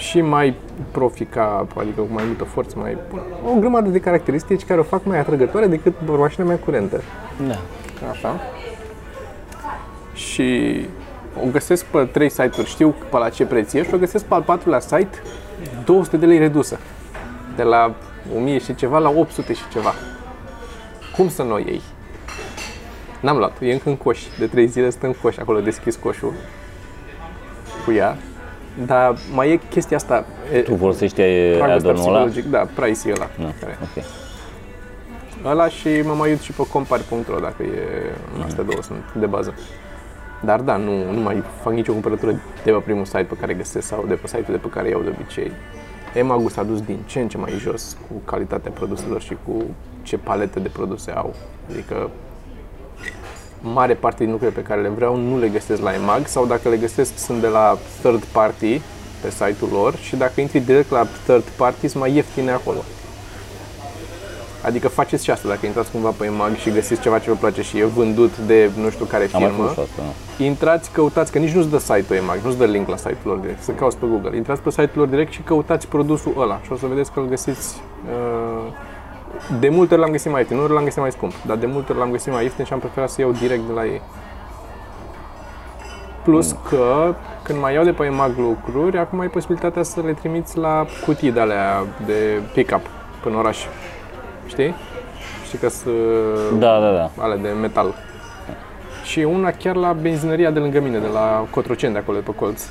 Și 0.00 0.20
mai 0.20 0.54
profica, 0.90 1.66
adică 1.76 2.00
cu 2.00 2.08
mai 2.10 2.24
multă 2.26 2.44
forță, 2.44 2.78
mai 2.78 2.96
o 3.46 3.58
grămadă 3.58 3.88
de 3.88 4.00
caracteristici 4.00 4.64
care 4.64 4.80
o 4.80 4.82
fac 4.82 5.04
mai 5.04 5.18
atrăgătoare 5.18 5.66
decât 5.66 5.94
mașina 6.06 6.46
mea 6.46 6.58
curentă. 6.58 7.02
Da. 7.46 7.58
Așa. 8.10 8.40
Și 10.14 10.80
o 11.44 11.46
găsesc 11.52 11.84
pe 11.84 12.04
trei 12.04 12.28
site-uri, 12.28 12.68
știu 12.68 12.94
pe 13.10 13.16
la 13.16 13.28
ce 13.28 13.44
preț 13.44 13.72
e 13.72 13.82
și 13.82 13.94
o 13.94 13.98
găsesc 13.98 14.24
pe 14.24 14.34
al 14.34 14.42
patrulea 14.42 14.80
site 14.80 15.22
200 15.84 16.16
de 16.16 16.26
lei 16.26 16.38
redusă. 16.38 16.78
De 17.56 17.62
la 17.62 17.94
1000 18.36 18.58
și 18.58 18.74
ceva 18.74 18.98
la 18.98 19.08
800 19.08 19.52
și 19.52 19.68
ceva. 19.72 19.94
Cum 21.16 21.28
să 21.28 21.42
nu 21.42 21.52
o 21.52 21.58
iei? 21.58 21.82
N-am 23.20 23.36
luat, 23.36 23.56
e 23.60 23.72
încă 23.72 23.88
în 23.88 23.96
coș. 23.96 24.20
De 24.38 24.46
trei 24.46 24.66
zile 24.66 24.90
stă 24.90 25.06
în 25.06 25.14
coș, 25.22 25.36
acolo 25.36 25.60
deschis 25.60 25.96
coșul 25.96 26.32
cu 27.84 27.92
ea. 27.92 28.16
Dar 28.86 29.16
mai 29.34 29.50
e 29.50 29.60
chestia 29.70 29.96
asta. 29.96 30.24
Tu 30.64 30.76
folosești 30.76 31.20
add-on-ul 31.60 32.14
ăla? 32.14 32.28
Da, 32.50 32.58
price 32.74 33.10
ăla. 33.10 33.28
No. 33.38 33.46
Care. 33.60 33.78
Ok. 33.82 34.04
Ăla 35.44 35.68
și 35.68 35.88
mă 36.04 36.12
mai 36.12 36.30
uit 36.30 36.40
și 36.40 36.52
pe 36.52 36.66
compare.ro 36.72 37.38
dacă 37.38 37.62
e, 37.62 38.10
astea 38.44 38.64
două 38.64 38.82
sunt 38.82 39.12
de 39.18 39.26
bază. 39.26 39.54
Dar 40.44 40.60
da, 40.60 40.76
nu, 40.76 41.12
nu 41.12 41.20
mai 41.20 41.42
fac 41.62 41.72
nicio 41.72 41.92
cumpărătură 41.92 42.30
de 42.64 42.70
pe 42.70 42.78
primul 42.84 43.04
site 43.04 43.22
pe 43.22 43.34
care 43.40 43.54
găsesc 43.54 43.86
sau 43.86 44.04
de 44.08 44.14
pe 44.14 44.26
site-ul 44.26 44.56
de 44.56 44.56
pe 44.56 44.68
care 44.68 44.88
iau 44.88 45.00
de 45.00 45.12
obicei. 45.18 45.52
Emagul 46.14 46.50
s-a 46.50 46.62
dus 46.62 46.80
din 46.80 46.98
ce 47.06 47.20
în 47.20 47.28
ce 47.28 47.38
mai 47.38 47.52
jos 47.58 47.96
cu 48.08 48.14
calitatea 48.24 48.70
produselor 48.70 49.20
și 49.20 49.36
cu 49.46 49.62
ce 50.02 50.18
palete 50.18 50.60
de 50.60 50.68
produse 50.68 51.10
au. 51.10 51.34
Adică 51.70 52.10
mare 53.60 53.94
parte 53.94 54.22
din 54.22 54.32
lucrurile 54.32 54.60
pe 54.60 54.68
care 54.68 54.80
le 54.80 54.88
vreau 54.88 55.16
nu 55.16 55.38
le 55.38 55.48
găsesc 55.48 55.82
la 55.82 55.94
EMAG 55.94 56.26
sau 56.26 56.46
dacă 56.46 56.68
le 56.68 56.76
găsesc 56.76 57.18
sunt 57.18 57.40
de 57.40 57.46
la 57.46 57.78
third 58.00 58.24
party 58.24 58.80
pe 59.22 59.30
site-ul 59.30 59.70
lor 59.72 59.94
și 59.96 60.16
dacă 60.16 60.40
intri 60.40 60.60
direct 60.60 60.90
la 60.90 61.06
third 61.26 61.42
party 61.42 61.88
sunt 61.88 62.02
mai 62.02 62.14
ieftine 62.14 62.50
acolo. 62.50 62.78
Adică 64.64 64.88
faceți 64.88 65.24
și 65.24 65.30
asta, 65.30 65.48
dacă 65.48 65.66
intrați 65.66 65.90
cumva 65.90 66.14
pe 66.18 66.24
EMAG 66.24 66.56
și 66.56 66.70
găsiți 66.70 67.00
ceva 67.00 67.18
ce 67.18 67.30
vă 67.30 67.36
place 67.36 67.62
și 67.62 67.78
e 67.78 67.84
vândut 67.84 68.38
de 68.38 68.70
nu 68.76 68.90
știu 68.90 69.04
care 69.04 69.24
firmă, 69.24 69.46
Am 69.46 69.68
asta, 69.68 69.82
nu? 70.38 70.44
intrați, 70.44 70.90
căutați, 70.90 71.32
că 71.32 71.38
nici 71.38 71.52
nu-ți 71.52 71.68
dă 71.68 71.78
site-ul 71.78 72.18
EMAG, 72.18 72.38
nu-ți 72.44 72.58
dă 72.58 72.64
link 72.64 72.88
la 72.88 72.96
site-ul 72.96 73.18
lor 73.24 73.36
direct, 73.36 73.62
să 73.62 73.70
cauți 73.70 73.96
pe 73.96 74.06
Google. 74.06 74.36
Intrați 74.36 74.60
pe 74.60 74.70
site-ul 74.70 74.90
lor 74.94 75.06
direct 75.06 75.32
și 75.32 75.40
căutați 75.40 75.86
produsul 75.86 76.34
ăla 76.38 76.60
și 76.64 76.72
o 76.72 76.76
să 76.76 76.86
vedeți 76.86 77.12
că 77.12 77.20
îl 77.20 77.26
găsiți 77.26 77.80
uh, 78.04 78.72
de 79.60 79.68
multe 79.68 79.92
ori 79.94 80.02
l-am 80.02 80.10
găsit 80.10 80.30
mai 80.30 80.40
ieftin, 80.40 80.58
nu 80.58 80.66
l-am 80.66 80.84
găsit 80.84 81.00
mai 81.00 81.10
scump, 81.10 81.32
dar 81.46 81.56
de 81.56 81.66
multe 81.66 81.92
ori 81.92 82.00
l-am 82.00 82.10
găsit 82.10 82.32
mai 82.32 82.42
ieftin 82.42 82.64
și 82.64 82.72
am 82.72 82.78
preferat 82.78 83.10
să 83.10 83.20
iau 83.20 83.30
direct 83.32 83.62
de 83.66 83.72
la 83.72 83.84
ei. 83.84 84.00
Plus 86.24 86.52
mm. 86.52 86.58
că 86.68 87.14
când 87.42 87.60
mai 87.60 87.74
iau 87.74 87.84
de 87.84 87.92
pe 87.92 88.04
EMAG 88.04 88.36
lucruri, 88.36 88.98
acum 88.98 89.20
ai 89.20 89.28
posibilitatea 89.28 89.82
să 89.82 90.00
le 90.00 90.12
trimiți 90.12 90.58
la 90.58 90.86
cutii 91.04 91.32
de 91.32 91.40
alea 91.40 91.84
de 92.06 92.40
pick-up 92.54 92.80
până 93.22 93.36
oraș. 93.36 93.58
Știi? 94.46 94.74
Știi 95.44 95.58
că 95.58 95.68
sunt 95.68 96.58
da, 96.58 96.80
da, 96.80 96.92
da. 96.92 97.10
ale 97.22 97.36
de 97.36 97.48
metal. 97.48 97.94
Și 99.04 99.20
una 99.20 99.50
chiar 99.50 99.76
la 99.76 99.92
benzinăria 99.92 100.50
de 100.50 100.58
lângă 100.58 100.80
mine, 100.80 100.98
de 100.98 101.06
la 101.06 101.46
Cotroceni, 101.50 101.92
de 101.92 101.98
acolo, 101.98 102.18
de 102.18 102.24
pe 102.24 102.34
colț. 102.34 102.62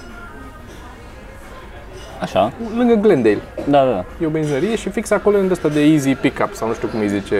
Așa. 2.21 2.51
Lângă 2.77 2.93
Glendale. 2.93 3.41
Da, 3.69 3.85
da. 3.85 4.05
E 4.21 4.25
o 4.25 4.29
benzinărie 4.29 4.75
și 4.75 4.89
fix 4.89 5.11
acolo 5.11 5.37
e 5.37 5.47
ăsta 5.51 5.67
de 5.67 5.81
Easy 5.81 6.13
Pickup 6.13 6.53
sau 6.53 6.67
nu 6.67 6.73
știu 6.73 6.87
cum 6.87 6.99
îi 6.99 7.07
zice, 7.07 7.35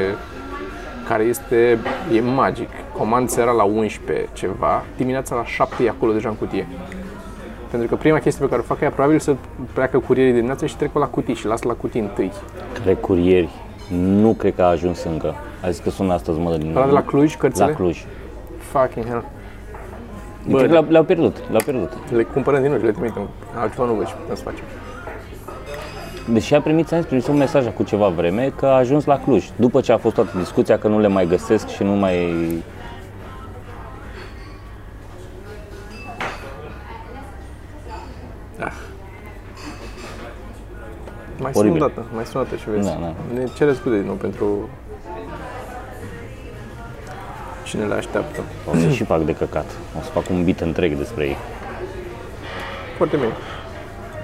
care 1.08 1.24
este, 1.24 1.78
e 2.14 2.22
magic. 2.22 2.70
Comand 2.98 3.30
seara 3.30 3.52
la 3.52 3.64
11 3.64 4.28
ceva, 4.34 4.84
dimineața 4.98 5.36
la 5.36 5.46
7 5.46 5.84
e 5.84 5.90
acolo 5.90 6.12
deja 6.12 6.30
în 6.30 6.36
cutie. 6.36 6.68
Pentru 7.70 7.88
că 7.88 7.96
prima 7.96 8.20
chestie 8.20 8.44
pe 8.44 8.50
care 8.50 8.62
o 8.62 8.74
fac 8.74 8.82
e 8.82 8.90
probabil 8.90 9.20
să 9.20 9.36
pleacă 9.74 10.00
curierii 10.00 10.34
dimineața 10.34 10.66
și 10.66 10.76
trec 10.76 10.90
pe 10.90 11.00
la 11.00 11.08
cutii 11.08 11.34
și 11.34 11.46
las 11.46 11.62
la 11.62 11.74
cutii 11.74 12.02
întâi. 12.02 12.32
Care 12.84 12.94
curieri? 12.94 13.50
Nu 13.96 14.34
cred 14.34 14.56
că 14.56 14.62
a 14.62 14.66
ajuns 14.66 15.04
încă. 15.04 15.36
A 15.64 15.70
zis 15.70 15.80
că 15.80 15.90
sună 15.90 16.14
astăzi, 16.14 16.40
mă, 16.40 16.58
din 16.58 16.76
Ăla 16.76 16.86
de 16.86 16.92
la 16.92 17.04
Cluj, 17.04 17.36
cărțile? 17.36 17.66
La 17.66 17.74
Cluj. 17.74 18.06
Fucking 18.58 19.06
hell. 19.06 19.24
Bă, 20.48 20.58
cred 20.58 20.72
că 20.72 20.86
le-au 20.88 21.04
pierdut, 21.04 21.38
le-au 21.50 21.62
pierdut. 21.64 21.92
Le 22.12 22.24
cumpărăm 22.24 22.62
din 22.62 22.70
nou 22.70 22.80
și 22.80 22.86
le 22.86 22.92
trimitem. 22.92 23.30
Altceva 23.56 23.86
nu 23.86 23.94
văd 23.94 24.06
ce 24.06 24.14
putem 24.14 24.36
să 24.36 24.44
facem. 24.44 24.64
Deși 26.34 26.54
a 26.54 26.62
primit, 26.62 26.88
ți-am 26.88 27.04
primit 27.04 27.28
un 27.28 27.38
mesaj 27.38 27.74
cu 27.74 27.84
ceva 27.84 28.08
vreme 28.08 28.54
că 28.56 28.66
a 28.66 28.76
ajuns 28.76 29.06
la 29.06 29.20
Cluj. 29.20 29.46
După 29.56 29.82
ce 29.82 29.92
a 29.92 29.98
fost 29.98 30.16
toată 30.16 30.38
discuția 30.38 30.80
că 30.80 30.88
nu 30.88 31.00
le 31.00 31.08
mai 31.08 31.28
găsesc 31.28 31.68
și 31.68 31.84
nu 31.84 31.92
mai... 31.92 32.36
Da. 38.58 38.72
Mai 41.40 41.54
sun 41.54 41.70
o 41.70 41.78
dată, 41.78 42.06
mai 42.14 42.26
sun 42.26 42.40
o 42.40 42.44
dată 42.44 42.56
și 42.56 42.70
vezi. 42.70 42.88
Da, 42.88 42.98
da. 43.02 43.14
Ne 43.34 43.48
cere 43.56 43.74
scuze 43.74 43.98
din 43.98 44.06
nou 44.06 44.16
pentru 44.16 44.70
cine 47.70 47.86
le 47.86 47.94
așteaptă. 47.94 48.42
O 48.72 48.78
să 48.78 48.90
și 48.90 49.04
fac 49.04 49.22
de 49.22 49.36
căcat. 49.36 49.66
O 49.98 50.02
să 50.02 50.10
fac 50.10 50.30
un 50.30 50.44
bit 50.44 50.60
întreg 50.60 50.98
despre 50.98 51.26
ei. 51.26 51.38
Foarte 52.98 53.16
bine. 53.16 53.32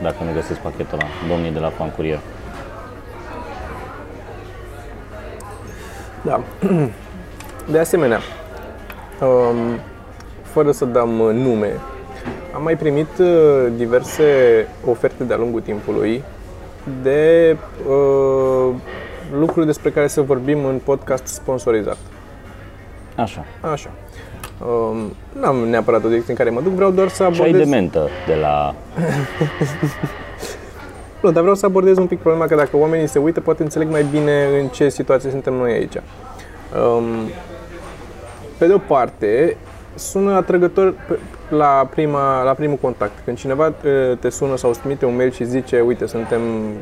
Dacă 0.02 0.16
nu 0.24 0.34
găsesc 0.34 0.60
pachetul 0.60 0.98
ăla, 0.98 1.08
domnii 1.30 1.52
de 1.52 1.60
la 1.60 1.70
Fan 1.70 1.92
Courier. 1.92 2.20
Da. 6.22 6.44
De 7.72 7.80
asemenea, 7.80 8.20
um, 9.22 9.80
fără 10.42 10.72
să 10.72 10.86
dăm 10.86 11.10
nume, 11.10 11.72
am 12.56 12.64
mai 12.64 12.78
primit 12.78 13.18
uh, 13.20 13.28
diverse 13.76 14.24
oferte 14.86 15.24
de-a 15.24 15.38
lungul 15.38 15.62
timpului 15.62 16.24
de 17.02 17.58
uh, 17.88 18.74
lucruri 19.40 19.66
despre 19.66 19.90
care 19.90 20.08
să 20.08 20.22
vorbim 20.22 20.66
în 20.66 20.80
podcast 20.84 21.26
sponsorizat. 21.26 21.98
Așa. 23.16 23.46
Așa. 23.72 23.90
Um, 24.66 25.14
n-am 25.40 25.56
neapărat 25.56 26.04
o 26.04 26.08
direcție 26.08 26.32
în 26.32 26.38
care 26.38 26.50
mă 26.50 26.62
duc, 26.62 26.74
vreau 26.74 26.92
doar 26.92 27.08
să 27.08 27.24
abordez... 27.24 27.52
Ceai 27.52 27.64
de 27.64 27.70
mentă 27.70 28.10
de 28.28 28.36
la... 28.36 28.76
nu, 31.22 31.32
dar 31.32 31.42
vreau 31.42 31.56
să 31.56 31.66
abordez 31.66 31.98
un 31.98 32.08
pic 32.08 32.20
problema 32.20 32.46
că 32.46 32.56
dacă 32.56 32.78
oamenii 32.78 33.08
se 33.08 33.20
uită, 33.20 33.42
poate 33.42 33.64
înțeleg 33.64 33.90
mai 33.90 34.06
bine 34.12 34.60
în 34.62 34.68
ce 34.68 34.90
situație 34.90 35.30
suntem 35.30 35.54
noi 35.54 35.72
aici. 35.72 35.96
Um, 35.96 37.06
pe 38.58 38.68
de 38.68 38.74
o 38.74 38.78
parte, 38.78 39.58
sună 39.96 40.34
atrăgător 40.34 40.94
la, 41.50 41.88
prima, 41.90 42.44
la 42.44 42.54
primul 42.54 42.78
contact. 42.82 43.12
Când 43.26 43.38
cineva 43.38 43.74
te 44.20 44.30
sună 44.30 44.58
sau 44.58 44.70
îți 44.70 44.80
trimite 44.80 45.06
un 45.06 45.16
mail 45.16 45.32
și 45.32 45.44
zice, 45.44 45.80
uite, 45.80 46.06
suntem, 46.06 46.42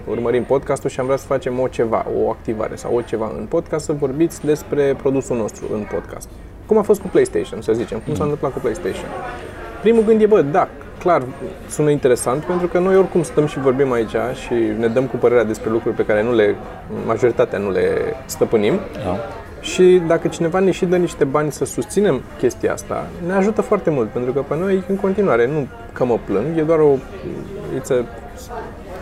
urmărim 0.10 0.44
podcastul 0.44 0.90
și 0.90 1.00
am 1.00 1.06
vrea 1.06 1.18
să 1.18 1.26
facem 1.26 1.60
o 1.60 1.68
ceva, 1.68 2.06
o 2.24 2.30
activare 2.30 2.76
sau 2.76 2.96
o 2.96 3.02
ceva 3.02 3.32
în 3.38 3.46
podcast, 3.46 3.86
să 3.86 3.94
vorbiți 3.94 4.46
despre 4.46 4.96
produsul 5.02 5.38
nostru 5.38 5.66
în 5.74 5.88
podcast. 5.92 6.30
Cum 6.66 6.78
a 6.78 6.82
fost 6.82 7.02
cu 7.02 7.08
PlayStation, 7.08 7.62
să 7.62 7.74
zicem, 7.74 8.00
cum 8.06 8.16
s-a 8.16 8.24
întâmplat 8.24 8.54
cu 8.54 8.60
PlayStation. 8.60 9.10
Primul 9.82 10.04
gând 10.04 10.22
e, 10.22 10.26
bă, 10.26 10.42
da, 10.42 10.68
clar, 11.00 11.24
sună 11.70 11.90
interesant, 11.90 12.44
pentru 12.44 12.68
că 12.68 12.80
noi 12.80 12.98
oricum 12.98 13.24
stăm 13.24 13.46
și 13.46 13.60
vorbim 13.60 13.92
aici 13.92 14.16
și 14.46 14.54
ne 14.80 14.88
dăm 14.88 15.06
cu 15.06 15.16
părerea 15.16 15.44
despre 15.44 15.70
lucruri 15.70 15.96
pe 15.96 16.06
care 16.06 16.24
nu 16.24 16.34
le, 16.34 16.56
majoritatea 17.06 17.60
nu 17.60 17.72
le 17.72 18.16
stăpânim. 18.26 18.74
Da. 19.06 19.18
Și 19.64 20.02
dacă 20.08 20.28
cineva 20.28 20.60
ne 20.60 20.72
și 20.72 20.86
dă 20.86 20.98
niște 20.98 21.24
bani 21.24 21.52
să 21.52 21.66
susținem 21.66 22.22
chestia 22.38 22.74
asta, 22.74 23.08
ne 23.26 23.34
ajută 23.34 23.62
foarte 23.62 23.90
mult, 23.90 24.10
pentru 24.10 24.32
că 24.32 24.42
pe 24.48 24.56
noi, 24.58 24.84
în 24.88 24.96
continuare, 24.96 25.48
nu 25.48 25.68
că 25.94 26.06
mă 26.06 26.18
plâng, 26.26 26.58
e 26.58 26.62
doar 26.62 26.80
o 26.80 26.96
it's 27.80 28.06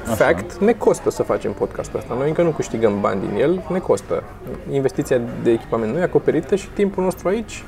a 0.08 0.14
fact, 0.16 0.58
ne 0.58 0.74
costă 0.74 1.10
să 1.10 1.24
facem 1.24 1.52
podcastul 1.52 2.00
ăsta. 2.00 2.16
Noi 2.18 2.28
încă 2.28 2.42
nu 2.42 2.50
câștigăm 2.50 3.02
bani 3.02 3.22
din 3.28 3.40
el, 3.40 3.64
ne 3.72 3.80
costă. 3.80 4.24
Investiția 4.72 5.22
de 5.44 5.52
echipament 5.52 5.94
nu 5.94 6.00
e 6.00 6.04
acoperită 6.04 6.56
și 6.56 6.68
timpul 6.68 7.04
nostru 7.04 7.28
aici 7.28 7.64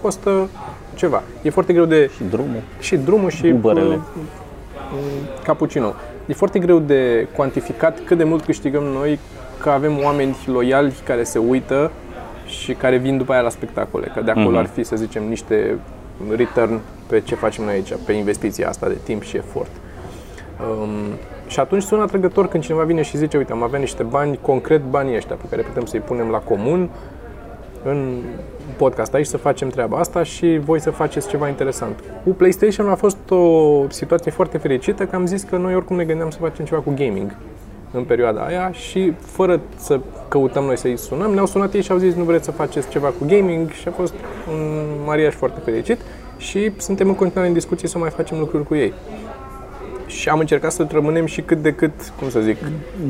costă 0.00 0.48
ceva. 0.94 1.22
E 1.42 1.50
foarte 1.50 1.72
greu 1.72 1.84
de... 1.84 2.10
Și 2.16 2.22
drumul. 2.30 2.62
Și 2.78 2.96
drumul 2.96 3.30
și 3.30 3.46
Uberele. 3.46 3.94
uh, 3.94 4.00
cappuccino. 5.44 5.94
E 6.26 6.32
foarte 6.32 6.58
greu 6.58 6.78
de 6.78 7.28
cuantificat 7.36 7.98
cât 8.04 8.16
de 8.16 8.24
mult 8.24 8.44
câștigăm 8.44 8.82
noi 8.82 9.18
că 9.60 9.70
avem 9.70 10.00
oameni 10.02 10.36
loiali 10.46 10.94
care 11.04 11.22
se 11.22 11.38
uită 11.38 11.90
și 12.48 12.72
care 12.72 12.96
vin 12.96 13.16
după 13.16 13.32
aia 13.32 13.40
la 13.40 13.48
spectacole. 13.48 14.10
Că 14.14 14.20
de 14.20 14.30
acolo 14.30 14.48
Mhm. 14.48 14.56
ar 14.56 14.66
fi, 14.66 14.82
să 14.82 14.96
zicem, 14.96 15.22
niște 15.28 15.78
return 16.36 16.80
pe 17.06 17.20
ce 17.20 17.34
facem 17.34 17.64
noi 17.64 17.72
aici, 17.74 17.92
pe 18.06 18.12
investiția 18.12 18.68
asta 18.68 18.88
de 18.88 18.96
timp 19.04 19.22
și 19.22 19.36
efort. 19.36 19.70
Um, 20.80 20.88
și 21.46 21.60
atunci 21.60 21.82
sună 21.82 22.02
atrăgător 22.02 22.48
când 22.48 22.62
cineva 22.62 22.82
vine 22.82 23.02
și 23.02 23.16
zice, 23.16 23.36
uite, 23.36 23.52
am 23.52 23.62
avea 23.62 23.78
niște 23.78 24.02
bani, 24.02 24.38
concret 24.42 24.82
banii 24.90 25.16
ăștia 25.16 25.36
pe 25.36 25.44
care 25.50 25.62
putem 25.62 25.84
să-i 25.84 26.00
punem 26.00 26.28
la 26.28 26.38
comun 26.38 26.88
în 27.84 28.16
podcast 28.76 29.14
aici 29.14 29.26
să 29.26 29.36
facem 29.36 29.68
treaba 29.68 29.98
asta 29.98 30.22
și 30.22 30.58
voi 30.64 30.80
să 30.80 30.90
faceți 30.90 31.28
ceva 31.28 31.48
interesant. 31.48 32.00
Cu 32.24 32.30
PlayStation 32.30 32.88
a 32.88 32.94
fost 32.94 33.30
o 33.30 33.82
situație 33.88 34.30
foarte 34.30 34.58
fericită 34.58 35.04
că 35.06 35.16
am 35.16 35.26
zis 35.26 35.42
că 35.42 35.56
noi 35.56 35.74
oricum 35.74 35.96
ne 35.96 36.04
gândeam 36.04 36.30
să 36.30 36.38
facem 36.40 36.64
ceva 36.64 36.80
cu 36.80 36.92
gaming 36.96 37.34
în 37.92 38.02
perioada 38.02 38.40
aia 38.40 38.72
și 38.72 39.12
fără 39.20 39.60
să 39.76 40.00
căutăm 40.28 40.64
noi 40.64 40.76
să-i 40.78 40.96
sunăm, 40.96 41.30
ne-au 41.32 41.46
sunat 41.46 41.74
ei 41.74 41.82
și 41.82 41.90
au 41.90 41.98
zis 41.98 42.14
nu 42.14 42.24
vreți 42.24 42.44
să 42.44 42.50
faceți 42.50 42.88
ceva 42.88 43.06
cu 43.08 43.24
gaming 43.26 43.70
și 43.70 43.88
a 43.88 43.90
fost 43.90 44.14
un 44.50 44.86
mariaj 45.06 45.34
foarte 45.34 45.60
fericit 45.64 46.00
și 46.36 46.72
suntem 46.76 47.08
în 47.08 47.14
continuare 47.14 47.48
în 47.48 47.54
discuție 47.54 47.88
să 47.88 47.98
mai 47.98 48.10
facem 48.10 48.38
lucruri 48.38 48.64
cu 48.64 48.74
ei. 48.74 48.92
Și 50.06 50.28
am 50.28 50.38
încercat 50.38 50.72
să 50.72 50.86
rămânem 50.90 51.26
și 51.26 51.40
cât 51.40 51.62
de 51.62 51.72
cât, 51.72 51.92
cum 52.18 52.30
să 52.30 52.40
zic, 52.40 52.56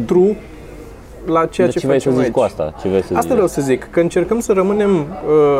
true 0.07 0.37
la 1.27 1.47
ceea 1.47 1.67
De 1.67 1.73
ce 1.73 1.79
ce 1.79 1.87
vrei 1.87 2.01
să 2.01 2.09
facem 2.09 2.23
zici 2.23 2.25
aici. 2.25 2.33
cu 2.33 2.41
asta? 2.41 2.75
Ce 2.81 2.89
vrei 2.89 3.03
să 3.03 3.07
Asta 3.09 3.21
zici? 3.21 3.31
vreau 3.33 3.47
să 3.47 3.61
zic, 3.61 3.89
că 3.91 4.01
încercăm 4.01 4.41
să 4.41 4.53
rămânem, 4.53 4.97
uh, 4.97 5.05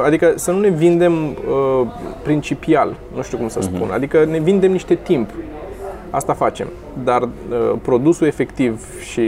adică 0.05 0.33
să 0.37 0.51
nu 0.51 0.59
ne 0.61 0.69
vindem 0.69 1.13
uh, 1.27 1.87
principial, 2.23 2.97
nu 3.17 3.23
știu 3.23 3.39
cum 3.39 3.49
să 3.49 3.61
spun, 3.61 3.91
adică 3.93 4.25
ne 4.25 4.39
vindem 4.39 4.73
niște 4.73 4.95
timp. 4.95 5.31
Asta 6.11 6.33
facem. 6.33 6.69
Dar 7.05 7.23
uh, 7.23 7.29
produsul 7.83 8.27
efectiv 8.27 9.01
și 9.01 9.23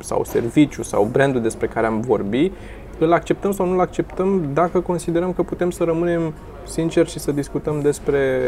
sau 0.00 0.24
serviciu 0.24 0.82
sau 0.82 1.08
brandul 1.12 1.40
despre 1.40 1.66
care 1.66 1.86
am 1.86 2.00
vorbit, 2.00 2.52
îl 2.98 3.12
acceptăm 3.12 3.52
sau 3.52 3.66
nu 3.66 3.72
îl 3.72 3.80
acceptăm 3.80 4.50
dacă 4.52 4.80
considerăm 4.80 5.32
că 5.32 5.42
putem 5.42 5.70
să 5.70 5.84
rămânem 5.84 6.34
sinceri 6.64 7.10
și 7.10 7.18
să 7.18 7.32
discutăm 7.32 7.80
despre 7.80 8.40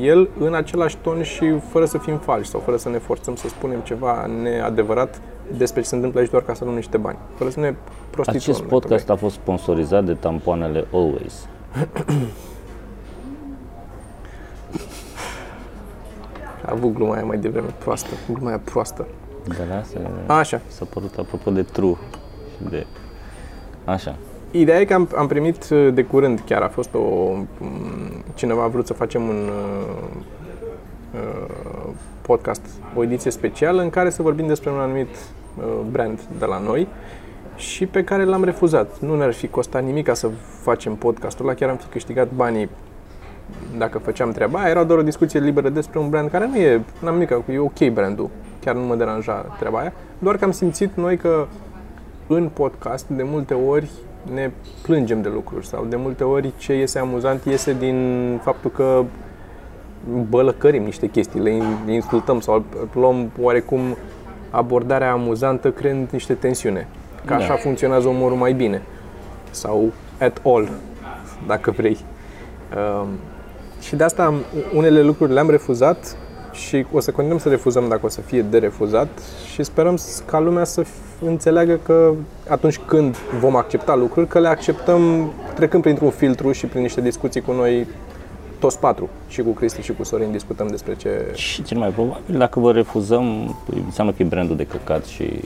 el 0.00 0.28
în 0.38 0.54
același 0.54 0.96
ton 0.96 1.22
și 1.22 1.58
fără 1.68 1.84
să 1.84 1.98
fim 1.98 2.18
falși 2.18 2.50
sau 2.50 2.60
fără 2.60 2.76
să 2.76 2.88
ne 2.88 2.98
forțăm 2.98 3.34
să 3.34 3.48
spunem 3.48 3.80
ceva 3.80 4.26
neadevărat 4.42 5.20
despre 5.56 5.80
ce 5.80 5.86
se 5.86 5.94
întâmplă 5.94 6.20
aici 6.20 6.30
doar 6.30 6.42
ca 6.42 6.54
să 6.54 6.64
luăm 6.64 6.76
niște 6.76 6.96
bani. 6.96 7.18
Fără 7.34 7.50
să 7.50 7.60
ne 7.60 7.74
prostituăm. 8.10 8.42
Acest 8.42 8.58
dacă 8.58 8.70
podcast 8.70 9.10
a 9.10 9.16
fost 9.16 9.34
sponsorizat 9.34 10.04
de 10.04 10.14
tampoanele 10.14 10.86
Always. 10.92 11.48
A 16.66 16.70
avut 16.72 16.94
gluma 16.94 17.14
aia 17.14 17.24
mai 17.24 17.38
devreme 17.38 17.68
proastă. 17.78 18.08
Gluma 18.32 18.48
aia 18.48 18.60
proastă. 18.64 19.06
Dar 19.58 19.78
asta 19.78 19.98
Așa. 20.26 20.60
s-a 20.66 20.84
părut 20.84 21.16
apropo 21.18 21.50
de 21.50 21.62
true 21.62 21.94
și 22.56 22.68
de... 22.70 22.86
Așa. 23.84 24.16
Ideea 24.50 24.80
e 24.80 24.84
că 24.84 24.94
am, 24.94 25.08
am 25.16 25.26
primit 25.26 25.68
uh, 25.70 25.94
de 25.94 26.02
curând, 26.02 26.42
chiar 26.46 26.62
a 26.62 26.68
fost 26.68 26.94
o... 26.94 27.32
m, 27.58 28.24
Cineva 28.34 28.62
a 28.62 28.66
vrut 28.66 28.86
să 28.86 28.92
facem 28.92 29.22
un 29.22 29.48
uh, 29.48 30.08
uh, 31.14 31.92
podcast, 32.20 32.62
o 32.94 33.02
ediție 33.02 33.30
specială 33.30 33.82
în 33.82 33.90
care 33.90 34.10
să 34.10 34.22
vorbim 34.22 34.46
despre 34.46 34.70
un 34.70 34.78
anumit 34.78 35.08
uh, 35.08 35.64
brand 35.90 36.20
de 36.38 36.44
la 36.44 36.58
noi 36.58 36.88
și 37.56 37.86
pe 37.86 38.04
care 38.04 38.24
l-am 38.24 38.44
refuzat. 38.44 39.00
Nu 39.00 39.16
ne-ar 39.16 39.32
fi 39.32 39.48
costat 39.48 39.84
nimic 39.84 40.06
ca 40.06 40.14
să 40.14 40.30
facem 40.62 40.94
podcastul 40.94 41.44
ăla, 41.44 41.54
chiar 41.54 41.68
am 41.68 41.76
fi 41.76 41.86
câștigat 41.86 42.28
banii 42.34 42.68
dacă 43.78 43.98
făceam 43.98 44.30
treaba 44.32 44.58
aia. 44.58 44.68
Era 44.70 44.84
doar 44.84 44.98
o 44.98 45.02
discuție 45.02 45.40
liberă 45.40 45.68
despre 45.68 45.98
un 45.98 46.08
brand 46.08 46.30
care 46.30 46.46
nu 46.46 46.56
e, 46.56 46.82
n-am 47.02 47.12
nimic, 47.12 47.28
cu- 47.32 47.52
e 47.52 47.58
ok 47.58 47.88
brandul, 47.92 48.28
chiar 48.60 48.74
nu 48.74 48.80
mă 48.82 48.94
deranja 48.94 49.32
treaba 49.58 49.78
aia, 49.78 49.92
doar 50.18 50.36
că 50.36 50.44
am 50.44 50.50
simțit 50.50 50.90
noi 50.96 51.16
că 51.16 51.46
în 52.26 52.48
podcast 52.52 53.06
de 53.08 53.22
multe 53.22 53.54
ori 53.54 53.90
ne 54.34 54.50
plângem 54.82 55.22
de 55.22 55.28
lucruri 55.28 55.66
sau 55.66 55.84
de 55.84 55.96
multe 55.96 56.24
ori 56.24 56.52
ce 56.56 56.74
iese 56.74 56.98
amuzant 56.98 57.44
iese 57.44 57.72
din 57.78 58.40
faptul 58.42 58.70
că 58.70 59.04
bălăcărim 60.28 60.82
niște 60.82 61.06
chestii, 61.06 61.40
le 61.40 61.50
in- 61.56 61.88
insultăm 61.88 62.40
sau 62.40 62.64
luăm 62.94 63.30
oarecum 63.40 63.80
abordarea 64.50 65.12
amuzantă 65.12 65.70
creând 65.70 66.08
niște 66.10 66.34
tensiune. 66.34 66.88
Că 67.24 67.32
Da. 67.32 67.36
așa 67.36 67.54
funcționează 67.54 68.08
umorul 68.08 68.36
mai 68.36 68.52
bine. 68.52 68.82
Sau 69.50 69.92
at 70.20 70.40
all, 70.44 70.68
dacă 71.46 71.70
vrei. 71.70 71.96
Um, 72.76 73.08
și 73.86 73.96
de 73.96 74.04
asta 74.04 74.24
am, 74.24 74.34
unele 74.74 75.02
lucruri 75.02 75.32
le-am 75.32 75.50
refuzat 75.50 76.16
și 76.52 76.86
o 76.92 77.00
să 77.00 77.10
continuăm 77.10 77.40
să 77.40 77.48
refuzăm 77.48 77.88
dacă 77.88 78.06
o 78.06 78.08
să 78.08 78.20
fie 78.20 78.42
de 78.42 78.58
refuzat 78.58 79.08
și 79.52 79.62
sperăm 79.62 79.96
s- 79.96 80.22
ca 80.26 80.38
lumea 80.40 80.64
să 80.64 80.82
f- 80.82 81.22
înțeleagă 81.26 81.78
că 81.82 82.12
atunci 82.48 82.78
când 82.78 83.16
vom 83.40 83.56
accepta 83.56 83.94
lucruri, 83.94 84.26
că 84.28 84.38
le 84.38 84.48
acceptăm 84.48 85.32
trecând 85.54 85.82
printr-un 85.82 86.10
filtru 86.10 86.52
și 86.52 86.66
prin 86.66 86.82
niște 86.82 87.00
discuții 87.00 87.40
cu 87.40 87.52
noi 87.52 87.86
toți 88.58 88.78
patru. 88.78 89.08
Și 89.28 89.42
cu 89.42 89.50
Cristi 89.50 89.80
și 89.82 89.92
cu 89.92 90.04
Sorin 90.04 90.32
discutăm 90.32 90.66
despre 90.66 90.94
ce... 90.96 91.30
Și 91.34 91.62
cel 91.62 91.78
mai 91.78 91.90
probabil, 91.90 92.38
dacă 92.38 92.60
vă 92.60 92.72
refuzăm, 92.72 93.56
păi, 93.68 93.82
înseamnă 93.84 94.12
că 94.12 94.22
e 94.22 94.26
brandul 94.26 94.56
de 94.56 94.66
căcat 94.66 95.04
și 95.04 95.40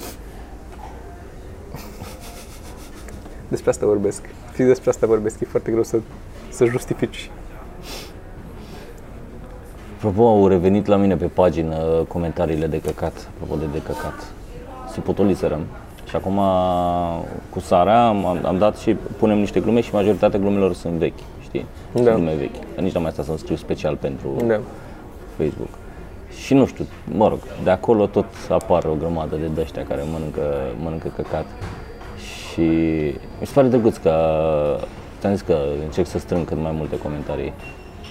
Despre 3.49 3.70
asta 3.70 3.86
vorbesc. 3.86 4.22
Fix 4.53 4.66
despre 4.68 4.91
asta 4.91 5.07
vorbesc. 5.07 5.41
E 5.41 5.47
foarte 5.47 5.70
greu 5.70 5.82
să, 5.82 5.99
să 6.49 6.64
justifici. 6.64 7.30
Apropo, 9.99 10.26
au 10.28 10.46
revenit 10.49 10.86
la 10.86 10.96
mine 10.96 11.16
pe 11.16 11.24
pagină 11.26 11.76
comentariile 12.09 12.66
de 12.66 12.80
căcat, 12.80 13.28
apropo 13.34 13.61
de 13.61 13.66
de 13.72 13.82
căcat. 13.82 14.32
Se 14.92 15.01
potoliserăm. 15.01 15.61
Și 16.09 16.16
acum 16.16 16.40
cu 17.51 17.61
Sara 17.61 18.07
am, 18.09 18.26
am- 18.26 18.40
am 18.44 18.59
dat 18.59 18.76
și 18.78 18.96
punem 19.18 19.38
niște 19.38 19.61
glume 19.61 19.80
și 19.80 19.94
majoritatea 19.94 20.38
glumelor 20.38 20.72
sunt 20.74 20.92
vechi, 20.92 21.18
știi? 21.42 21.66
Sunt 21.92 22.05
Da. 22.05 22.12
glume 22.12 22.34
vechi. 22.34 22.74
Dar 22.74 22.84
nici 22.84 22.92
n-am 22.92 23.03
mai 23.03 23.12
stat 23.12 23.24
să 23.24 23.32
scriu 23.36 23.57
special 23.57 23.96
pentru 23.96 24.28
Da. 24.46 24.61
Facebook. 25.36 25.68
Și 26.44 26.55
nu 26.55 26.66
știu, 26.66 26.86
mă 27.16 27.28
rog, 27.28 27.38
de 27.64 27.70
acolo 27.70 28.07
tot 28.07 28.26
apar 28.49 28.84
o 28.84 28.94
grămadă 28.99 29.36
de 29.36 29.46
dăștia 29.55 29.84
care 29.88 30.03
mănâncă, 30.12 30.42
mănâncă 30.82 31.09
căcat. 31.16 31.44
Și 32.18 32.61
mi 33.40 33.46
se 33.46 33.53
pare 33.55 33.68
drăguț 33.68 33.96
că 33.96 34.12
ți-am 35.20 35.32
zis 35.32 35.40
că 35.42 35.57
încerc 35.84 36.07
să 36.07 36.18
strâng 36.18 36.44
cât 36.44 36.59
mai 36.62 36.72
multe 36.76 36.99
comentarii 36.99 37.53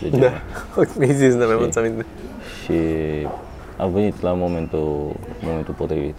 de 0.02 0.10
genul. 0.10 0.30
Da. 0.76 0.84
Mi-ai 1.00 1.14
zis, 1.14 1.36
da, 1.36 1.45
mi-am 1.45 1.62
adus 1.62 1.76
aminte. 1.76 2.06
Și 2.64 2.74
a 3.78 3.86
venit 3.86 4.22
la 4.22 4.34
momentul, 4.34 5.16
momentul 5.41 5.74
potrivit. 5.74 6.16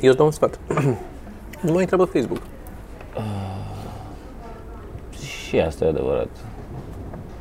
Eu 0.00 0.08
îți 0.08 0.16
dau 0.16 0.26
un 0.26 0.32
sfat. 0.32 0.58
nu 1.64 1.72
mai 1.72 1.80
intră 1.80 1.96
pe 1.96 2.18
Facebook. 2.18 2.40
Și 5.16 5.60
asta 5.60 5.84
e 5.84 5.88
adevărat. 5.88 6.28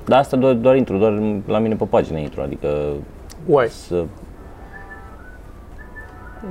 Dar 0.05 0.19
asta 0.19 0.37
doar, 0.37 0.53
doar 0.53 0.75
intru, 0.75 0.97
doar 0.97 1.21
la 1.45 1.59
mine 1.59 1.75
pe 1.75 1.85
pagină 1.85 2.17
intru, 2.17 2.41
adică 2.41 2.67
Why? 3.45 3.67
să... 3.69 4.03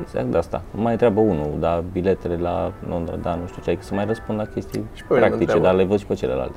Exact 0.02 0.26
de 0.26 0.36
asta. 0.36 0.62
Mai 0.70 0.92
întreabă 0.92 1.20
unul, 1.20 1.50
da, 1.58 1.84
biletele 1.92 2.36
la 2.36 2.72
Londra, 2.88 3.16
da, 3.16 3.34
nu 3.34 3.46
știu 3.46 3.62
ce, 3.62 3.70
adică 3.70 3.84
să 3.84 3.94
mai 3.94 4.04
răspund 4.04 4.38
la 4.38 4.44
chestii 4.44 4.84
Și 4.94 5.04
pe 5.04 5.14
mine 5.14 5.20
mă 5.20 5.26
practice, 5.26 5.40
întreabă. 5.40 5.64
dar 5.64 5.74
le 5.74 5.84
văd 5.84 5.98
și 5.98 6.06
pe 6.06 6.14
celelalte. 6.14 6.56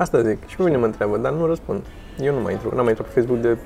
Asta 0.00 0.22
zic. 0.22 0.46
Și 0.46 0.56
pe 0.56 0.62
mine 0.62 0.76
mă 0.76 0.84
întreabă, 0.84 1.18
dar 1.18 1.32
nu 1.32 1.46
răspund. 1.46 1.82
Eu 2.20 2.34
nu 2.34 2.40
mai 2.40 2.52
intru. 2.52 2.68
N-am 2.68 2.84
mai 2.84 2.88
intrat 2.88 3.06
pe 3.06 3.20
Facebook 3.20 3.40
de 3.40 3.58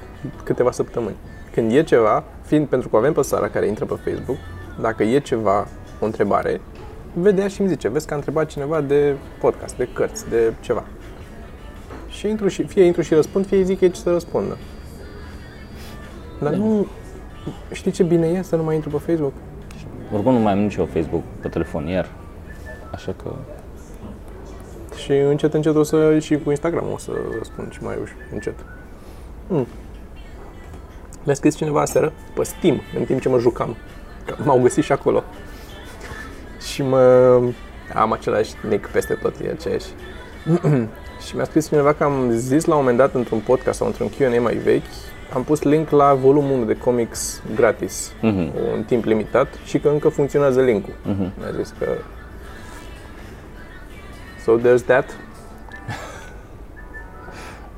câteva 0.45 0.71
săptămâni. 0.71 1.15
Când 1.53 1.73
e 1.73 1.83
ceva, 1.83 2.25
fiind 2.43 2.67
pentru 2.67 2.89
că 2.89 2.97
o 2.97 2.99
avem 2.99 3.13
pe 3.13 3.23
Sara 3.23 3.49
care 3.49 3.67
intră 3.67 3.85
pe 3.85 3.95
Facebook, 4.05 4.37
dacă 4.81 5.03
e 5.03 5.19
ceva, 5.19 5.67
o 6.01 6.05
întrebare, 6.05 6.61
vedea 7.13 7.49
și 7.49 7.61
îmi 7.61 7.69
zice, 7.71 7.89
vezi 7.89 8.07
că 8.07 8.13
a 8.13 8.17
întrebat 8.17 8.47
cineva 8.47 8.81
de 8.81 9.17
podcast, 9.41 9.77
de 9.77 9.89
cărți, 9.93 10.29
de 10.29 10.53
ceva. 10.61 10.85
Și 12.09 12.29
intru 12.29 12.49
și, 12.49 12.63
fie 12.63 12.83
intru 12.83 13.03
și 13.03 13.15
răspund, 13.15 13.47
fie 13.47 13.57
îi 13.57 13.65
zic 13.65 13.81
ei 13.81 13.91
ce 13.91 14.01
să 14.01 14.11
răspundă. 14.11 14.57
Dar 16.41 16.53
nu... 16.53 16.87
Știi 17.73 17.91
ce 17.91 18.03
bine 18.03 18.27
e 18.27 18.43
să 18.43 18.57
nu 18.57 18.63
mai 18.63 18.75
intru 18.75 18.91
pe 18.91 18.99
Facebook? 18.99 19.33
Oricum 20.13 20.33
nu 20.33 20.39
mai 20.39 20.53
am 20.53 20.59
nici 20.59 20.75
eu 20.75 20.85
Facebook 20.85 21.23
pe 21.41 21.49
telefon 21.49 21.87
iar, 21.87 22.09
așa 22.93 23.15
că 23.23 23.31
Și 25.03 25.13
încet, 25.13 25.55
încet 25.55 25.75
o 25.77 25.83
să 25.83 26.19
și 26.19 26.39
cu 26.39 26.51
Instagram 26.51 26.85
o 26.93 26.99
să 26.99 27.11
răspund 27.39 27.73
și 27.73 27.83
mai 27.83 27.95
ușor, 28.03 28.17
încet. 28.33 28.55
Hmm. 29.49 29.67
Mi-a 31.25 31.35
scris 31.35 31.57
cineva 31.57 31.81
aseară 31.81 32.13
pe 32.35 32.43
Steam, 32.43 32.81
în 32.99 33.05
timp 33.05 33.21
ce 33.21 33.29
mă 33.29 33.39
jucam. 33.39 33.77
Că 34.27 34.35
m-au 34.45 34.61
găsit 34.61 34.85
și 34.85 34.93
acolo. 34.93 35.23
Și 36.73 36.83
mă... 36.83 37.01
Am 37.95 38.13
același 38.13 38.53
nick 38.69 38.89
peste 38.91 39.15
tot, 39.15 39.35
e 39.45 39.51
aceeași. 39.51 39.87
și 41.27 41.35
mi-a 41.37 41.45
scris 41.45 41.69
cineva 41.69 41.93
că 41.93 42.05
am 42.05 42.31
zis 42.31 42.65
la 42.65 42.75
un 42.75 42.81
moment 42.81 42.99
dat 42.99 43.15
într-un 43.15 43.39
podcast 43.39 43.79
sau 43.79 43.87
într-un 43.87 44.09
Q&A 44.09 44.41
mai 44.41 44.55
vechi, 44.55 44.83
am 45.35 45.45
pus 45.45 45.63
link 45.63 45.91
la 45.91 46.15
volumul 46.15 46.53
1 46.57 46.65
de 46.65 46.77
comics 46.77 47.43
gratis, 47.55 48.13
Mhm. 48.21 48.39
un 48.75 48.83
timp 48.87 49.05
limitat 49.05 49.49
și 49.65 49.79
că 49.79 49.89
încă 49.89 50.09
funcționează 50.09 50.61
linkul. 50.61 50.93
Mhm. 51.03 51.33
Mi-a 51.39 51.51
zis 51.63 51.75
că 51.79 51.87
So 54.45 54.57
there's 54.59 54.83
that. 54.87 55.05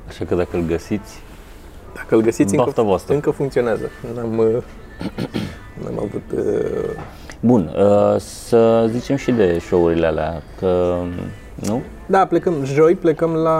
Așa 0.07 0.25
că 0.25 0.35
dacă 0.35 0.57
îl 0.57 0.63
găsiți, 0.67 1.21
Dacă 1.95 2.15
îl 2.15 2.21
găsiți, 2.21 2.55
Baftă 2.55 2.69
încă, 2.69 2.81
voastră. 2.89 3.13
încă 3.13 3.29
funcționează. 3.31 3.89
N-am, 4.15 4.37
uh, 4.37 4.47
n-am 5.83 5.93
avut... 5.99 6.23
uh, 6.33 6.89
Bun, 7.39 7.73
uh, 7.77 8.19
să 8.19 8.87
zicem 8.89 9.15
și 9.15 9.31
de 9.31 9.59
show-urile 9.59 10.05
alea, 10.05 10.41
că 10.59 10.95
nu? 11.55 11.81
Da, 12.05 12.25
plecăm 12.25 12.53
joi, 12.63 12.95
plecăm 12.95 13.33
la... 13.33 13.59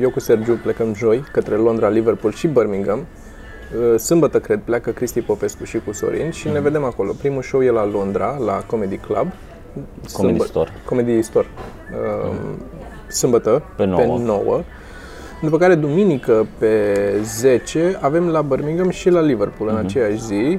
Eu 0.00 0.10
cu 0.10 0.20
Sergiu 0.20 0.52
plecăm 0.62 0.94
joi 0.94 1.24
către 1.32 1.54
Londra, 1.54 1.88
Liverpool 1.88 2.32
și 2.32 2.46
Birmingham. 2.46 2.98
Uh, 2.98 3.98
Sâmbătă, 3.98 4.40
cred, 4.40 4.60
pleacă 4.64 4.90
Cristi 4.90 5.20
Popescu 5.20 5.64
și 5.64 5.78
cu 5.78 5.92
Sorin 5.92 6.30
și 6.30 6.48
ne 6.48 6.60
vedem 6.60 6.84
acolo. 6.84 7.12
Primul 7.18 7.42
show 7.42 7.62
e 7.62 7.70
la 7.70 7.86
Londra, 7.86 8.36
la 8.38 8.62
Comedy 8.66 8.96
Club. 8.96 9.26
Comedy 10.12 10.36
Sâmbă- 10.38 10.44
Store. 10.46 10.70
Comedy 10.84 11.22
Store. 11.22 11.46
Uh, 12.26 12.34
Sâmbătă, 13.08 13.62
Pe 13.76 13.84
nouă. 13.84 14.00
pe 14.00 14.06
9. 14.24 14.62
După 15.42 15.58
care, 15.58 15.74
duminică, 15.74 16.46
pe 16.58 16.94
10, 17.22 17.98
avem 18.00 18.28
la 18.28 18.42
Birmingham 18.42 18.90
și 18.90 19.08
la 19.10 19.20
Liverpool 19.20 19.68
în 19.70 19.76
aceeași 19.76 20.20
zi. 20.22 20.58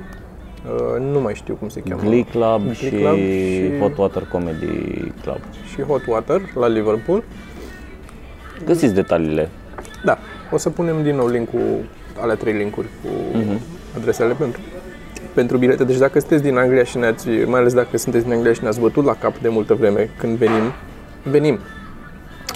Uh, 0.95 1.05
nu 1.11 1.19
mai 1.21 1.33
știu 1.35 1.53
cum 1.55 1.69
se 1.69 1.81
cheamă. 1.81 2.01
Glee 2.01 2.23
Club, 2.23 2.61
Glee 2.61 2.73
și, 2.73 2.89
Club 2.89 3.15
și- 3.17 3.77
Hot 3.79 3.97
Water 3.97 4.27
Comedy 4.31 4.67
Club. 5.21 5.37
Și 5.73 5.81
Hot 5.81 6.05
Water 6.07 6.41
la 6.53 6.67
Liverpool. 6.67 7.23
Găsiți 8.65 8.93
detaliile. 8.93 9.49
Da, 10.05 10.17
o 10.51 10.57
să 10.57 10.69
punem 10.69 11.03
din 11.03 11.15
nou 11.15 11.27
linkul, 11.27 11.85
ale 12.19 12.35
trei 12.35 12.53
linkuri 12.53 12.87
cu 13.03 13.09
adresele 13.97 14.33
pentru, 14.33 14.61
pentru 15.33 15.57
bilete. 15.57 15.83
Deci 15.83 15.97
dacă 15.97 16.19
sunteți 16.19 16.43
din 16.43 16.57
Anglia 16.57 16.83
și 16.83 16.97
ne-ați, 16.97 17.27
mai 17.29 17.59
ales 17.59 17.73
dacă 17.73 17.97
sunteți 17.97 18.23
din 18.25 18.33
Anglia 18.33 18.53
și 18.53 18.61
ne-ați 18.61 18.79
bătut 18.79 19.05
la 19.05 19.15
cap 19.19 19.37
de 19.37 19.49
multă 19.49 19.73
vreme 19.73 20.09
când 20.17 20.37
venim, 20.37 20.63
venim. 21.23 21.59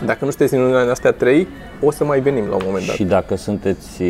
Dacă 0.05 0.17
nu 0.25 0.30
sunteți 0.30 0.51
din 0.53 0.61
una 0.61 0.82
din 0.82 0.89
astea 0.89 1.11
trei, 1.11 1.47
o 1.82 1.91
să 1.91 2.03
mai 2.05 2.19
venim 2.19 2.45
la 2.49 2.55
un 2.55 2.61
moment 2.65 2.86
dat. 2.86 2.95
Și 2.95 3.03
dacă 3.03 3.36
sunteți 3.36 4.03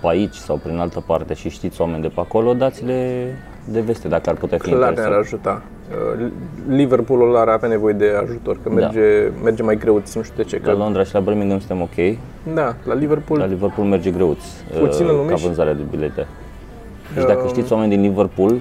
pe 0.00 0.06
aici 0.06 0.34
sau 0.34 0.56
prin 0.56 0.76
altă 0.78 1.02
parte 1.06 1.34
și 1.34 1.48
știți 1.48 1.80
oameni 1.80 2.02
de 2.02 2.08
pe 2.08 2.20
acolo, 2.20 2.52
dați-le 2.54 3.26
de 3.68 3.80
veste 3.80 4.08
dacă 4.08 4.30
ar 4.30 4.36
putea 4.36 4.58
fi 4.58 4.68
Clar 4.68 4.78
ne-ar 4.80 4.90
interesat. 4.90 5.20
ajuta. 5.20 5.62
Uh, 6.20 6.26
Liverpoolul 6.68 7.36
ar 7.36 7.48
avea 7.48 7.68
nevoie 7.68 7.94
de 7.94 8.12
ajutor, 8.22 8.58
că 8.62 8.70
merge, 8.70 9.00
merge 9.42 9.62
mai 9.62 9.76
greuț, 9.76 10.14
nu 10.14 10.22
știu 10.22 10.34
de 10.36 10.42
ce. 10.48 10.60
La 10.64 10.70
Că, 10.72 10.76
Londra 10.78 11.02
și 11.04 11.14
la 11.14 11.20
Birmingham 11.20 11.58
suntem 11.58 11.80
ok, 11.80 12.16
da, 12.54 12.74
la 12.84 12.94
Liverpool 12.94 13.38
la 13.38 13.46
Liverpool 13.46 13.86
merge 13.86 14.10
greuț 14.10 14.38
Puțină 14.78 15.10
uh, 15.10 15.16
lume 15.16 15.30
ca 15.30 15.36
și- 15.36 15.44
vânzarea 15.44 15.74
de 15.74 15.82
bilete. 15.90 16.26
Deci 17.14 17.24
dacă 17.24 17.40
Um, 17.42 17.48
știți 17.48 17.72
oameni 17.72 17.90
din 17.90 18.00
Liverpool, 18.00 18.60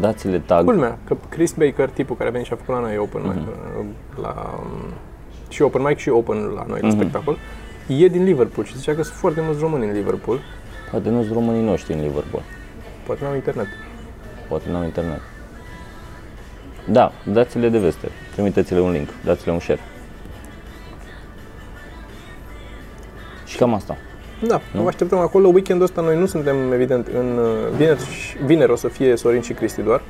dați-le 0.00 0.38
tag. 0.38 0.64
Culmea, 0.64 0.98
că 1.04 1.16
Chris 1.28 1.52
Baker, 1.52 1.88
tipul 1.88 2.16
care 2.16 2.28
a 2.28 2.32
venit 2.32 2.46
și 2.46 2.52
a 2.52 2.56
făcut 2.56 2.74
la 2.74 2.80
noi 2.80 2.96
open 2.98 3.22
mic, 3.22 3.46
la, 4.22 4.54
um, 4.58 4.92
și 5.48 5.62
open 5.62 5.82
mic 5.82 5.98
și 5.98 6.08
open 6.08 6.36
la 6.36 6.64
noi 6.68 6.80
la 6.80 6.90
spectacol, 6.90 7.36
e 7.86 8.08
din 8.08 8.24
Liverpool 8.24 8.66
și 8.66 8.76
zicea 8.76 8.94
că 8.94 9.02
sunt 9.02 9.16
foarte 9.16 9.40
mulți 9.40 9.60
români 9.60 9.84
în 9.86 9.92
Liverpool, 9.92 10.38
Poate 10.90 11.08
nu 11.08 11.22
sunt 11.22 11.34
românii 11.34 11.62
noștri 11.62 11.92
în 11.92 12.00
Liverpool. 12.00 12.42
poate 13.06 13.24
n-au 13.24 13.34
internet. 13.34 13.66
Poate 14.48 14.70
n-au 14.70 14.84
internet. 14.84 15.20
Da, 16.84 17.12
dați-le 17.32 17.68
de 17.68 17.78
veste. 17.78 18.08
Trimiteți-le 18.32 18.80
un 18.80 18.90
link, 18.90 19.08
dați-le 19.24 19.52
un 19.52 19.58
share. 19.58 19.80
Și 23.46 23.56
cam 23.56 23.74
asta. 23.74 23.96
Da, 24.46 24.60
nu? 24.72 24.82
vă 24.82 24.88
așteptăm 24.88 25.18
acolo. 25.18 25.48
Weekendul 25.48 25.84
ăsta 25.84 26.00
noi 26.00 26.18
nu 26.18 26.26
suntem, 26.26 26.72
evident, 26.72 27.06
în 27.06 27.38
uh, 27.38 27.76
vineri, 27.76 28.04
și- 28.06 28.36
vineri 28.44 28.72
o 28.72 28.76
să 28.76 28.88
fie 28.88 29.16
Sorin 29.16 29.40
și 29.40 29.52
Cristi 29.52 29.82
doar 29.82 30.00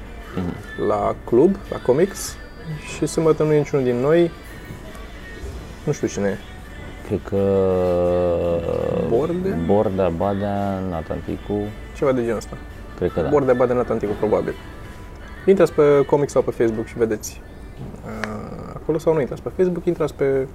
la 0.88 1.14
club, 1.24 1.56
la 1.70 1.76
comics 1.86 2.36
și 2.96 3.06
sâmbătă 3.06 3.42
nu 3.42 3.52
e 3.52 3.58
niciunul 3.58 3.84
din 3.84 3.96
noi. 3.96 4.30
Nu 5.84 5.92
știu 5.92 6.08
cine 6.08 6.26
e. 6.28 6.36
Cred 7.06 7.20
că... 7.28 7.36
Bordea? 9.08 9.56
Bordea, 9.66 10.08
Badea, 10.08 10.78
Natanticu, 10.90 11.58
Ceva 11.96 12.12
de 12.12 12.20
genul 12.20 12.36
ăsta. 12.36 12.56
cred 12.98 13.12
că 13.12 13.20
da. 13.20 13.28
Bordea 13.28 13.54
Baden 13.54 13.78
Atlanticul, 13.78 14.14
probabil. 14.18 14.54
Intrați 15.46 15.72
pe 15.72 15.82
comic 16.06 16.28
sau 16.28 16.42
pe 16.42 16.50
Facebook 16.50 16.86
și 16.86 16.98
vedeți 16.98 17.40
uh, 18.06 18.72
acolo 18.74 18.98
sau 18.98 19.12
nu 19.14 19.20
intrați 19.20 19.42
pe 19.42 19.50
Facebook, 19.56 19.84
intrați 19.84 20.14
pe 20.14 20.46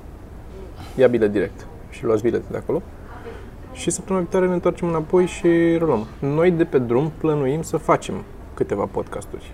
ia 0.95 1.07
bilet 1.07 1.32
direct 1.32 1.65
și 1.89 2.03
luați 2.03 2.21
bilete 2.21 2.45
de 2.51 2.57
acolo. 2.57 2.82
Și 3.74 3.89
săptămâna 3.89 4.21
viitoare 4.24 4.47
ne 4.47 4.53
întoarcem 4.53 4.88
înapoi 4.88 5.26
și 5.26 5.47
reluăm. 5.78 6.05
Noi 6.19 6.51
de 6.51 6.63
pe 6.65 6.78
drum 6.80 7.11
plănuim 7.17 7.61
să 7.61 7.78
facem 7.78 8.15
câteva 8.53 8.86
podcasturi. 8.91 9.51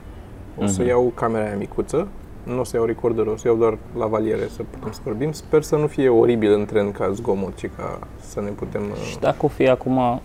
O 0.58 0.66
să 0.66 0.84
iau 0.84 1.12
camera 1.16 1.46
aia 1.46 1.56
micuță, 1.56 2.08
nu 2.44 2.60
o 2.60 2.64
să 2.64 2.76
iau 2.76 2.86
recorder, 2.86 3.26
o 3.26 3.38
să 3.38 3.48
iau 3.48 3.58
doar 3.58 3.78
la 3.98 4.06
valiere 4.06 4.48
să 4.56 4.62
putem 4.70 4.92
să 4.92 5.00
vorbim. 5.04 5.32
Sper 5.32 5.62
să 5.62 5.76
nu 5.76 5.88
fie 5.88 6.10
oribil 6.10 6.52
în 6.54 6.66
tren 6.66 6.92
ca 6.92 7.12
zgomot, 7.12 7.56
ci 7.56 7.70
ca 7.78 8.00
să 8.20 8.42
ne 8.42 8.50
putem... 8.50 8.82
uh, 8.92 8.98
Și 9.10 9.20
dacă 9.20 9.38
o 9.46 9.48
fi 9.48 9.70
acum, 9.70 10.22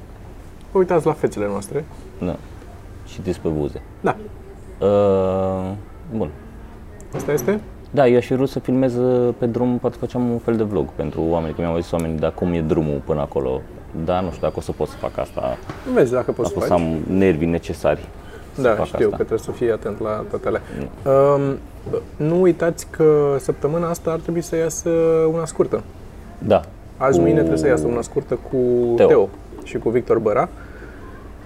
Vă 0.73 0.79
uitați 0.79 1.07
la 1.07 1.13
fețele 1.13 1.47
noastre. 1.47 1.85
da, 2.19 2.37
citiți 3.05 3.41
pe 3.41 3.49
buze. 3.49 3.83
Da, 4.01 4.17
Uh, 4.81 5.71
bun. 6.17 6.31
asta 7.15 7.33
este. 7.33 7.61
Da, 7.95 8.09
eu 8.09 8.17
aș 8.17 8.27
fi 8.27 8.35
vrut 8.35 8.49
să 8.49 8.59
filmez 8.59 8.97
uh, 8.97 9.35
pe 9.39 9.47
drum, 9.47 9.79
poate 9.79 9.97
facem 10.01 10.31
un 10.31 10.39
fel 10.39 10.57
de 10.57 10.63
vlog 10.63 10.87
pentru 10.95 11.21
oameni, 11.29 11.55
că 11.55 11.61
mi-au 11.61 11.77
zis 11.81 11.91
oamenii, 11.91 12.19
dar 12.19 12.33
cum 12.35 12.53
e 12.53 12.61
drumul 12.61 13.01
până 13.05 13.21
acolo. 13.21 13.61
Da, 14.05 14.21
nu 14.21 14.29
știu 14.29 14.41
dacă 14.41 14.55
o 14.57 14.61
să 14.61 14.73
pot 14.73 14.89
să 14.89 14.97
fac 14.97 15.19
asta. 15.19 15.57
Vezi 15.95 16.13
dacă 16.13 16.33
poți 16.33 16.49
să 16.49 16.55
Dacă 16.59 16.73
o 16.73 16.77
faci. 16.77 16.79
să 16.81 16.85
am 16.85 17.17
nervii 17.19 17.47
necesari. 17.47 18.09
să 18.55 18.63
Da, 18.63 18.71
fac 18.71 18.85
știu 18.87 18.97
asta. 19.05 19.09
că 19.09 19.17
trebuie 19.17 19.39
să 19.39 19.51
fii 19.51 19.71
atent 19.71 20.01
la 20.01 20.25
toate 20.31 20.49
alea. 20.49 20.61
Um, 21.37 21.57
nu 22.17 22.41
uitați 22.41 22.87
că 22.91 23.37
săptămâna 23.39 23.89
asta 23.89 24.11
ar 24.11 24.19
trebui 24.19 24.41
să 24.41 24.57
iasă 24.57 24.89
una 25.33 25.45
scurtă. 25.45 25.83
Da, 26.39 26.61
Azi, 26.97 27.17
Cu- 27.17 27.23
mâine 27.23 27.39
trebuie 27.39 27.59
să 27.59 27.67
iasă 27.67 27.87
una 27.87 28.01
scurtă 28.03 28.39
cu 28.51 28.57
Teo, 28.97 29.07
Teo. 29.07 29.29
și 29.65 29.79
cu 29.79 29.89
Victor 29.91 30.19
Băra. 30.19 30.49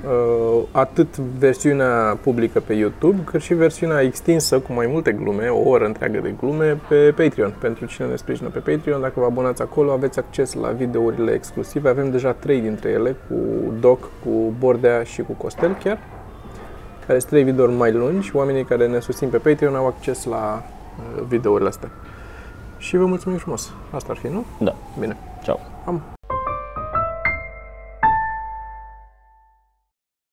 Uh, 0.05 0.63
atât 0.71 1.17
versiunea 1.17 2.19
publică 2.23 2.61
pe 2.61 2.73
YouTube, 2.73 3.23
cât 3.25 3.41
și 3.41 3.55
versiunea 3.55 4.01
extinsă 4.01 4.59
cu 4.59 4.73
mai 4.73 4.87
multe 4.87 5.13
glume, 5.13 5.49
o 5.49 5.69
oră 5.69 5.85
întreagă 5.85 6.19
de 6.19 6.35
glume, 6.41 6.81
pe 6.89 7.15
Patreon. 7.17 7.55
Pentru 7.61 7.87
cine 7.87 8.07
ne 8.07 8.17
sprijină 8.17 8.49
pe 8.49 8.59
Patreon, 8.59 9.01
dacă 9.01 9.21
vă 9.21 9.25
abonați 9.25 9.63
acolo, 9.63 9.93
aveți 9.93 10.19
acces 10.19 10.53
la 10.55 10.69
videourile 10.69 11.33
exclusive. 11.33 11.89
Avem 11.89 12.11
deja 12.11 12.33
trei 12.33 12.61
dintre 12.61 12.91
ele, 12.91 13.17
cu 13.29 13.35
Doc, 13.81 14.01
cu 14.01 14.55
Bordea 14.59 15.03
și 15.03 15.23
cu 15.23 15.33
Costel 15.33 15.77
chiar, 15.85 15.99
care 17.07 17.19
sunt 17.19 17.31
trei 17.31 17.45
videouri 17.45 17.73
mai 17.73 17.93
lungi. 17.93 18.31
Oamenii 18.35 18.65
care 18.65 18.87
ne 18.87 19.01
susțin 19.01 19.29
pe 19.29 19.39
Patreon 19.39 19.75
au 19.75 19.87
acces 19.87 20.25
la 20.25 20.63
uh, 20.63 21.23
videourile 21.29 21.69
astea. 21.69 21.89
Și 22.79 22.97
vă 22.97 23.07
mulțumim 23.07 23.39
frumos. 23.39 23.73
Asta 23.91 24.07
ar 24.11 24.17
fi, 24.17 24.27
nu? 24.27 24.45
da. 24.61 24.75
Bine. 24.99 25.17
Ciao. 25.43 25.59
Am. 25.87 26.18